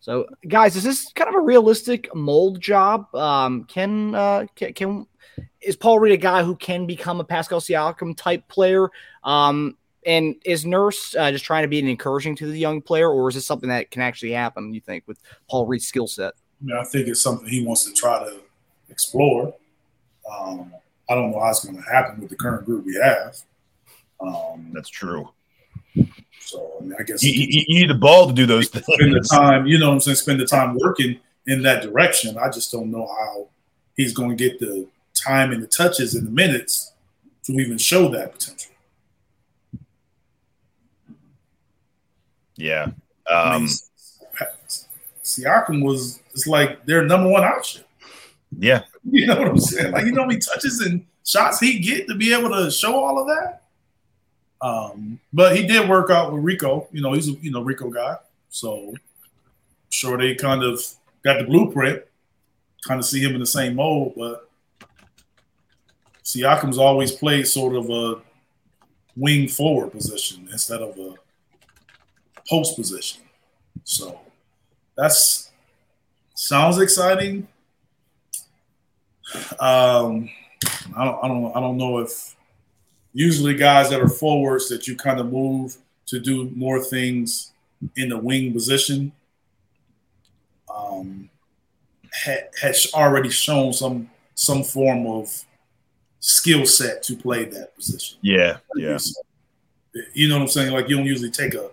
So, 0.00 0.26
guys, 0.46 0.76
is 0.76 0.84
this 0.84 1.12
kind 1.12 1.28
of 1.28 1.34
a 1.34 1.40
realistic 1.40 2.14
mold 2.14 2.60
job? 2.60 3.12
Um, 3.14 3.64
can 3.64 4.14
uh, 4.14 4.46
can, 4.54 4.72
can 4.72 5.06
is 5.60 5.76
Paul 5.76 5.98
Reed 5.98 6.12
a 6.12 6.16
guy 6.16 6.42
who 6.42 6.56
can 6.56 6.86
become 6.86 7.20
a 7.20 7.24
Pascal 7.24 7.60
Siakam 7.60 8.16
type 8.16 8.46
player? 8.48 8.90
Um, 9.24 9.76
and 10.06 10.36
is 10.44 10.64
Nurse 10.64 11.14
uh, 11.16 11.32
just 11.32 11.44
trying 11.44 11.64
to 11.64 11.68
be 11.68 11.80
an 11.80 11.88
encouraging 11.88 12.36
to 12.36 12.46
the 12.46 12.58
young 12.58 12.80
player, 12.80 13.10
or 13.10 13.28
is 13.28 13.34
this 13.34 13.46
something 13.46 13.68
that 13.68 13.90
can 13.90 14.02
actually 14.02 14.32
happen? 14.32 14.72
You 14.72 14.80
think 14.80 15.04
with 15.06 15.18
Paul 15.50 15.66
Reed's 15.66 15.86
skill 15.86 16.06
set? 16.06 16.34
I 16.60 16.64
mean, 16.64 16.76
I 16.76 16.84
think 16.84 17.08
it's 17.08 17.22
something 17.22 17.48
he 17.48 17.64
wants 17.64 17.84
to 17.84 17.92
try 17.92 18.18
to 18.18 18.40
explore. 18.90 19.54
Um, 20.30 20.72
I 21.08 21.14
don't 21.14 21.30
know 21.30 21.40
how 21.40 21.50
it's 21.50 21.64
going 21.64 21.76
to 21.76 21.90
happen 21.90 22.20
with 22.20 22.30
the 22.30 22.36
current 22.36 22.66
group 22.66 22.84
we 22.84 22.94
have. 23.02 23.36
Um, 24.20 24.70
That's 24.72 24.88
true. 24.88 25.28
So 26.40 26.76
I, 26.78 26.82
mean, 26.82 26.94
I 26.98 27.02
guess 27.02 27.22
you, 27.22 27.32
you, 27.32 27.64
you, 27.66 27.80
need 27.80 27.90
the 27.90 27.94
ball 27.94 28.26
to 28.26 28.32
do 28.32 28.46
those 28.46 28.68
things. 28.68 28.84
Spend 28.86 29.14
the 29.14 29.20
time, 29.20 29.66
you 29.66 29.78
know, 29.78 29.88
what 29.88 29.94
I'm 29.94 30.00
saying, 30.00 30.16
spend 30.16 30.40
the 30.40 30.46
time 30.46 30.76
working 30.76 31.18
in 31.46 31.62
that 31.62 31.82
direction. 31.82 32.38
I 32.38 32.50
just 32.50 32.72
don't 32.72 32.90
know 32.90 33.06
how 33.06 33.48
he's 33.96 34.12
going 34.12 34.30
to 34.30 34.36
get 34.36 34.58
the 34.58 34.86
time 35.14 35.52
and 35.52 35.62
the 35.62 35.66
touches 35.66 36.14
and 36.14 36.26
the 36.26 36.30
minutes 36.30 36.92
to 37.44 37.52
even 37.52 37.78
show 37.78 38.08
that 38.08 38.32
potential. 38.32 38.72
Yeah. 42.56 42.84
Um, 42.84 42.94
I 43.30 43.58
mean, 43.58 43.68
Siakam 45.22 45.84
was 45.84 46.20
it's 46.38 46.46
like 46.46 46.86
their 46.86 47.04
number 47.04 47.28
one 47.28 47.42
option. 47.42 47.84
Yeah. 48.56 48.84
You 49.10 49.26
know 49.26 49.38
what 49.38 49.48
I'm 49.48 49.58
saying? 49.58 49.92
Like 49.92 50.04
you 50.04 50.12
know 50.12 50.22
how 50.22 50.26
many 50.26 50.38
touches 50.38 50.80
and 50.80 51.02
shots 51.24 51.60
he 51.60 51.78
get 51.78 52.06
to 52.08 52.14
be 52.14 52.34
able 52.34 52.50
to 52.50 52.70
show 52.70 53.02
all 53.02 53.18
of 53.18 53.26
that. 53.26 53.62
Um, 54.60 55.18
but 55.32 55.56
he 55.56 55.66
did 55.66 55.88
work 55.88 56.10
out 56.10 56.30
with 56.30 56.44
Rico. 56.44 56.86
You 56.92 57.00
know, 57.00 57.14
he's 57.14 57.26
a 57.28 57.32
you 57.32 57.50
know 57.50 57.62
Rico 57.62 57.88
guy. 57.88 58.16
So 58.50 58.94
sure 59.88 60.18
they 60.18 60.34
kind 60.34 60.62
of 60.62 60.78
got 61.24 61.38
the 61.38 61.44
blueprint, 61.44 62.02
kind 62.86 62.98
of 62.98 63.06
see 63.06 63.22
him 63.22 63.32
in 63.32 63.40
the 63.40 63.46
same 63.46 63.76
mold, 63.76 64.12
but 64.14 64.50
Siakam's 66.22 66.76
always 66.76 67.10
played 67.10 67.46
sort 67.46 67.76
of 67.76 67.88
a 67.88 68.20
wing 69.16 69.48
forward 69.48 69.92
position 69.92 70.48
instead 70.52 70.82
of 70.82 70.98
a 70.98 71.14
post 72.46 72.76
position. 72.76 73.22
So 73.84 74.20
that's 74.98 75.47
sounds 76.38 76.78
exciting. 76.78 77.48
Um, 79.58 80.30
I 80.96 81.04
don't, 81.04 81.24
I 81.24 81.28
don't, 81.28 81.56
I 81.56 81.60
don't 81.60 81.76
know 81.76 81.98
if 81.98 82.36
usually 83.12 83.54
guys 83.54 83.90
that 83.90 84.00
are 84.00 84.08
forwards 84.08 84.68
that 84.68 84.86
you 84.86 84.96
kind 84.96 85.18
of 85.18 85.32
move 85.32 85.76
to 86.06 86.20
do 86.20 86.50
more 86.54 86.82
things 86.82 87.52
in 87.96 88.08
the 88.10 88.16
wing 88.16 88.52
position 88.52 89.12
um, 90.74 91.28
ha- 92.24 92.48
has 92.60 92.90
already 92.94 93.30
shown 93.30 93.72
some 93.72 94.08
some 94.34 94.62
form 94.62 95.06
of 95.06 95.44
skill 96.20 96.64
set 96.64 97.02
to 97.02 97.16
play 97.16 97.44
that 97.46 97.74
position. 97.74 98.16
Yeah, 98.22 98.58
yeah. 98.76 98.98
You 100.14 100.28
know 100.28 100.36
what 100.36 100.42
I'm 100.42 100.48
saying? 100.48 100.72
Like 100.72 100.88
you 100.88 100.96
don't 100.96 101.06
usually 101.06 101.32
take 101.32 101.54
a 101.54 101.70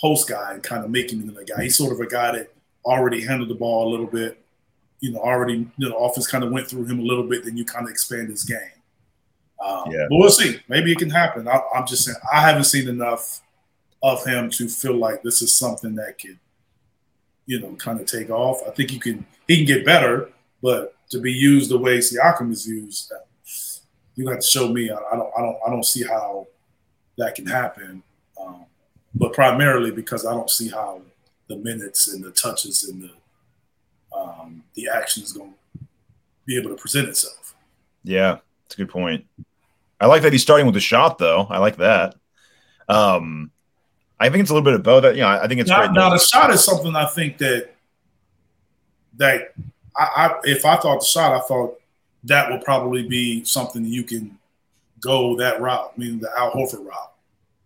post 0.00 0.28
guy 0.28 0.54
and 0.54 0.62
kind 0.62 0.82
of 0.82 0.90
make 0.90 1.12
him 1.12 1.20
into 1.20 1.38
a 1.38 1.44
guy. 1.44 1.64
He's 1.64 1.76
sort 1.76 1.92
of 1.92 2.00
a 2.00 2.06
guy 2.06 2.32
that 2.32 2.54
already 2.84 3.24
handled 3.24 3.50
the 3.50 3.54
ball 3.54 3.88
a 3.88 3.90
little 3.90 4.06
bit. 4.06 4.40
You 5.00 5.12
know, 5.12 5.20
already 5.20 5.68
you 5.76 5.88
know, 5.88 5.96
offense 5.96 6.26
kind 6.26 6.44
of 6.44 6.50
went 6.50 6.68
through 6.68 6.86
him 6.86 6.98
a 6.98 7.02
little 7.02 7.24
bit. 7.24 7.44
Then 7.44 7.56
you 7.56 7.64
kind 7.64 7.86
of 7.86 7.90
expand 7.90 8.28
his 8.28 8.44
game. 8.44 8.58
Um, 9.64 9.90
yeah. 9.90 10.06
But 10.08 10.18
we'll 10.18 10.30
see. 10.30 10.60
Maybe 10.68 10.92
it 10.92 10.98
can 10.98 11.10
happen. 11.10 11.48
I, 11.48 11.60
I'm 11.74 11.86
just 11.86 12.04
saying 12.04 12.16
I 12.32 12.40
haven't 12.40 12.64
seen 12.64 12.88
enough 12.88 13.40
of 14.02 14.24
him 14.24 14.50
to 14.50 14.68
feel 14.68 14.96
like 14.96 15.22
this 15.22 15.40
is 15.42 15.54
something 15.54 15.94
that 15.94 16.18
could, 16.18 16.38
you 17.46 17.60
know, 17.60 17.74
kind 17.76 18.00
of 18.00 18.06
take 18.06 18.30
off. 18.30 18.60
I 18.66 18.70
think 18.70 18.92
you 18.92 19.00
can. 19.00 19.26
He 19.46 19.56
can 19.56 19.66
get 19.66 19.84
better, 19.84 20.30
but 20.62 20.94
to 21.10 21.20
be 21.20 21.32
used 21.32 21.70
the 21.70 21.78
way 21.78 21.98
Siakam 21.98 22.50
is 22.50 22.66
used, 22.66 23.12
you 24.16 24.28
have 24.28 24.40
to 24.40 24.46
show 24.46 24.68
me. 24.68 24.90
I, 24.90 24.96
I 24.96 25.16
don't. 25.16 25.30
I 25.36 25.42
don't. 25.42 25.58
I 25.66 25.70
don't 25.70 25.84
see 25.84 26.04
how 26.04 26.46
that 27.18 27.34
can 27.34 27.46
happen. 27.46 28.02
Um, 28.40 28.66
but 29.14 29.32
primarily 29.32 29.90
because 29.90 30.26
I 30.26 30.32
don't 30.32 30.50
see 30.50 30.68
how 30.68 31.00
the 31.48 31.56
minutes 31.56 32.12
and 32.12 32.24
the 32.24 32.30
touches 32.30 32.84
and 32.84 33.02
the 33.02 33.10
um, 34.16 34.62
the 34.74 34.88
action 34.88 35.22
is 35.22 35.32
going 35.32 35.50
to 35.50 35.84
be 36.46 36.58
able 36.58 36.70
to 36.70 36.76
present 36.76 37.08
itself. 37.08 37.54
Yeah, 38.04 38.38
that's 38.64 38.74
a 38.74 38.76
good 38.76 38.88
point. 38.88 39.26
I 40.00 40.06
like 40.06 40.22
that 40.22 40.32
he's 40.32 40.42
starting 40.42 40.66
with 40.66 40.76
a 40.76 40.80
shot, 40.80 41.18
though. 41.18 41.46
I 41.50 41.58
like 41.58 41.76
that. 41.76 42.14
Um, 42.88 43.50
I 44.20 44.28
think 44.28 44.42
it's 44.42 44.50
a 44.50 44.54
little 44.54 44.64
bit 44.64 44.74
of 44.74 44.82
both. 44.82 45.04
You 45.16 45.22
know, 45.22 45.28
I 45.28 45.48
think 45.48 45.60
it's 45.60 45.70
now, 45.70 45.78
great. 45.78 45.92
Now, 45.92 46.10
the 46.10 46.18
shot 46.18 46.50
is 46.50 46.64
something 46.64 46.94
I 46.94 47.06
think 47.06 47.38
that 47.38 47.74
that 49.16 49.54
I, 49.96 50.02
I 50.16 50.34
if 50.44 50.64
I 50.64 50.76
thought 50.76 51.00
the 51.00 51.06
shot, 51.06 51.32
I 51.32 51.40
thought 51.40 51.80
that 52.24 52.50
would 52.50 52.62
probably 52.62 53.06
be 53.06 53.44
something 53.44 53.84
you 53.84 54.04
can 54.04 54.38
go 55.00 55.36
that 55.36 55.60
route, 55.60 55.96
meaning 55.98 56.20
the 56.20 56.30
Al 56.36 56.52
Horford 56.52 56.84
route. 56.84 57.12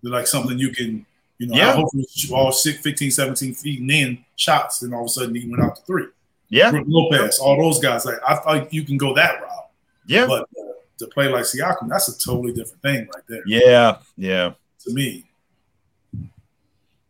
Like 0.02 0.26
something 0.26 0.58
you 0.58 0.70
can 0.70 1.04
you 1.38 1.46
know, 1.46 1.56
yeah. 1.56 1.72
hopefully 1.72 2.04
all 2.32 2.52
six, 2.52 2.80
15, 2.80 3.10
17 3.10 3.54
feet 3.54 3.80
and 3.80 3.90
then 3.90 4.24
shots, 4.36 4.82
and 4.82 4.94
all 4.94 5.02
of 5.02 5.06
a 5.06 5.08
sudden 5.08 5.34
he 5.34 5.48
went 5.48 5.62
out 5.62 5.76
to 5.76 5.82
three. 5.82 6.06
Yeah. 6.48 6.72
Lopez, 6.86 7.38
all 7.38 7.56
those 7.60 7.78
guys. 7.78 8.04
Like 8.04 8.18
I 8.26 8.36
thought 8.36 8.72
you 8.72 8.84
can 8.84 8.96
go 8.96 9.14
that 9.14 9.40
route. 9.40 9.70
Yeah. 10.06 10.26
But 10.26 10.42
uh, 10.42 10.72
to 10.98 11.06
play 11.06 11.28
like 11.28 11.44
Siakam, 11.44 11.88
that's 11.88 12.08
a 12.08 12.18
totally 12.18 12.52
different 12.52 12.82
thing 12.82 13.08
right 13.14 13.24
there. 13.28 13.42
Yeah. 13.46 13.98
Yeah. 14.16 14.52
To 14.80 14.94
me. 14.94 15.24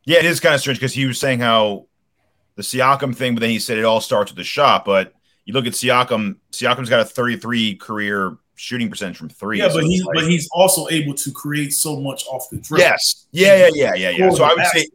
Yeah, 0.05 0.19
it 0.19 0.25
is 0.25 0.41
kind 0.41 0.55
of 0.55 0.61
strange 0.61 0.79
because 0.79 0.95
he 0.95 1.07
was 1.07 1.21
saying 1.21 1.41
how 1.41 1.87
the 2.57 2.63
Siakam 2.63 3.15
thing, 3.15 3.35
but 3.35 3.41
then 3.41 3.51
he 3.51 3.59
said 3.59 3.79
it 3.79 3.85
all 3.85 4.01
starts 4.01 4.31
with 4.31 4.39
the 4.39 4.45
shot. 4.45 4.85
But 4.85 5.13
you 5.45 5.55
look 5.55 5.67
at 5.67 5.75
Siakam, 5.75 6.37
Siakam's 6.51 6.91
got 6.91 7.01
a 7.01 7.05
33 7.05 7.77
career 7.77 8.37
shooting 8.59 8.91
percentage 8.91 9.17
from 9.17 9.29
three. 9.29 9.59
Yeah, 9.59 9.69
so 9.69 9.77
but 9.77 9.85
he's 9.85 10.05
like, 10.05 10.15
but 10.15 10.25
he's 10.25 10.49
also 10.53 10.89
able 10.89 11.15
to 11.15 11.31
create 11.31 11.73
so 11.73 11.99
much 12.01 12.27
off 12.27 12.51
the 12.51 12.59
dribble. 12.59 12.81
Yes. 12.81 13.27
Yeah, 13.31 13.57
yeah, 13.57 13.71
yeah, 13.75 13.95
yeah, 13.95 14.11
yeah. 14.11 14.31
So 14.31 14.45
I 14.45 14.55
would 14.55 14.67
say 14.67 14.87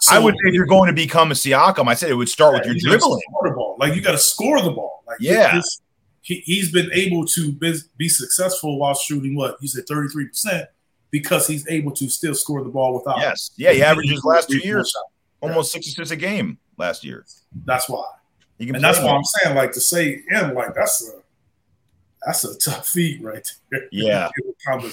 so, 0.00 0.16
I 0.16 0.18
would 0.18 0.34
say 0.34 0.48
if 0.48 0.54
you're 0.54 0.66
going 0.66 0.86
to 0.86 0.94
become 0.94 1.30
a 1.30 1.34
Siakam, 1.34 1.88
I 1.88 1.94
said 1.94 2.10
it 2.10 2.14
would 2.14 2.28
start 2.28 2.54
yeah, 2.54 2.72
with 2.72 2.82
your 2.82 2.92
dribbling. 2.92 3.20
The 3.42 3.50
ball. 3.50 3.76
Like 3.78 3.94
you 3.94 4.00
got 4.00 4.12
to 4.12 4.18
score 4.18 4.62
the 4.62 4.70
ball. 4.70 5.02
Like 5.06 5.18
yeah. 5.20 5.56
This, 5.56 5.80
he, 6.22 6.36
he's 6.44 6.70
been 6.70 6.90
able 6.92 7.26
to 7.26 7.52
be, 7.52 7.74
be 7.96 8.08
successful 8.08 8.78
while 8.78 8.94
shooting 8.94 9.34
what 9.34 9.56
you 9.60 9.68
said 9.68 9.84
33 9.88 10.28
percent 10.28 10.68
because 11.10 11.46
he's 11.46 11.66
able 11.68 11.92
to 11.92 12.08
still 12.08 12.34
score 12.34 12.62
the 12.62 12.70
ball 12.70 12.94
without. 12.94 13.18
Yes, 13.18 13.50
yeah, 13.56 13.72
he 13.72 13.82
averages 13.82 14.22
last 14.24 14.48
two 14.48 14.58
years 14.58 14.94
almost 15.40 15.74
yeah. 15.74 15.78
66 15.78 16.10
a 16.10 16.16
game 16.16 16.58
last 16.76 17.04
year. 17.04 17.24
That's 17.64 17.88
why, 17.88 18.04
and 18.58 18.82
that's 18.82 19.00
why 19.00 19.10
I'm 19.10 19.24
saying 19.24 19.56
like 19.56 19.72
to 19.72 19.80
say 19.80 20.22
him 20.28 20.54
like 20.54 20.74
that's 20.74 21.08
a 21.08 21.19
that's 22.24 22.44
a 22.44 22.58
tough 22.58 22.88
feat 22.88 23.22
right 23.22 23.46
there. 23.70 23.86
Yeah. 23.92 24.28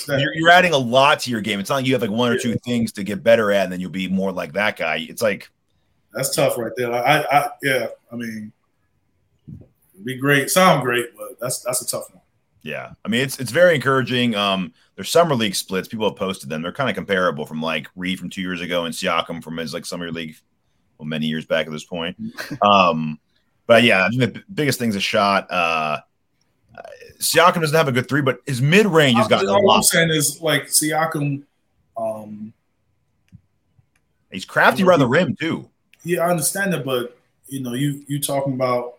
You're, 0.07 0.33
you're, 0.33 0.49
adding 0.49 0.73
a 0.73 0.77
lot 0.77 1.19
to 1.21 1.29
your 1.29 1.41
game. 1.41 1.59
It's 1.59 1.69
not 1.69 1.77
like 1.77 1.85
you 1.85 1.93
have 1.93 2.01
like 2.01 2.11
one 2.11 2.31
or 2.31 2.37
two 2.37 2.55
things 2.63 2.93
to 2.93 3.03
get 3.03 3.23
better 3.23 3.51
at, 3.51 3.65
and 3.65 3.73
then 3.73 3.81
you'll 3.81 3.89
be 3.89 4.07
more 4.07 4.31
like 4.31 4.53
that 4.53 4.77
guy. 4.77 5.05
It's 5.09 5.21
like 5.21 5.49
that's 6.13 6.33
tough 6.33 6.57
right 6.57 6.71
there. 6.77 6.93
I, 6.93 7.19
I 7.19 7.49
yeah, 7.61 7.87
I 8.11 8.15
mean, 8.15 8.53
be 10.03 10.15
great, 10.15 10.49
sound 10.49 10.83
great, 10.83 11.09
but 11.17 11.39
that's 11.39 11.59
that's 11.59 11.81
a 11.81 11.87
tough 11.87 12.13
one. 12.13 12.21
Yeah, 12.61 12.93
I 13.03 13.09
mean 13.09 13.21
it's 13.21 13.39
it's 13.39 13.51
very 13.51 13.75
encouraging. 13.75 14.35
Um, 14.35 14.73
there's 14.95 15.11
summer 15.11 15.35
league 15.35 15.55
splits. 15.55 15.87
People 15.87 16.09
have 16.09 16.17
posted 16.17 16.49
them. 16.49 16.61
They're 16.61 16.71
kind 16.71 16.89
of 16.89 16.95
comparable 16.95 17.45
from 17.45 17.61
like 17.61 17.87
Reed 17.95 18.19
from 18.19 18.29
two 18.29 18.41
years 18.41 18.61
ago 18.61 18.85
and 18.85 18.93
Siakam 18.93 19.43
from 19.43 19.57
his 19.57 19.73
like 19.73 19.85
summer 19.85 20.11
league, 20.11 20.35
well, 20.97 21.05
many 21.05 21.27
years 21.27 21.45
back 21.45 21.67
at 21.67 21.71
this 21.71 21.85
point. 21.85 22.17
um, 22.61 23.19
but 23.67 23.83
yeah, 23.83 24.05
I 24.05 24.09
think 24.09 24.33
the 24.33 24.43
biggest 24.53 24.79
thing's 24.79 24.95
a 24.95 25.01
shot. 25.01 25.51
Uh, 25.51 25.99
Siakam 27.19 27.61
doesn't 27.61 27.75
have 27.75 27.87
a 27.87 27.91
good 27.91 28.07
three, 28.07 28.21
but 28.21 28.39
his 28.45 28.61
mid 28.61 28.85
range 28.85 29.17
has 29.17 29.27
gotten 29.27 29.47
a 29.47 29.51
lot. 29.51 29.61
All 29.61 29.71
I'm 29.71 29.83
saying 29.83 30.09
is 30.09 30.41
like 30.41 30.67
Siakam. 30.67 31.43
Um, 31.95 32.53
He's 34.31 34.45
crafty 34.45 34.83
around 34.83 34.99
the 34.99 35.07
rim 35.07 35.35
too. 35.35 35.69
Yeah, 36.03 36.25
I 36.25 36.29
understand 36.29 36.73
that, 36.73 36.85
but 36.85 37.17
you 37.47 37.61
know, 37.61 37.73
you 37.73 38.03
you 38.07 38.19
talking 38.19 38.53
about 38.53 38.95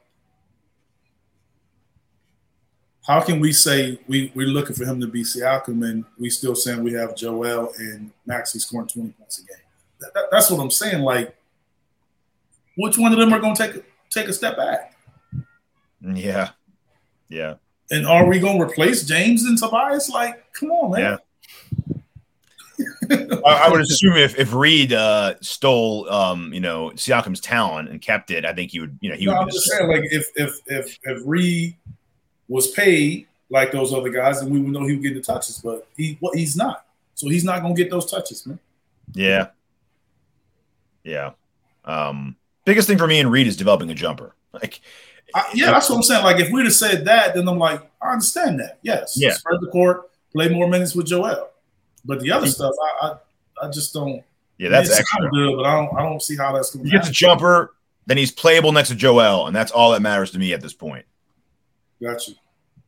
how 3.06 3.20
can 3.20 3.40
we 3.40 3.52
say 3.52 3.98
we 4.08 4.32
we're 4.34 4.46
looking 4.46 4.74
for 4.74 4.84
him 4.84 5.00
to 5.00 5.06
be 5.06 5.22
Siakam 5.22 5.88
and 5.88 6.04
we 6.18 6.30
still 6.30 6.54
saying 6.54 6.82
we 6.82 6.92
have 6.94 7.14
Joel 7.14 7.72
and 7.78 8.10
Maxey 8.26 8.58
scoring 8.58 8.88
twenty 8.88 9.10
points 9.10 9.38
a 9.38 9.46
game? 9.46 9.64
That, 10.00 10.14
that, 10.14 10.24
that's 10.30 10.50
what 10.50 10.60
I'm 10.60 10.70
saying. 10.70 11.02
Like, 11.02 11.34
which 12.76 12.98
one 12.98 13.12
of 13.12 13.18
them 13.18 13.32
are 13.32 13.40
going 13.40 13.54
to 13.54 13.72
take 13.72 13.84
take 14.10 14.28
a 14.28 14.32
step 14.32 14.56
back? 14.56 14.94
Yeah, 16.00 16.50
yeah. 17.28 17.54
And 17.90 18.06
are 18.06 18.26
we 18.26 18.38
going 18.38 18.58
to 18.58 18.64
replace 18.64 19.04
James 19.04 19.44
and 19.44 19.56
Tobias? 19.56 20.10
Like, 20.10 20.52
come 20.52 20.70
on, 20.70 20.92
man. 20.92 21.00
Yeah. 21.00 21.16
I, 23.44 23.68
would 23.70 23.80
assume 23.80 24.16
if 24.16 24.38
if 24.38 24.52
Reed 24.52 24.92
uh, 24.92 25.34
stole, 25.40 26.08
um, 26.10 26.52
you 26.52 26.60
know, 26.60 26.90
Siakam's 26.90 27.40
talent 27.40 27.88
and 27.88 28.00
kept 28.00 28.30
it, 28.30 28.44
I 28.44 28.52
think 28.52 28.70
he 28.70 28.80
would, 28.80 28.98
you 29.00 29.10
know, 29.10 29.16
he 29.16 29.26
no, 29.26 29.32
would. 29.32 29.40
I'm 29.40 29.48
just 29.48 29.66
saying, 29.70 29.88
like, 29.88 30.04
if 30.04 30.28
if 30.36 30.60
if 30.66 30.98
if 31.02 31.22
Reed 31.24 31.76
was 32.48 32.70
paid 32.72 33.26
like 33.50 33.72
those 33.72 33.92
other 33.92 34.10
guys, 34.10 34.40
then 34.40 34.50
we 34.50 34.60
would 34.60 34.72
know 34.72 34.86
he 34.86 34.94
would 34.94 35.02
get 35.02 35.14
the 35.14 35.20
touches. 35.20 35.58
But 35.58 35.88
he, 35.96 36.18
well, 36.20 36.32
he's 36.34 36.56
not, 36.56 36.84
so 37.14 37.28
he's 37.28 37.44
not 37.44 37.62
going 37.62 37.74
to 37.74 37.82
get 37.82 37.90
those 37.90 38.10
touches, 38.10 38.46
man. 38.46 38.58
Yeah, 39.12 39.48
yeah. 41.02 41.32
Um, 41.84 42.36
biggest 42.64 42.86
thing 42.86 42.98
for 42.98 43.06
me 43.06 43.18
and 43.18 43.30
Reed 43.30 43.46
is 43.46 43.56
developing 43.56 43.90
a 43.90 43.94
jumper. 43.94 44.34
Like 44.52 44.80
I, 45.34 45.50
yeah, 45.54 45.70
that's 45.70 45.90
what 45.90 45.96
I'm 45.96 46.02
saying. 46.02 46.24
Like, 46.24 46.40
if 46.40 46.50
we'd 46.50 46.64
have 46.64 46.74
said 46.74 47.04
that, 47.04 47.34
then 47.34 47.48
I'm 47.48 47.58
like, 47.58 47.82
I 48.02 48.12
understand 48.12 48.60
that. 48.60 48.78
Yes, 48.82 49.14
yeah. 49.16 49.32
spread 49.32 49.60
the 49.60 49.68
court, 49.68 50.10
play 50.32 50.48
more 50.48 50.68
minutes 50.68 50.94
with 50.94 51.06
Joel. 51.06 51.50
But 52.04 52.20
the 52.20 52.32
other 52.32 52.46
stuff, 52.46 52.74
I, 53.02 53.06
I, 53.06 53.66
I 53.66 53.70
just 53.70 53.92
don't. 53.92 54.22
Yeah, 54.56 54.70
that's 54.70 54.90
extra. 54.90 55.30
Good, 55.30 55.56
but 55.56 55.66
I 55.66 55.76
don't, 55.76 55.98
I 55.98 56.02
don't 56.02 56.22
see 56.22 56.36
how 56.36 56.52
that's 56.52 56.70
going. 56.70 56.84
To. 56.84 56.90
He 56.90 56.96
gets 56.96 57.08
a 57.08 57.12
jumper, 57.12 57.74
then 58.06 58.16
he's 58.16 58.32
playable 58.32 58.72
next 58.72 58.88
to 58.88 58.94
Joel, 58.94 59.46
and 59.46 59.54
that's 59.54 59.70
all 59.70 59.92
that 59.92 60.02
matters 60.02 60.30
to 60.32 60.38
me 60.38 60.52
at 60.52 60.60
this 60.60 60.72
point. 60.72 61.04
Gotcha. 62.02 62.32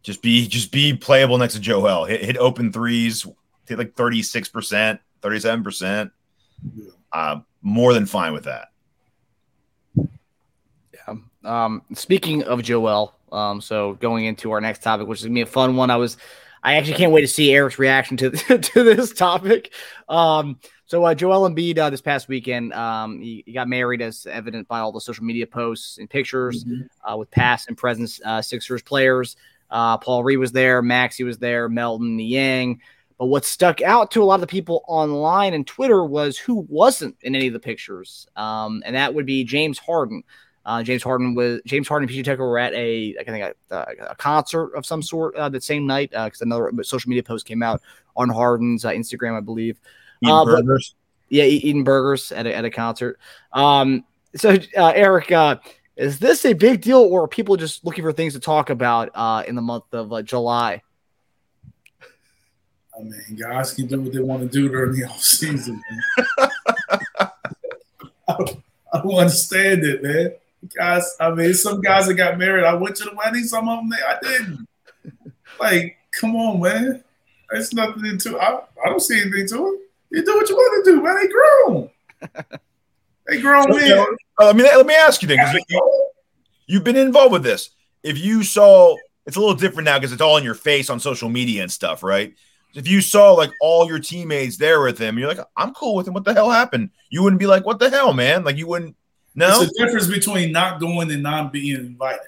Just 0.03 0.23
be, 0.23 0.49
just 0.49 0.73
be 0.73 0.95
playable 0.95 1.37
next 1.37 1.55
to 1.55 1.61
Joel. 1.61 2.05
Hit, 2.07 2.25
hit 2.25 2.37
open 2.39 2.73
threes. 2.73 3.27
Hit 3.69 3.79
like 3.79 3.95
thirty 3.95 4.23
six 4.23 4.49
percent, 4.49 5.01
thirty 5.21 5.39
seven 5.39 5.63
percent. 5.63 6.11
uh, 7.13 7.41
more 7.63 7.93
than 7.95 8.07
fine 8.07 8.33
with 8.33 8.45
that. 8.45 8.69
Um, 11.45 11.83
speaking 11.95 12.43
of 12.45 12.63
Joel, 12.63 13.15
um, 13.33 13.61
so 13.61 13.95
going 13.95 14.25
into 14.25 14.51
our 14.51 14.61
next 14.61 14.83
topic, 14.83 15.07
which 15.07 15.21
is 15.21 15.25
gonna 15.25 15.35
be 15.35 15.41
a 15.41 15.47
fun 15.47 15.77
one. 15.77 15.91
I 15.91 15.97
was, 15.97 16.17
I 16.63 16.75
actually 16.75 16.95
can't 16.95 17.13
wait 17.13 17.23
to 17.23 17.29
see 17.29 17.53
Eric's 17.53 17.79
reaction 17.79 18.17
to 18.19 18.31
to 18.59 18.83
this 18.83 19.13
topic. 19.13 19.73
Um, 20.09 20.59
so 20.91 21.05
uh, 21.05 21.15
Joel 21.15 21.49
Embiid 21.49 21.79
uh, 21.79 21.89
this 21.89 22.01
past 22.01 22.27
weekend, 22.27 22.73
um, 22.73 23.21
he, 23.21 23.45
he, 23.47 23.53
got 23.53 23.69
married 23.69 24.03
as 24.03 24.27
evident 24.27 24.67
by 24.67 24.81
all 24.81 24.91
the 24.91 25.01
social 25.01 25.23
media 25.23 25.47
posts 25.47 25.99
and 25.99 26.11
pictures 26.11 26.65
mm-hmm. 26.65 27.09
uh, 27.09 27.17
with 27.17 27.31
past 27.31 27.69
and 27.69 27.79
present 27.79 28.11
uh, 28.25 28.43
Sixers 28.43 28.83
players. 28.83 29.37
Uh, 29.71 29.99
Paul 29.99 30.25
Reed 30.25 30.39
was 30.39 30.51
there, 30.51 30.83
Maxey 30.83 31.23
was 31.23 31.39
there, 31.39 31.69
Melton, 31.69 32.17
Niang. 32.17 32.81
But 33.19 33.27
what 33.27 33.45
stuck 33.45 33.81
out 33.83 34.11
to 34.11 34.23
a 34.23 34.25
lot 34.25 34.37
of 34.37 34.41
the 34.41 34.47
people 34.49 34.83
online 34.89 35.55
and 35.55 35.65
Twitter 35.65 36.05
was 36.05 36.39
who 36.39 36.67
wasn't 36.69 37.17
in 37.21 37.37
any 37.37 37.47
of 37.47 37.53
the 37.53 37.61
pictures, 37.61 38.27
um, 38.35 38.83
and 38.85 38.97
that 38.97 39.15
would 39.15 39.27
be 39.27 39.45
James 39.45 39.79
Harden. 39.79 40.25
Uh, 40.65 40.83
James 40.83 41.03
Harden 41.03 41.35
was 41.35 41.61
James 41.65 41.89
Harden 41.89 42.09
and 42.09 42.17
PJ 42.17 42.25
Tucker 42.25 42.47
were 42.47 42.59
at 42.59 42.75
a 42.75 43.17
I 43.19 43.25
think 43.25 43.55
a, 43.71 43.87
a 44.11 44.15
concert 44.15 44.75
of 44.75 44.85
some 44.85 45.03
sort 45.03 45.35
uh, 45.37 45.49
that 45.49 45.63
same 45.63 45.87
night 45.87 46.11
because 46.11 46.43
uh, 46.43 46.45
another 46.45 46.71
social 46.83 47.09
media 47.09 47.23
post 47.23 47.47
came 47.47 47.63
out 47.63 47.81
on 48.17 48.29
Harden's 48.29 48.85
uh, 48.85 48.91
Instagram, 48.91 49.37
I 49.37 49.41
believe. 49.41 49.81
Eating 50.23 50.35
uh, 50.35 50.45
burgers. 50.45 50.95
But, 51.29 51.37
yeah, 51.37 51.45
eating 51.45 51.85
burgers 51.85 52.31
at 52.33 52.47
a, 52.47 52.55
at 52.55 52.65
a 52.65 52.71
concert. 52.71 53.19
Um, 53.53 54.05
so 54.37 54.51
uh, 54.77 54.93
Eric, 54.95 55.33
is 55.97 56.19
this 56.19 56.45
a 56.45 56.53
big 56.53 56.83
deal, 56.83 57.01
or 57.01 57.25
are 57.25 57.29
people 57.29 57.57
just 57.57 57.85
looking 57.85 58.05
for 58.05 58.13
things 58.13 58.35
to 58.35 58.41
talk 58.41 58.69
about 58.69 59.47
in 59.47 59.55
the 59.55 59.63
month 59.63 59.85
of 59.93 60.25
July? 60.25 60.83
I 62.99 63.03
mean, 63.03 63.39
guys 63.41 63.73
can 63.73 63.87
do 63.87 64.01
what 64.03 64.13
they 64.13 64.21
want 64.21 64.43
to 64.43 64.49
do 64.49 64.69
during 64.69 64.93
the 64.95 65.05
off 65.09 65.23
season. 65.23 65.81
I, 66.39 66.49
I 68.29 69.03
don't 69.03 69.15
understand 69.15 69.85
it, 69.85 70.03
man 70.03 70.33
guys, 70.77 71.17
I 71.21 71.31
mean, 71.31 71.55
some 71.55 71.81
guys 71.81 72.07
that 72.07 72.15
got 72.15 72.39
married, 72.39 72.65
I 72.65 72.75
went 72.75 72.97
to 72.97 73.05
the 73.05 73.15
wedding. 73.15 73.45
Some 73.45 73.69
of 73.69 73.79
them, 73.79 73.91
they, 73.91 73.97
I 73.97 74.19
didn't. 74.23 74.67
Like, 75.59 75.99
come 76.19 76.37
on, 76.37 76.63
man. 76.63 77.05
There's 77.51 77.75
nothing 77.75 78.07
into. 78.07 78.39
I, 78.39 78.61
I 78.83 78.89
don't 78.89 79.01
see 79.01 79.21
anything 79.21 79.47
to 79.49 79.67
it. 79.67 79.81
You 80.11 80.25
do 80.25 80.37
what 80.37 80.49
you 80.49 80.57
want 80.57 80.85
to 80.85 80.91
do, 80.91 81.03
man. 81.03 81.17
They 81.17 81.29
grown. 81.29 81.91
they 83.27 83.41
grown 83.41 83.71
men. 83.77 83.99
Uh, 84.41 84.49
I 84.49 84.53
mean, 84.55 84.65
let 84.65 84.87
me 84.87 84.95
ask 84.95 85.21
you 85.21 85.29
then, 85.29 85.39
you, 85.69 86.13
you've 86.67 86.85
been 86.85 86.97
involved 86.97 87.33
with 87.33 87.43
this. 87.43 87.71
If 88.03 88.19
you 88.19 88.43
saw, 88.43 88.97
it's 89.27 89.37
a 89.37 89.41
little 89.41 89.55
different 89.55 89.85
now 89.85 89.99
because 89.99 90.13
it's 90.13 90.23
all 90.23 90.39
in 90.39 90.45
your 90.45 90.55
face 90.55 90.89
on 90.89 90.99
social 90.99 91.29
media 91.29 91.63
and 91.63 91.71
stuff, 91.71 92.03
right? 92.03 92.35
If 92.75 92.89
you 92.89 93.01
saw 93.01 93.33
like 93.33 93.51
all 93.61 93.87
your 93.87 93.99
teammates 93.99 94.57
there 94.57 94.81
with 94.81 94.99
him, 94.99 95.19
you're 95.19 95.29
like, 95.29 95.45
I'm 95.57 95.75
cool 95.75 95.95
with 95.95 96.09
him. 96.09 96.15
What 96.15 96.25
the 96.25 96.33
hell 96.33 96.51
happened? 96.51 96.91
You 97.11 97.23
wouldn't 97.23 97.41
be 97.41 97.47
like, 97.47 97.67
what 97.67 97.79
the 97.79 97.91
hell, 97.91 98.13
man? 98.13 98.45
Like 98.45 98.57
you 98.57 98.67
wouldn't 98.67 98.97
no, 99.41 99.63
it's 99.63 99.73
a 99.73 99.85
difference 99.85 100.07
between 100.07 100.53
not 100.53 100.81
going 100.81 101.11
and 101.11 101.23
not 101.23 101.53
being 101.53 101.77
invited. 101.77 102.21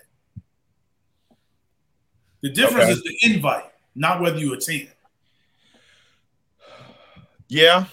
The 2.43 2.51
difference 2.51 2.85
okay. 2.85 2.93
is 2.93 3.03
the 3.03 3.19
invite, 3.23 3.65
not 3.95 4.21
whether 4.21 4.39
you 4.39 4.53
attend. 4.55 4.89
Yeah, 7.49 7.85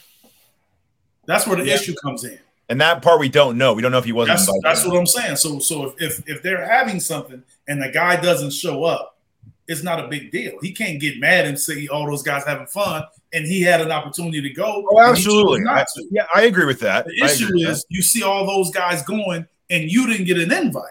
that's 1.26 1.46
where 1.46 1.58
the 1.58 1.66
yeah. 1.66 1.76
issue 1.76 1.94
comes 2.02 2.24
in. 2.24 2.40
And 2.70 2.80
that 2.82 3.02
part 3.02 3.20
we 3.20 3.30
don't 3.30 3.58
know. 3.58 3.74
We 3.74 3.82
don't 3.82 3.92
know 3.92 3.98
if 3.98 4.06
he 4.06 4.12
wasn't 4.12 4.38
that's. 4.38 4.52
That's 4.64 4.86
what 4.86 4.98
I'm 4.98 5.06
saying. 5.06 5.36
So, 5.36 5.60
so 5.60 5.88
if, 5.88 6.02
if 6.02 6.30
if 6.30 6.44
they're 6.44 6.66
having 6.66 7.00
something 7.00 7.44
and 7.68 7.82
the 7.82 7.90
guy 7.90 8.20
doesn't 8.20 8.52
show 8.52 8.84
up, 8.84 9.18
it's 9.68 9.84
not 9.84 10.04
a 10.04 10.08
big 10.08 10.32
deal. 10.32 10.54
He 10.62 10.72
can't 10.72 11.00
get 11.00 11.20
mad 11.20 11.46
and 11.46 11.60
say 11.60 11.88
all 11.88 12.08
those 12.08 12.24
guys 12.24 12.46
having 12.46 12.68
fun 12.68 13.04
and 13.34 13.46
he 13.46 13.62
had 13.62 13.82
an 13.82 13.92
opportunity 13.92 14.42
to 14.42 14.50
go. 14.50 14.86
Oh, 14.92 15.02
absolutely. 15.02 15.62
I, 15.68 15.86
yeah, 16.12 16.26
I 16.34 16.44
agree 16.44 16.66
with 16.66 16.80
that. 16.82 17.06
The 17.06 17.24
issue 17.24 17.56
is 17.58 17.86
you 17.90 18.02
see 18.02 18.24
all 18.24 18.46
those 18.46 18.72
guys 18.72 19.04
going 19.04 19.48
and 19.70 19.92
you 19.92 20.08
didn't 20.08 20.26
get 20.26 20.40
an 20.40 20.52
invite. 20.52 20.84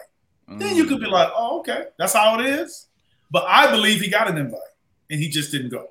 Mm. 0.49 0.59
Then 0.59 0.75
you 0.75 0.85
could 0.85 0.99
be 0.99 1.07
mm. 1.07 1.11
like, 1.11 1.29
oh, 1.35 1.59
okay, 1.59 1.85
that's 1.97 2.13
how 2.13 2.39
it 2.39 2.45
is. 2.45 2.87
But 3.31 3.45
I 3.47 3.69
believe 3.69 4.01
he 4.01 4.09
got 4.09 4.29
an 4.29 4.37
invite 4.37 4.61
and 5.09 5.19
he 5.19 5.29
just 5.29 5.51
didn't 5.51 5.69
go. 5.69 5.89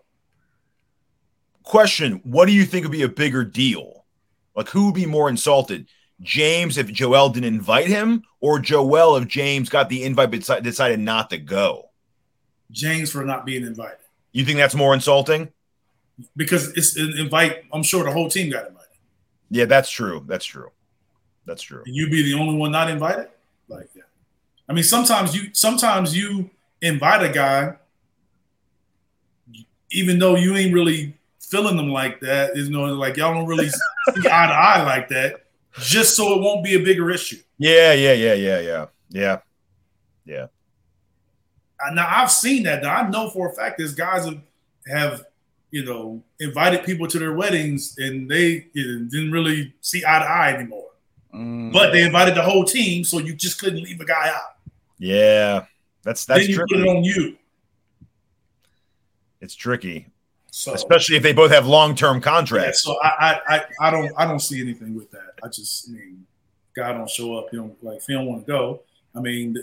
Question 1.62 2.20
What 2.24 2.46
do 2.46 2.52
you 2.52 2.64
think 2.64 2.84
would 2.84 2.92
be 2.92 3.02
a 3.02 3.08
bigger 3.08 3.44
deal? 3.44 4.04
Like, 4.54 4.68
who 4.68 4.86
would 4.86 4.94
be 4.94 5.06
more 5.06 5.28
insulted? 5.28 5.86
James 6.20 6.78
if 6.78 6.90
Joel 6.92 7.28
didn't 7.28 7.54
invite 7.54 7.86
him, 7.86 8.24
or 8.40 8.58
Joel 8.58 9.16
if 9.16 9.28
James 9.28 9.68
got 9.68 9.88
the 9.88 10.02
invite 10.02 10.32
but 10.32 10.62
decided 10.62 10.98
not 10.98 11.30
to 11.30 11.38
go? 11.38 11.90
James 12.70 13.12
for 13.12 13.24
not 13.24 13.46
being 13.46 13.64
invited. 13.64 13.98
You 14.32 14.44
think 14.44 14.58
that's 14.58 14.74
more 14.74 14.94
insulting? 14.94 15.48
Because 16.36 16.76
it's 16.76 16.96
an 16.96 17.14
invite. 17.18 17.64
I'm 17.72 17.82
sure 17.82 18.04
the 18.04 18.12
whole 18.12 18.28
team 18.28 18.50
got 18.50 18.66
invited. 18.68 18.88
Yeah, 19.50 19.64
that's 19.66 19.90
true. 19.90 20.24
That's 20.26 20.44
true. 20.44 20.70
That's 21.46 21.62
true. 21.62 21.82
And 21.86 21.94
you 21.94 22.10
be 22.10 22.22
the 22.22 22.34
only 22.34 22.56
one 22.56 22.72
not 22.72 22.90
invited? 22.90 23.28
Like 23.68 23.92
that. 23.94 24.08
I 24.68 24.72
mean, 24.72 24.84
sometimes 24.84 25.34
you 25.34 25.50
sometimes 25.52 26.16
you 26.16 26.50
invite 26.82 27.22
a 27.22 27.32
guy, 27.32 27.76
even 29.90 30.18
though 30.18 30.36
you 30.36 30.56
ain't 30.56 30.74
really 30.74 31.14
feeling 31.40 31.76
them 31.76 31.90
like 31.90 32.20
that. 32.20 32.56
You 32.56 32.68
know, 32.70 32.84
like 32.86 33.16
y'all 33.16 33.32
don't 33.32 33.46
really 33.46 33.68
see 33.70 33.80
eye 34.18 34.22
to 34.22 34.52
eye 34.52 34.82
like 34.82 35.08
that, 35.08 35.44
just 35.78 36.16
so 36.16 36.34
it 36.34 36.42
won't 36.42 36.64
be 36.64 36.74
a 36.74 36.80
bigger 36.80 37.10
issue. 37.10 37.38
Yeah, 37.58 37.92
yeah, 37.92 38.12
yeah, 38.12 38.34
yeah, 38.34 38.60
yeah, 38.60 38.86
yeah, 39.10 39.38
yeah 40.24 40.46
now 41.92 42.06
I've 42.08 42.30
seen 42.30 42.64
that. 42.64 42.82
Now 42.82 42.96
I 42.96 43.08
know 43.08 43.30
for 43.30 43.50
a 43.50 43.52
fact 43.52 43.78
there's 43.78 43.94
guys 43.94 44.24
have, 44.24 44.40
have 44.86 45.24
you 45.70 45.84
know 45.84 46.22
invited 46.40 46.84
people 46.84 47.06
to 47.06 47.18
their 47.18 47.34
weddings 47.34 47.96
and 47.98 48.30
they 48.30 48.66
you 48.72 48.86
know, 48.86 49.08
didn't 49.10 49.32
really 49.32 49.74
see 49.80 50.02
eye 50.06 50.18
to 50.18 50.24
eye 50.24 50.52
anymore. 50.52 50.86
Mm. 51.34 51.72
But 51.72 51.92
they 51.92 52.04
invited 52.04 52.34
the 52.34 52.42
whole 52.42 52.64
team, 52.64 53.04
so 53.04 53.18
you 53.18 53.34
just 53.34 53.60
couldn't 53.60 53.82
leave 53.82 54.00
a 54.00 54.04
guy 54.04 54.30
out. 54.30 54.56
Yeah, 54.98 55.66
that's 56.02 56.24
that's 56.24 56.40
then 56.40 56.50
you 56.50 56.56
tricky. 56.56 56.74
put 56.74 56.82
it 56.82 56.88
on 56.88 57.04
you. 57.04 57.36
It's 59.40 59.54
tricky, 59.54 60.06
so, 60.50 60.72
especially 60.72 61.16
if 61.16 61.22
they 61.22 61.32
both 61.32 61.50
have 61.50 61.66
long 61.66 61.94
term 61.94 62.20
contracts. 62.20 62.84
Yeah, 62.86 62.94
so 62.94 62.98
I, 63.02 63.40
I 63.46 63.64
I 63.80 63.90
don't 63.90 64.10
I 64.16 64.24
don't 64.24 64.40
see 64.40 64.60
anything 64.60 64.94
with 64.94 65.10
that. 65.10 65.34
I 65.44 65.48
just 65.48 65.88
I 65.88 65.92
mean, 65.92 66.26
guy 66.74 66.92
don't 66.92 67.10
show 67.10 67.36
up. 67.36 67.52
You 67.52 67.60
know, 67.60 67.76
like 67.82 67.98
if 67.98 68.04
he 68.06 68.14
don't 68.14 68.26
want 68.26 68.46
to 68.46 68.50
go. 68.50 68.80
I 69.14 69.20
mean, 69.20 69.56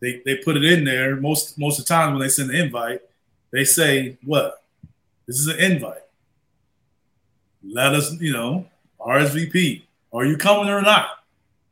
they, 0.00 0.20
they 0.24 0.36
put 0.36 0.56
it 0.56 0.64
in 0.64 0.84
there 0.84 1.16
most 1.16 1.58
most 1.58 1.78
of 1.78 1.84
the 1.84 1.88
time 1.88 2.12
when 2.12 2.20
they 2.20 2.28
send 2.28 2.50
the 2.50 2.62
invite 2.62 3.00
they 3.54 3.64
say 3.64 4.18
what 4.24 4.63
this 5.26 5.38
is 5.38 5.46
an 5.46 5.58
invite 5.58 6.02
let 7.62 7.94
us 7.94 8.18
you 8.20 8.32
know 8.32 8.66
rsvp 9.00 9.82
are 10.12 10.24
you 10.24 10.36
coming 10.36 10.68
or 10.68 10.82
not 10.82 11.08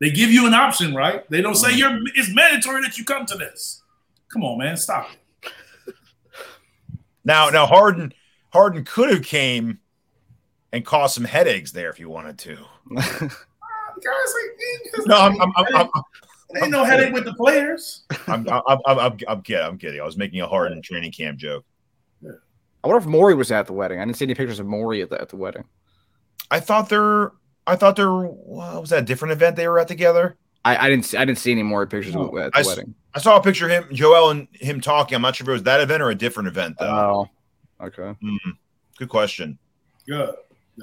they 0.00 0.10
give 0.10 0.30
you 0.30 0.46
an 0.46 0.54
option 0.54 0.94
right 0.94 1.28
they 1.30 1.40
don't 1.40 1.54
say 1.54 1.74
you're 1.74 1.98
it's 2.14 2.34
mandatory 2.34 2.82
that 2.82 2.98
you 2.98 3.04
come 3.04 3.26
to 3.26 3.36
this 3.36 3.82
come 4.28 4.42
on 4.42 4.58
man 4.58 4.76
stop 4.76 5.08
it 5.12 5.94
now 7.24 7.48
now 7.50 7.66
harden 7.66 8.12
harden 8.52 8.84
could 8.84 9.10
have 9.10 9.22
came 9.22 9.78
and 10.72 10.84
caused 10.84 11.14
some 11.14 11.24
headaches 11.24 11.72
there 11.72 11.90
if 11.90 12.00
you 12.00 12.08
wanted 12.08 12.38
to 12.38 12.56
guys 12.94 14.34
like, 14.34 15.06
no 15.06 15.16
I'm, 15.16 15.40
I'm, 15.40 15.52
I'm, 15.74 15.88
Ain't 16.60 16.70
no 16.70 16.84
headache 16.84 17.12
with 17.12 17.24
the 17.24 17.34
players. 17.34 18.02
I'm, 18.26 18.46
I'm, 18.48 18.78
I'm, 18.86 19.18
I'm, 19.26 19.42
kidding. 19.42 19.64
I'm 19.64 19.78
kidding. 19.78 20.00
I 20.00 20.04
was 20.04 20.16
making 20.16 20.40
a 20.40 20.46
Harden 20.46 20.82
training 20.82 21.12
camp 21.12 21.38
joke. 21.38 21.64
Yeah. 22.82 22.88
I 22.88 22.88
wonder 22.88 23.02
if 23.02 23.10
Morey 23.10 23.34
was 23.34 23.50
at 23.50 23.66
the 23.66 23.72
wedding. 23.72 24.00
I 24.00 24.04
didn't 24.04 24.16
see 24.16 24.24
any 24.24 24.34
pictures 24.34 24.58
of 24.58 24.66
Morey 24.66 25.02
at 25.02 25.10
the, 25.10 25.20
at 25.20 25.28
the 25.28 25.36
wedding. 25.36 25.64
I 26.50 26.60
thought 26.60 26.88
they're. 26.88 27.32
I 27.66 27.76
thought 27.76 27.96
they're. 27.96 28.10
What 28.10 28.80
was 28.80 28.90
that? 28.90 29.02
A 29.02 29.06
different 29.06 29.32
event 29.32 29.56
they 29.56 29.68
were 29.68 29.78
at 29.78 29.88
together. 29.88 30.36
I, 30.64 30.86
I 30.86 30.88
didn't. 30.88 31.06
See, 31.06 31.16
I 31.16 31.24
didn't 31.24 31.38
see 31.38 31.52
any 31.52 31.62
more 31.62 31.86
pictures 31.86 32.14
oh, 32.16 32.36
at 32.38 32.52
the 32.52 32.58
I, 32.58 32.62
wedding. 32.62 32.94
I 33.14 33.18
saw 33.20 33.36
a 33.36 33.42
picture 33.42 33.66
of 33.66 33.70
him, 33.70 33.94
Joel, 33.94 34.30
and 34.30 34.48
him 34.52 34.80
talking. 34.80 35.16
I'm 35.16 35.22
not 35.22 35.36
sure 35.36 35.44
if 35.44 35.48
it 35.48 35.52
was 35.52 35.62
that 35.64 35.80
event 35.80 36.02
or 36.02 36.10
a 36.10 36.14
different 36.14 36.48
event 36.48 36.76
though. 36.78 37.28
Oh, 37.80 37.86
okay. 37.86 38.02
Mm-hmm. 38.02 38.50
Good 38.98 39.08
question. 39.08 39.58
Good. 40.06 40.34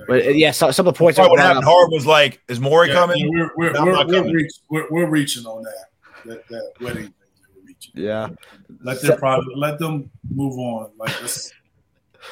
But 0.08 0.26
uh, 0.26 0.30
yeah, 0.30 0.52
so, 0.52 0.72
some 0.72 0.88
of 0.88 0.94
the 0.94 0.98
points. 0.98 1.18
What 1.18 1.40
happened 1.40 1.66
hard 1.66 1.90
was 1.92 2.06
like, 2.06 2.42
is 2.48 2.60
Morey 2.60 2.90
yeah, 2.90 2.94
coming? 2.94 3.30
we're, 3.30 3.52
we're, 3.56 3.74
we're, 3.74 4.06
we're, 4.06 4.34
reach, 4.34 4.52
we're, 4.70 4.88
we're, 4.90 5.10
reaching 5.10 5.46
on 5.46 5.64
that. 5.64 5.86
That, 6.26 6.48
that 6.50 6.72
wedding 6.80 7.04
thing 7.04 7.14
we're 7.56 7.68
reaching. 7.68 7.94
Yeah. 7.96 8.30
Let 8.84 9.02
them 9.02 9.18
probably 9.18 9.56
let 9.56 9.80
them 9.80 10.12
move 10.30 10.58
on. 10.60 10.92
Like 10.98 11.18
that's 11.20 11.52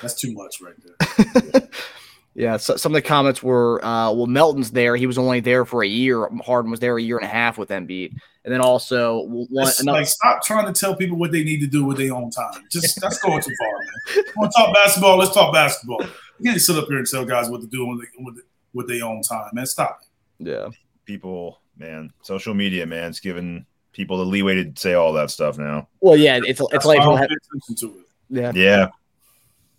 that's 0.01 0.15
too 0.15 0.33
much 0.33 0.61
right 0.61 0.75
there. 0.83 1.69
yeah. 2.35 2.57
So 2.57 2.75
some 2.75 2.91
of 2.91 2.95
the 2.95 3.07
comments 3.07 3.41
were, 3.41 3.83
uh, 3.83 4.11
well, 4.11 4.27
Melton's 4.27 4.71
there. 4.71 4.95
He 4.95 5.07
was 5.07 5.17
only 5.17 5.39
there 5.39 5.65
for 5.65 5.83
a 5.83 5.87
year. 5.87 6.27
Harden 6.45 6.71
was 6.71 6.79
there 6.79 6.97
a 6.97 7.01
year 7.01 7.17
and 7.17 7.25
a 7.25 7.29
half 7.29 7.57
with 7.57 7.69
Embiid. 7.69 8.13
And 8.43 8.53
then 8.53 8.61
also, 8.61 9.23
one, 9.23 9.71
another- 9.79 9.99
like, 9.99 10.07
stop 10.07 10.41
trying 10.41 10.71
to 10.71 10.79
tell 10.79 10.95
people 10.95 11.17
what 11.17 11.31
they 11.31 11.43
need 11.43 11.59
to 11.59 11.67
do 11.67 11.83
with 11.83 11.97
their 11.97 12.13
own 12.13 12.31
time. 12.31 12.65
Just 12.71 13.01
that's 13.01 13.19
going 13.19 13.41
too 13.41 13.53
far, 13.59 13.69
man. 14.15 14.25
Want 14.37 14.51
to 14.53 14.61
talk 14.61 14.73
basketball? 14.73 15.17
Let's 15.17 15.33
talk 15.33 15.53
basketball. 15.53 16.01
You 16.39 16.51
can't 16.51 16.61
sit 16.61 16.77
up 16.77 16.87
here 16.87 16.97
and 16.97 17.07
tell 17.07 17.25
guys 17.25 17.49
what 17.49 17.61
to 17.61 17.67
do 17.67 17.85
with, 17.85 18.05
with, 18.19 18.39
with 18.73 18.87
their 18.87 19.03
own 19.03 19.21
time, 19.21 19.49
man. 19.53 19.65
Stop 19.65 19.99
it. 20.01 20.47
Yeah. 20.47 20.69
People, 21.05 21.59
man, 21.77 22.13
social 22.21 22.53
media, 22.53 22.85
man, 22.85 23.09
it's 23.09 23.19
giving 23.19 23.65
people 23.97 24.17
the 24.17 24.25
leeway 24.25 24.63
to 24.63 24.79
say 24.79 24.93
all 24.93 25.11
that 25.13 25.31
stuff 25.31 25.57
now. 25.57 25.87
Well, 25.99 26.15
yeah, 26.15 26.39
it's 26.43 26.61
it's 26.71 26.85
like 26.85 26.99
have, 26.99 27.27
to 27.27 27.87
it. 27.87 28.05
Yeah. 28.29 28.51
Yeah. 28.53 28.89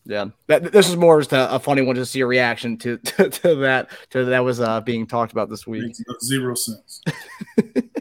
Yeah, 0.09 0.28
that, 0.46 0.72
this 0.72 0.88
is 0.88 0.96
more 0.96 1.20
just 1.20 1.34
a, 1.34 1.54
a, 1.54 1.59
funny 1.59 1.82
one 1.82 1.94
to 1.96 2.06
see 2.06 2.20
a 2.20 2.26
reaction 2.26 2.78
to 2.78 2.96
to, 3.04 3.28
to 3.28 3.54
that 3.56 3.90
to 4.11 4.24
that 4.24 4.42
was 4.42 4.59
uh, 4.59 4.80
being 4.80 5.06
talked 5.06 5.32
about 5.32 5.50
this 5.50 5.66
week. 5.66 5.94
Zero 6.24 6.54
sense. 6.54 7.02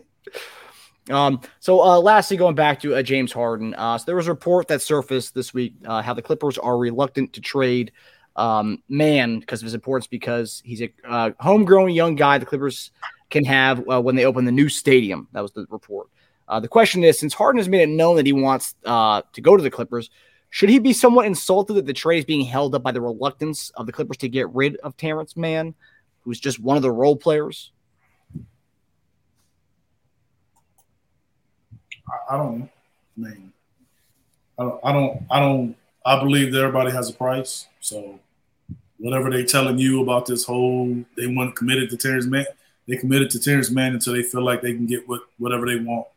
um. 1.10 1.42
So, 1.60 1.82
uh, 1.82 2.00
lastly, 2.00 2.38
going 2.38 2.56
back 2.56 2.80
to 2.80 2.96
uh, 2.96 3.02
James 3.02 3.34
Harden, 3.34 3.74
uh, 3.74 3.98
so 3.98 4.06
there 4.06 4.16
was 4.16 4.28
a 4.28 4.32
report 4.32 4.70
that 4.70 4.82
surfaced 4.82 5.36
this 5.36 5.54
week 5.54 5.74
uh, 5.86 6.02
how 6.02 6.14
the 6.14 6.22
Clippers 6.22 6.58
are 6.58 6.78
reluctant 6.78 7.34
to 7.34 7.42
trade 7.42 7.92
um, 8.38 8.82
Mann 8.88 9.42
because 9.42 9.62
of 9.62 9.66
his 9.66 9.74
importance 9.74 10.08
because 10.08 10.62
he's 10.64 10.82
a 10.82 10.94
uh, 11.06 11.32
homegrown 11.42 11.90
young 11.90 12.16
guy 12.16 12.38
the 12.38 12.46
Clippers 12.46 12.92
can 13.30 13.44
have 13.44 13.84
uh, 13.90 14.02
when 14.02 14.16
they 14.16 14.24
open 14.24 14.46
the 14.46 14.52
new 14.54 14.70
stadium. 14.70 15.28
That 15.34 15.42
was 15.42 15.52
the 15.52 15.66
report. 15.70 16.08
Uh, 16.48 16.62
the 16.62 16.70
question 16.70 17.04
is, 17.04 17.20
since 17.20 17.34
Harden 17.34 17.60
has 17.60 17.68
made 17.68 17.82
it 17.82 17.90
known 17.90 18.16
that 18.16 18.26
he 18.26 18.32
wants 18.32 18.76
uh, 18.86 19.24
to 19.34 19.42
go 19.42 19.58
to 19.58 19.64
the 19.64 19.70
Clippers, 19.70 20.10
should 20.50 20.70
he 20.70 20.80
be 20.80 20.94
somewhat 20.94 21.26
insulted 21.26 21.74
that 21.74 21.86
the 21.86 21.94
trade 21.94 22.20
is 22.20 22.26
being 22.26 22.46
held 22.46 22.74
up 22.74 22.84
by 22.84 22.92
the 22.92 23.02
reluctance 23.02 23.70
of 23.72 23.86
the 23.86 23.92
Clippers 23.92 24.18
to 24.18 24.30
get 24.30 24.50
rid 24.50 24.78
of 24.78 24.96
Terance 24.98 25.36
Mann, 25.36 25.76
who's 26.22 26.40
just 26.40 26.60
one 26.60 26.78
of 26.78 26.84
the 26.84 26.92
role 26.92 27.16
players? 27.16 27.72
I, 32.10 32.36
I 32.36 32.38
don't 32.38 32.60
know. 32.60 32.70
I 33.18 33.22
mean, 33.22 33.54
I 34.60 34.64
don't, 34.64 34.80
I 34.84 34.92
don't, 34.94 35.24
I 35.30 35.40
don't, 35.40 35.76
I 36.06 36.20
believe 36.20 36.54
that 36.54 36.60
everybody 36.60 36.92
has 36.92 37.10
a 37.10 37.14
price. 37.14 37.68
So 37.80 38.20
whatever 38.98 39.30
they're 39.30 39.46
telling 39.46 39.78
you 39.78 40.02
about 40.02 40.26
this 40.26 40.46
whole, 40.46 41.04
they 41.16 41.28
want 41.28 41.56
committed 41.56 41.90
to 41.90 41.98
Terance 41.98 42.26
Mann, 42.26 42.46
they 42.88 42.96
committed 42.96 43.30
to 43.32 43.40
Terance 43.40 43.70
Mann 43.70 43.94
until 43.94 44.14
they 44.14 44.24
feel 44.24 44.44
like 44.44 44.62
they 44.62 44.74
can 44.74 44.86
get 44.86 45.08
what 45.08 45.22
whatever 45.38 45.66
they 45.66 45.78
want 45.78 46.08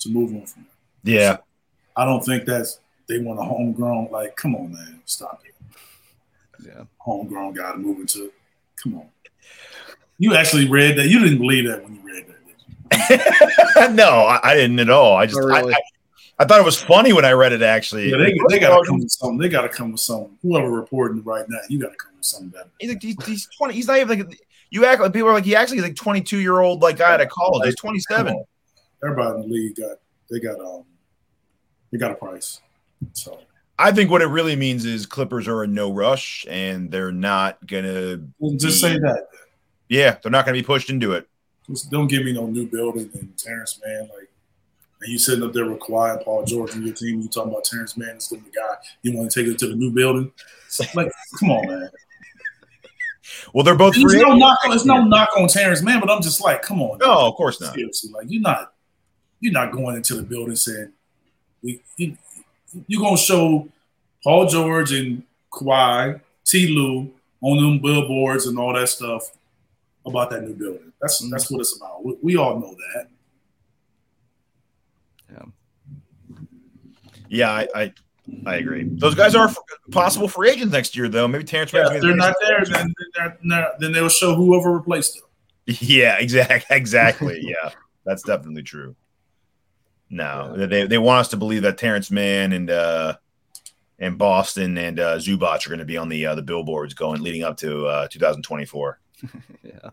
to 0.00 0.08
move 0.08 0.34
on 0.34 0.46
from 0.46 0.62
that. 0.62 1.10
Yeah. 1.10 1.36
So 1.36 1.42
I 1.96 2.04
don't 2.06 2.24
think 2.24 2.46
that's 2.46 2.80
they 3.06 3.18
want 3.18 3.38
a 3.38 3.42
homegrown. 3.42 4.08
Like, 4.10 4.36
come 4.36 4.54
on, 4.54 4.72
man, 4.72 5.00
stop 5.04 5.42
it. 5.44 5.54
Yeah, 6.64 6.84
homegrown 6.98 7.54
guy 7.54 7.72
to 7.72 7.78
move 7.78 8.00
into. 8.00 8.32
Come 8.82 8.96
on. 8.96 9.08
You 10.18 10.34
actually 10.34 10.68
read 10.68 10.96
that. 10.98 11.08
You 11.08 11.20
didn't 11.20 11.38
believe 11.38 11.68
that 11.68 11.82
when 11.82 11.96
you 11.96 12.00
read 12.02 12.26
that. 12.26 12.34
no, 13.94 14.08
I, 14.08 14.40
I, 14.42 14.54
didn't 14.54 14.78
at 14.78 14.90
all. 14.90 15.16
I 15.16 15.26
just 15.26 15.38
oh, 15.38 15.46
really? 15.46 15.74
I, 15.74 15.76
I, 15.76 15.80
I, 16.40 16.44
thought 16.44 16.60
it 16.60 16.64
was 16.64 16.80
funny 16.80 17.12
when 17.12 17.24
I 17.24 17.32
read 17.32 17.52
it. 17.52 17.62
Actually, 17.62 18.10
yeah, 18.10 18.18
they, 18.18 18.34
they 18.48 18.58
got 18.58 18.78
to 18.78 18.86
come 18.86 19.00
with 19.00 19.10
something. 19.10 19.38
They 19.38 19.48
got 19.48 19.62
to 19.62 19.68
come 19.68 19.92
with 19.92 20.00
something. 20.00 20.38
Whoever 20.42 20.70
reporting 20.70 21.22
right 21.24 21.44
now, 21.48 21.58
you 21.68 21.78
got 21.78 21.90
to 21.90 21.96
come 21.96 22.12
with 22.16 22.24
something 22.24 22.50
better. 22.50 22.68
He's, 22.78 22.90
like, 22.90 23.02
he's, 23.02 23.24
he's 23.24 23.48
twenty. 23.56 23.74
He's 23.74 23.88
not 23.88 23.98
even 23.98 24.18
like 24.18 24.38
you 24.70 24.84
act 24.84 25.00
like 25.00 25.12
people 25.12 25.28
are 25.28 25.34
like 25.34 25.44
he 25.44 25.56
actually 25.56 25.78
is 25.78 25.84
like 25.84 25.96
twenty 25.96 26.20
two 26.20 26.38
year 26.38 26.60
old 26.60 26.82
like 26.82 26.96
guy 26.96 27.14
out 27.14 27.20
of 27.20 27.28
college. 27.28 27.66
He's 27.66 27.76
twenty 27.76 28.00
seven. 28.00 28.44
Everybody 29.02 29.34
in 29.34 29.40
the 29.42 29.54
league 29.54 29.76
got 29.76 29.98
they 30.30 30.40
got 30.40 30.60
um 30.60 30.84
they 31.90 31.98
got 31.98 32.12
a 32.12 32.14
price. 32.14 32.60
So 33.12 33.38
I 33.78 33.92
think 33.92 34.10
what 34.10 34.22
it 34.22 34.26
really 34.26 34.56
means 34.56 34.84
is 34.84 35.06
Clippers 35.06 35.48
are 35.48 35.64
in 35.64 35.74
no 35.74 35.92
rush 35.92 36.46
and 36.48 36.90
they're 36.90 37.12
not 37.12 37.64
gonna 37.66 38.20
well, 38.38 38.52
just 38.52 38.82
be, 38.82 38.88
say 38.88 38.98
that. 38.98 39.26
Yeah, 39.88 40.16
they're 40.22 40.32
not 40.32 40.44
gonna 40.44 40.56
be 40.56 40.62
pushed 40.62 40.90
into 40.90 41.12
it. 41.12 41.28
Just 41.68 41.90
don't 41.90 42.06
give 42.06 42.24
me 42.24 42.32
no 42.32 42.46
new 42.46 42.66
building 42.66 43.10
and 43.14 43.36
Terance 43.36 43.80
Mann. 43.84 44.08
Like 44.14 44.30
and 45.04 45.12
you 45.12 45.18
sitting 45.18 45.44
up 45.44 45.52
there 45.52 45.66
with 45.66 45.80
Kawhi 45.80 46.16
and 46.16 46.24
Paul 46.24 46.44
George 46.44 46.74
and 46.74 46.84
your 46.84 46.94
team, 46.94 47.20
you 47.20 47.28
talking 47.28 47.52
about 47.52 47.64
Terance 47.64 47.96
Mann 47.96 48.16
is 48.16 48.28
the 48.28 48.36
guy 48.36 48.76
you 49.02 49.14
want 49.14 49.30
to 49.30 49.40
take 49.44 49.52
it 49.52 49.58
to 49.58 49.68
the 49.68 49.76
new 49.76 49.90
building. 49.90 50.32
Like, 50.94 51.12
come 51.38 51.52
on, 51.52 51.68
man. 51.68 51.90
Well, 53.52 53.62
they're 53.64 53.76
both. 53.76 53.94
There's 53.94 54.14
no 54.14 54.34
knock. 54.34 54.58
On, 54.64 54.86
no 54.86 55.04
knock 55.04 55.28
on 55.36 55.46
Terance 55.46 55.82
Mann, 55.82 56.00
but 56.00 56.10
I'm 56.10 56.20
just 56.20 56.42
like, 56.42 56.62
come 56.62 56.82
on. 56.82 56.98
No, 56.98 57.06
man. 57.06 57.16
of 57.26 57.34
course 57.34 57.60
not. 57.60 57.74
Seriously, 57.74 58.10
like 58.10 58.26
you're 58.28 58.42
not, 58.42 58.72
you're 59.40 59.52
not 59.52 59.70
going 59.72 59.94
into 59.94 60.14
the 60.14 60.22
building 60.22 60.56
saying, 60.56 60.92
we, 61.62 61.80
you, 61.96 62.16
you're 62.86 63.02
gonna 63.02 63.16
show 63.16 63.68
Paul 64.22 64.46
George 64.46 64.92
and 64.92 65.22
Kawhi, 65.52 66.20
T. 66.44 66.68
Lue 66.68 67.12
on 67.40 67.56
them 67.58 67.78
billboards 67.80 68.46
and 68.46 68.58
all 68.58 68.72
that 68.74 68.88
stuff 68.88 69.30
about 70.06 70.30
that 70.30 70.42
new 70.42 70.54
building. 70.54 70.92
That's 71.00 71.22
mm-hmm. 71.22 71.30
that's 71.30 71.50
what 71.50 71.60
it's 71.60 71.76
about. 71.76 72.04
We, 72.04 72.16
we 72.22 72.36
all 72.36 72.58
know 72.58 72.74
that. 72.74 73.08
Yeah. 75.30 76.36
Yeah, 77.28 77.50
I, 77.50 77.68
I 77.74 77.92
I 78.46 78.56
agree. 78.56 78.84
Those 78.84 79.14
guys 79.14 79.34
are 79.34 79.50
possible 79.90 80.28
free 80.28 80.50
agents 80.50 80.72
next 80.72 80.96
year, 80.96 81.08
though. 81.08 81.28
Maybe 81.28 81.44
Terance. 81.44 81.72
Yeah, 81.72 81.92
if 81.92 82.00
they're 82.00 82.16
not 82.16 82.34
there, 82.40 82.64
then 82.64 82.94
they're 83.14 83.38
not, 83.42 83.80
then 83.80 83.92
they'll 83.92 84.08
show 84.08 84.34
whoever 84.34 84.72
replaced 84.72 85.14
them. 85.14 85.22
Yeah, 85.80 86.18
exactly. 86.18 86.76
Exactly. 86.76 87.40
yeah, 87.42 87.70
that's 88.04 88.22
definitely 88.22 88.62
true. 88.62 88.94
No, 90.10 90.54
yeah. 90.56 90.66
they 90.66 90.86
they 90.86 90.98
want 90.98 91.20
us 91.20 91.28
to 91.28 91.36
believe 91.36 91.62
that 91.62 91.78
Terance 91.78 92.10
Mann 92.10 92.52
and 92.52 92.70
uh 92.70 93.16
and 93.98 94.18
Boston 94.18 94.76
and 94.76 94.98
uh, 94.98 95.16
Zubac 95.16 95.66
are 95.66 95.70
going 95.70 95.78
to 95.78 95.84
be 95.84 95.96
on 95.96 96.08
the 96.08 96.26
uh, 96.26 96.34
the 96.34 96.42
billboards 96.42 96.94
going 96.94 97.22
leading 97.22 97.42
up 97.42 97.56
to 97.58 97.86
uh, 97.86 98.08
2024. 98.08 98.98
yeah. 99.62 99.90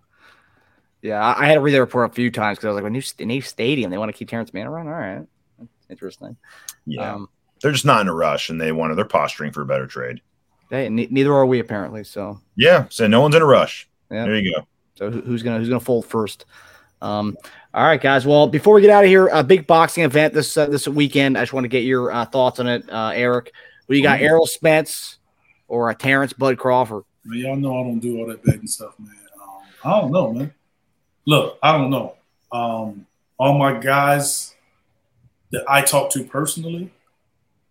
Yeah, 1.01 1.36
I 1.36 1.47
had 1.47 1.55
to 1.55 1.62
read 1.62 1.74
the 1.74 1.80
report 1.80 2.12
a 2.12 2.14
few 2.14 2.30
times 2.30 2.57
because 2.57 2.66
I 2.66 2.70
was 2.70 2.76
like, 2.76 2.86
a 2.86 2.89
new, 2.91 3.01
a 3.18 3.26
new 3.26 3.41
stadium. 3.41 3.89
They 3.89 3.97
want 3.97 4.09
to 4.09 4.18
keep 4.18 4.30
Terance 4.30 4.53
Mann 4.53 4.68
around. 4.68 4.88
All 4.88 4.93
right, 4.93 5.26
interesting. 5.89 6.38
Yeah, 6.86 7.14
um, 7.14 7.28
they're 7.62 7.72
just 7.72 7.86
not 7.86 8.01
in 8.01 8.07
a 8.07 8.14
rush, 8.14 8.49
and 8.49 8.62
they 8.62 8.72
want 8.72 8.91
to. 8.91 8.95
They're 8.95 9.05
posturing 9.05 9.51
for 9.51 9.64
a 9.64 9.66
better 9.66 9.88
trade. 9.88 10.22
Hey, 10.70 10.89
neither 10.89 11.34
are 11.34 11.45
we 11.45 11.59
apparently. 11.59 12.03
So 12.03 12.39
yeah, 12.55 12.86
so 12.89 13.07
no 13.07 13.20
one's 13.20 13.34
in 13.34 13.41
a 13.41 13.45
rush. 13.45 13.89
Yeah. 14.12 14.26
There 14.26 14.36
you 14.36 14.53
go. 14.55 14.68
So 14.93 15.09
who's 15.09 15.41
gonna 15.41 15.57
who's 15.57 15.70
gonna 15.70 15.80
fold 15.80 16.05
first? 16.05 16.45
Um, 17.02 17.38
all 17.74 17.84
right, 17.84 18.02
guys. 18.02 18.26
Well, 18.26 18.47
before 18.47 18.76
we 18.76 18.82
get 18.82 18.89
out 18.89 19.04
of 19.04 19.10
here, 19.10 19.28
a 19.28 19.43
big 19.43 19.66
boxing 19.66 20.04
event 20.04 20.34
this 20.34 20.56
uh, 20.58 20.68
this 20.68 20.88
weekend. 20.88 21.38
I 21.38 21.41
just 21.41 21.54
want 21.54 21.64
to 21.64 21.70
get 21.70 21.84
your 21.84 22.12
uh, 22.12 22.26
thoughts 22.26 22.60
on 22.60 22.68
it, 22.68 22.89
uh, 22.89 23.12
Eric. 23.14 23.54
We 23.88 24.02
got, 24.02 24.18
mm-hmm. 24.18 24.26
Errol 24.26 24.47
Spence 24.47 25.18
or 25.72 25.89
a 25.89 25.95
Terence 25.95 26.34
Bud 26.34 26.58
Crawford? 26.58 27.04
Man, 27.24 27.39
y'all 27.39 27.56
know 27.56 27.80
I 27.80 27.84
don't 27.84 27.99
do 27.99 28.20
all 28.20 28.28
that 28.28 28.43
betting 28.43 28.68
stuff, 28.68 28.93
man. 28.99 29.16
Um, 29.41 29.62
I 29.84 30.02
don't 30.02 30.12
know, 30.12 30.34
man. 30.34 30.54
Look, 31.26 31.58
I 31.64 31.78
don't 31.78 31.89
know. 31.89 32.16
Um, 32.52 33.06
all 33.38 33.58
my 33.58 33.80
guys 33.80 34.54
that 35.52 35.64
I 35.70 35.82
talk 35.82 36.12
to 36.12 36.24
personally 36.26 36.91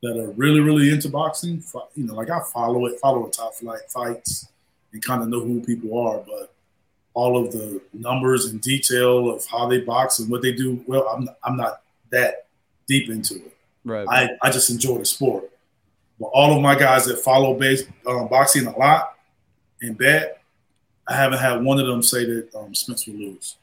that 0.03 0.19
are 0.19 0.31
really, 0.31 0.61
really 0.61 0.91
into 0.91 1.11
boxing, 1.11 1.63
you 1.95 2.05
know, 2.05 2.15
like 2.15 2.31
I 2.31 2.41
follow 2.53 2.87
it, 2.87 2.99
follow 3.01 3.27
the 3.27 3.31
top 3.31 3.55
flight 3.55 3.83
fights 3.89 4.49
and 4.93 5.03
kind 5.05 5.23
of 5.23 5.29
know 5.29 5.41
who 5.41 5.61
people 5.61 5.99
are, 5.99 6.19
but 6.19 6.55
all 7.15 7.45
of 7.45 7.53
the 7.53 7.81
numbers 7.93 8.47
and 8.47 8.61
detail 8.61 9.31
of 9.31 9.45
how 9.47 9.67
they 9.67 9.81
box 9.81 10.19
and 10.19 10.31
what 10.31 10.43
they 10.43 10.53
do. 10.53 10.83
Well, 10.87 11.09
I'm 11.09 11.29
I'm 11.43 11.57
not 11.57 11.83
that 12.11 12.47
deep 12.87 13.11
into 13.11 13.37
it. 13.37 13.57
Right. 13.85 14.07
I, 14.09 14.31
I 14.43 14.51
just 14.51 14.71
enjoy 14.71 14.99
the 14.99 15.05
sport. 15.05 15.51
But 16.19 16.27
all 16.27 16.55
of 16.55 16.63
my 16.63 16.75
guys 16.75 17.07
that 17.07 17.19
follow 17.19 17.55
base 17.55 17.85
um, 18.07 18.29
boxing 18.29 18.67
a 18.67 18.79
lot 18.79 19.17
and 19.81 19.97
bet, 19.97 20.43
I 21.09 21.17
haven't 21.17 21.39
had 21.39 21.65
one 21.65 21.81
of 21.81 21.87
them 21.87 22.03
say 22.03 22.25
that 22.27 22.55
um, 22.55 22.75
Spence 22.75 23.07
will 23.07 23.15
lose. 23.15 23.57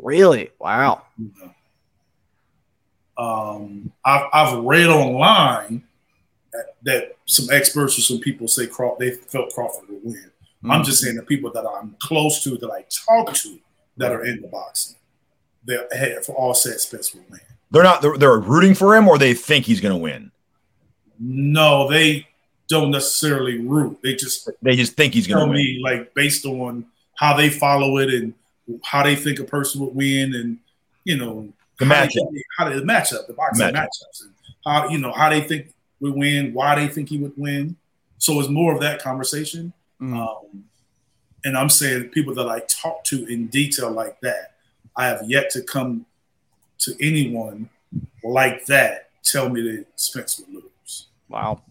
Really? 0.00 0.50
Wow. 0.58 1.02
Um, 3.18 3.92
I've, 4.04 4.26
I've 4.32 4.64
read 4.64 4.88
online 4.88 5.84
that, 6.52 6.74
that, 6.82 7.16
some 7.26 7.46
experts 7.50 7.98
or 7.98 8.02
some 8.02 8.18
people 8.18 8.46
say 8.48 8.66
Craw- 8.66 8.96
they 8.98 9.10
felt 9.10 9.50
Crawford 9.54 9.88
would 9.88 10.04
win. 10.04 10.30
Mm-hmm. 10.64 10.70
I'm 10.70 10.82
just 10.82 11.02
saying 11.02 11.16
the 11.16 11.22
people 11.22 11.50
that 11.52 11.66
I'm 11.66 11.94
close 12.00 12.42
to, 12.44 12.56
that 12.56 12.70
I 12.70 12.86
talk 12.88 13.34
to, 13.34 13.58
that 13.98 14.12
are 14.12 14.24
in 14.24 14.40
the 14.40 14.48
boxing, 14.48 14.96
they 15.62 15.78
have 15.92 16.26
all 16.30 16.54
said 16.54 16.80
Spence 16.80 17.14
will 17.14 17.22
win. 17.30 17.40
They're 17.70 17.82
not. 17.82 18.00
They're, 18.00 18.16
they're 18.16 18.38
rooting 18.38 18.74
for 18.74 18.96
him, 18.96 19.06
or 19.06 19.18
they 19.18 19.34
think 19.34 19.66
he's 19.66 19.80
going 19.82 19.92
to 19.92 20.00
win. 20.00 20.30
No, 21.20 21.90
they 21.90 22.26
don't 22.68 22.90
necessarily 22.90 23.58
root. 23.58 23.98
They 24.02 24.14
just 24.14 24.48
they 24.62 24.74
just 24.74 24.94
think 24.94 25.12
he's 25.12 25.26
going 25.26 25.46
to 25.46 25.52
win. 25.52 25.82
like 25.82 26.14
based 26.14 26.46
on 26.46 26.86
how 27.16 27.36
they 27.36 27.50
follow 27.50 27.98
it 27.98 28.08
and 28.08 28.32
how 28.82 29.02
they 29.02 29.16
think 29.16 29.40
a 29.40 29.44
person 29.44 29.82
would 29.82 29.94
win, 29.94 30.34
and 30.34 30.58
you 31.04 31.18
know 31.18 31.52
the 31.78 31.84
matchup, 31.84 32.26
how 32.56 32.70
they, 32.70 32.76
the 32.76 32.86
matchup, 32.86 33.26
the 33.26 33.34
boxing 33.34 33.66
matchup. 33.66 33.74
matchups, 33.74 34.22
and 34.22 34.32
how 34.64 34.88
you 34.88 34.96
know 34.96 35.12
how 35.12 35.28
they 35.28 35.42
think 35.42 35.74
would 36.00 36.14
win, 36.14 36.54
why 36.54 36.74
they 36.74 36.88
think 36.88 37.10
he 37.10 37.18
would 37.18 37.36
win. 37.36 37.76
So 38.16 38.40
it's 38.40 38.48
more 38.48 38.74
of 38.74 38.80
that 38.80 39.02
conversation. 39.02 39.74
Mm. 40.04 40.16
Um, 40.16 40.64
and 41.44 41.56
I'm 41.56 41.70
saying 41.70 42.08
people 42.08 42.34
that 42.34 42.48
I 42.48 42.60
talk 42.68 43.04
to 43.04 43.26
in 43.26 43.48
detail 43.48 43.90
like 43.90 44.20
that, 44.20 44.54
I 44.96 45.06
have 45.06 45.22
yet 45.26 45.50
to 45.50 45.62
come 45.62 46.06
to 46.78 46.94
anyone 47.00 47.68
like 48.22 48.66
that 48.66 49.10
tell 49.22 49.48
me 49.48 49.62
that 49.62 49.86
Spence 49.96 50.40
would 50.40 50.62
lose. 50.62 51.06
Wow. 51.28 51.62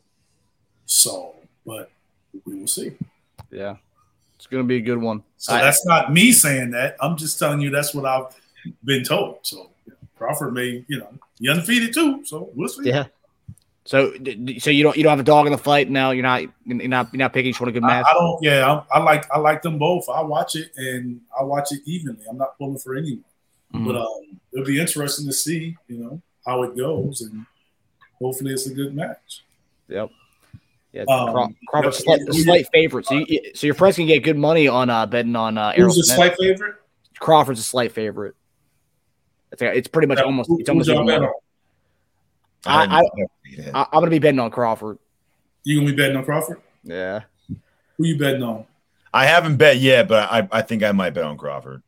So, 0.85 1.35
but 1.65 1.91
we 2.45 2.59
will 2.59 2.67
see. 2.67 2.93
Yeah. 3.51 3.77
It's 4.35 4.47
going 4.47 4.63
to 4.63 4.67
be 4.67 4.77
a 4.77 4.81
good 4.81 4.97
one. 4.97 5.23
So 5.37 5.53
I, 5.53 5.61
that's 5.61 5.85
not 5.85 6.11
me 6.11 6.31
saying 6.31 6.71
that. 6.71 6.97
I'm 6.99 7.15
just 7.15 7.39
telling 7.39 7.61
you 7.61 7.69
that's 7.69 7.93
what 7.93 8.05
I've 8.05 8.35
been 8.83 9.03
told. 9.03 9.39
So 9.43 9.69
Crawford 10.17 10.53
may, 10.53 10.83
you 10.87 10.99
know, 10.99 11.09
be 11.39 11.49
undefeated 11.49 11.93
too. 11.93 12.25
So 12.25 12.49
we'll 12.53 12.69
see. 12.69 12.89
Yeah. 12.89 13.05
So, 13.85 14.13
so 14.59 14.69
you 14.69 14.83
don't 14.83 14.95
you 14.95 15.03
don't 15.03 15.09
have 15.09 15.19
a 15.19 15.23
dog 15.23 15.45
in 15.45 15.51
the 15.51 15.57
fight 15.57 15.89
now. 15.89 16.11
You're 16.11 16.23
not 16.23 16.41
you're 16.65 16.87
not 16.87 17.13
you're 17.13 17.17
not 17.19 17.33
picking 17.33 17.49
each 17.49 17.59
one 17.59 17.67
a 17.67 17.71
good 17.73 17.83
match. 17.83 18.05
I, 18.07 18.11
I 18.11 18.13
don't. 18.13 18.41
Yeah, 18.41 18.81
I, 18.93 18.97
I, 18.97 19.03
like 19.03 19.29
I 19.35 19.39
like 19.39 19.61
them 19.61 19.77
both. 19.77 20.07
I 20.07 20.21
watch 20.21 20.55
it 20.55 20.71
and 20.77 21.19
I 21.37 21.43
watch 21.43 21.71
it 21.73 21.81
evenly. 21.85 22.23
I'm 22.29 22.37
not 22.37 22.57
pulling 22.57 22.77
for 22.77 22.95
anyone. 22.95 23.25
Mm-hmm. 23.73 23.85
But 23.85 23.95
um, 23.97 24.39
it'll 24.53 24.65
be 24.65 24.79
interesting 24.79 25.25
to 25.25 25.33
see, 25.33 25.75
you 25.89 25.97
know, 25.97 26.21
how 26.45 26.63
it 26.63 26.77
goes, 26.77 27.21
and 27.21 27.45
hopefully 28.21 28.53
it's 28.53 28.67
a 28.67 28.73
good 28.73 28.95
match. 28.95 29.43
Yep. 29.89 30.09
Yeah, 30.93 31.01
Um, 31.09 31.33
Craw- 31.33 31.47
Crawford's 31.67 32.03
yeah, 32.07 32.15
slight, 32.17 32.29
a 32.29 32.33
slight 32.35 32.67
favorite. 32.71 33.05
So, 33.07 33.15
you, 33.15 33.51
so 33.55 33.65
your 33.67 33.73
friends 33.73 33.95
can 33.95 34.05
get 34.05 34.19
good 34.23 34.37
money 34.37 34.67
on 34.67 34.91
uh, 34.91 35.07
betting 35.07 35.35
on 35.35 35.57
uh, 35.57 35.73
Errol 35.75 35.91
Who's 35.93 36.05
Smith. 36.05 36.15
slight 36.17 36.35
favorite? 36.37 36.75
Crawford's 37.19 37.59
a 37.59 37.63
slight 37.63 37.91
favorite. 37.91 38.35
It's, 39.51 39.61
it's 39.63 39.87
pretty 39.87 40.07
much 40.07 40.19
Yeah, 40.19 40.25
almost. 40.25 40.49
who- 40.49 40.59
It's 40.59 40.69
almost. 40.69 40.87
who's 40.87 40.93
y'all 40.95 41.03
even 41.03 41.07
bet 41.15 41.21
more. 41.21 41.29
on? 41.29 41.35
I- 42.65 42.99
I- 42.99 43.03
Yeah. 43.49 43.71
I, 43.73 43.81
I'm 43.91 43.99
gonna 44.01 44.09
be 44.09 44.19
betting 44.19 44.39
on 44.39 44.51
Crawford. 44.51 44.97
You 45.63 45.79
gonna 45.79 45.91
be 45.91 45.95
betting 45.95 46.17
on 46.17 46.25
Crawford? 46.25 46.61
Yeah. 46.83 47.21
Who 47.97 48.05
you 48.05 48.17
betting 48.17 48.43
on? 48.43 48.65
I 49.13 49.25
haven't 49.25 49.57
bet 49.57 49.77
yet, 49.77 50.07
but 50.07 50.31
I, 50.31 50.47
I 50.51 50.61
think 50.63 50.81
I 50.83 50.91
might 50.91 51.11
bet 51.11 51.23
on 51.23 51.37
Crawford. 51.37 51.83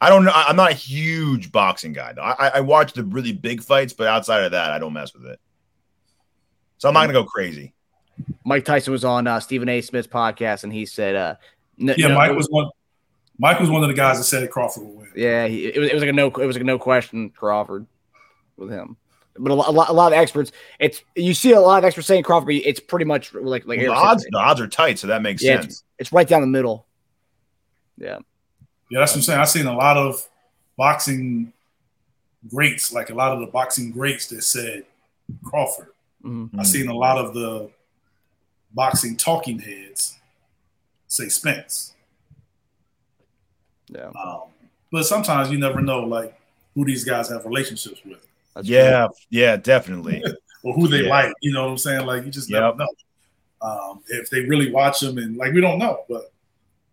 I 0.00 0.08
don't 0.10 0.24
know. 0.24 0.32
I- 0.34 0.46
I'm 0.48 0.56
not 0.56 0.70
a 0.70 0.74
huge 0.74 1.52
boxing 1.52 1.92
guy 1.92 2.12
though. 2.12 2.22
I, 2.22 2.48
I 2.56 2.60
watch 2.60 2.92
the 2.92 3.04
really 3.04 3.32
big 3.32 3.62
fights, 3.62 3.92
but 3.92 4.06
outside 4.08 4.42
of 4.44 4.52
that, 4.52 4.70
I 4.72 4.78
don't 4.78 4.92
mess 4.92 5.12
with 5.14 5.26
it. 5.26 5.38
So 6.78 6.88
I'm 6.88 6.94
not 6.94 7.00
gonna 7.02 7.12
go 7.14 7.24
crazy. 7.24 7.72
Mike 8.44 8.64
Tyson 8.64 8.92
was 8.92 9.04
on 9.04 9.26
uh, 9.28 9.38
Stephen 9.40 9.68
A. 9.68 9.80
Smith's 9.80 10.08
podcast, 10.08 10.64
and 10.64 10.72
he 10.72 10.86
said, 10.86 11.14
uh, 11.14 11.34
n- 11.80 11.94
Yeah, 11.96 12.08
no- 12.08 12.14
Mike 12.16 12.36
was 12.36 12.48
one. 12.48 12.68
Mike 13.40 13.60
was 13.60 13.70
one 13.70 13.82
of 13.84 13.88
the 13.88 13.94
guys 13.94 14.18
that 14.18 14.24
said 14.24 14.50
Crawford 14.50 14.82
would 14.84 14.96
win. 14.96 15.12
Yeah, 15.14 15.46
he, 15.46 15.66
it 15.66 15.78
was. 15.78 15.88
It 15.90 15.94
was 15.94 16.02
like 16.02 16.10
a 16.10 16.12
no. 16.12 16.26
It 16.26 16.46
was 16.46 16.56
like 16.56 16.62
a 16.62 16.66
no 16.66 16.78
question 16.78 17.30
Crawford 17.30 17.86
with 18.56 18.70
him. 18.70 18.96
But 19.38 19.52
a, 19.52 19.54
lot- 19.54 19.68
a, 19.68 19.72
lot, 19.72 19.88
a 19.88 19.92
lot 19.92 20.12
of 20.12 20.18
experts, 20.18 20.52
it's 20.80 21.02
you 21.14 21.34
see 21.34 21.52
a 21.52 21.60
lot 21.60 21.78
of 21.78 21.84
experts 21.84 22.06
saying 22.08 22.22
Crawford. 22.24 22.52
It's 22.54 22.80
pretty 22.80 23.04
much 23.04 23.32
like 23.34 23.66
like 23.66 23.78
Well, 23.78 23.86
the 23.86 23.92
Eric 23.92 23.96
said, 23.98 24.04
odds, 24.06 24.26
the 24.30 24.38
odds 24.38 24.60
are 24.60 24.66
tight, 24.68 24.98
so 24.98 25.06
that 25.08 25.22
makes 25.22 25.42
Yeah, 25.42 25.60
sense. 25.60 25.84
It's 25.98 26.12
right 26.12 26.26
down 26.28 26.40
the 26.40 26.46
middle. 26.46 26.86
Yeah. 27.96 28.18
Yeah, 28.90 29.00
that's 29.00 29.12
what 29.12 29.16
I'm 29.18 29.22
saying. 29.22 29.40
I've 29.40 29.48
seen 29.48 29.66
a 29.66 29.76
lot 29.76 29.96
of 29.96 30.26
boxing 30.76 31.52
greats, 32.48 32.92
like 32.92 33.10
a 33.10 33.14
lot 33.14 33.32
of 33.32 33.40
the 33.40 33.46
boxing 33.46 33.90
greats 33.90 34.28
that 34.28 34.42
said 34.42 34.84
Crawford. 35.44 35.88
Mhm. 36.24 36.50
I've 36.58 36.66
seen 36.66 36.88
a 36.88 36.94
lot 36.96 37.18
of 37.18 37.34
the 37.34 37.70
boxing 38.72 39.16
talking 39.16 39.58
heads 39.58 40.16
say 41.06 41.28
Spence. 41.28 41.94
Yeah. 43.88 44.10
Um, 44.10 44.42
but 44.92 45.04
sometimes 45.04 45.50
you 45.50 45.58
never 45.58 45.80
know, 45.80 46.00
like 46.04 46.38
who 46.74 46.84
these 46.84 47.04
guys 47.04 47.28
have 47.30 47.44
relationships 47.44 48.00
with 48.04 48.26
That's 48.58 48.68
Yeah, 48.68 49.06
yeah, 49.30 49.56
definitely. 49.56 50.20
or 50.64 50.74
who 50.74 50.88
they 50.88 51.04
Yeah. 51.04 51.10
like. 51.10 51.32
You 51.40 51.52
know 51.52 51.62
what 51.64 51.70
I'm 51.70 51.78
saying? 51.78 52.06
Like 52.06 52.24
you 52.24 52.30
just 52.32 52.50
Yep. 52.50 52.60
never 52.60 52.76
know. 52.76 52.88
Um, 53.60 54.00
if 54.08 54.30
they 54.30 54.40
really 54.40 54.70
watch 54.72 54.98
them, 55.00 55.16
and 55.18 55.36
like 55.36 55.52
we 55.52 55.60
don't 55.60 55.78
know, 55.78 56.00
but 56.08 56.32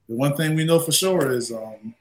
the 0.08 0.16
one 0.16 0.36
thing 0.36 0.56
we 0.56 0.64
know 0.64 0.80
for 0.80 0.92
sure 0.92 1.32
is 1.32 1.52
um, 1.52 1.94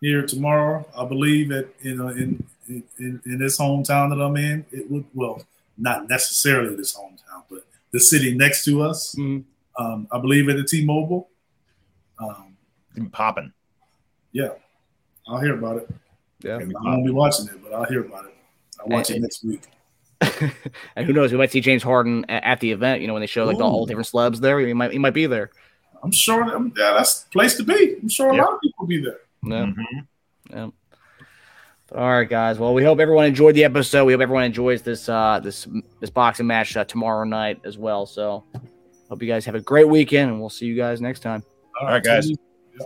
here 0.00 0.26
tomorrow. 0.26 0.86
I 0.96 1.04
believe 1.04 1.48
that 1.50 1.68
you 1.82 1.96
know 1.96 2.08
in 2.08 2.42
in, 2.68 2.82
in 2.98 3.20
in 3.26 3.38
this 3.38 3.58
hometown 3.58 4.10
that 4.10 4.22
I'm 4.22 4.36
in, 4.36 4.64
it 4.72 4.90
would 4.90 5.04
well 5.14 5.42
not 5.78 6.08
necessarily 6.08 6.74
this 6.76 6.96
hometown, 6.96 7.42
but 7.50 7.64
the 7.92 8.00
city 8.00 8.34
next 8.34 8.64
to 8.64 8.82
us. 8.82 9.14
Mhm. 9.14 9.44
Um, 9.78 10.08
I 10.12 10.18
believe 10.18 10.48
at 10.50 10.56
the 10.56 10.64
T-Mobile. 10.64 11.28
Um, 12.18 12.56
popping. 13.12 13.50
yeah, 14.32 14.50
I'll 15.26 15.40
hear 15.40 15.54
about 15.56 15.78
it. 15.78 15.88
Yeah. 16.42 16.56
I 16.58 16.88
won't 16.88 17.04
be 17.06 17.12
watching 17.12 17.46
it, 17.46 17.62
but 17.62 17.72
I'll 17.72 17.84
hear 17.84 18.04
about 18.04 18.26
it. 18.26 18.34
I'll 18.80 18.86
watch 18.86 19.10
And- 19.10 19.18
it 19.18 19.22
next 19.22 19.44
week. 19.44 19.62
and 20.96 21.06
who 21.06 21.12
knows? 21.14 21.32
We 21.32 21.38
might 21.38 21.50
see 21.50 21.60
James 21.62 21.82
Harden 21.82 22.26
a- 22.28 22.46
at 22.46 22.60
the 22.60 22.70
event. 22.72 23.00
You 23.00 23.06
know, 23.06 23.14
when 23.14 23.20
they 23.20 23.26
show 23.26 23.44
like 23.46 23.56
the, 23.58 23.64
all 23.64 23.86
different 23.86 24.06
celebs 24.08 24.38
there, 24.38 24.60
he 24.60 24.72
might 24.74 24.92
he 24.92 24.98
might 24.98 25.14
be 25.14 25.26
there. 25.26 25.50
I'm 26.02 26.12
sure 26.12 26.44
that, 26.44 26.72
yeah, 26.78 26.92
that's 26.94 27.22
the 27.24 27.30
place 27.30 27.56
to 27.56 27.62
be. 27.62 27.96
I'm 28.02 28.08
sure 28.08 28.30
a 28.30 28.36
Yeah. 28.36 28.42
lot 28.42 28.54
of 28.54 28.60
people 28.60 28.76
will 28.80 28.86
be 28.86 29.02
there. 29.02 29.18
Yeah. 29.44 29.72
Mhm. 30.52 30.72
But 31.88 31.98
all 31.98 32.10
right, 32.10 32.28
guys. 32.28 32.58
Well, 32.58 32.72
we 32.74 32.84
hope 32.84 33.00
everyone 33.00 33.24
enjoyed 33.26 33.54
the 33.54 33.64
episode. 33.64 34.04
We 34.04 34.12
hope 34.12 34.20
everyone 34.20 34.44
enjoys 34.44 34.82
this 34.82 35.08
uh 35.08 35.40
this 35.42 35.66
this 36.00 36.10
boxing 36.10 36.46
match 36.46 36.76
uh, 36.76 36.84
tomorrow 36.84 37.24
night 37.24 37.60
as 37.64 37.78
well. 37.78 38.04
So, 38.06 38.44
hope 39.08 39.22
you 39.22 39.28
guys 39.28 39.44
have 39.46 39.54
a 39.54 39.60
great 39.60 39.88
weekend, 39.88 40.30
and 40.30 40.38
we'll 40.40 40.50
see 40.50 40.66
you 40.66 40.76
guys 40.76 41.00
next 41.00 41.20
time. 41.20 41.42
All 41.80 41.86
right, 41.88 42.02
guys. 42.02 42.26
See 42.26 42.36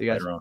you 0.01 0.07
guys. 0.13 0.23
Later 0.23 0.31
on. 0.35 0.41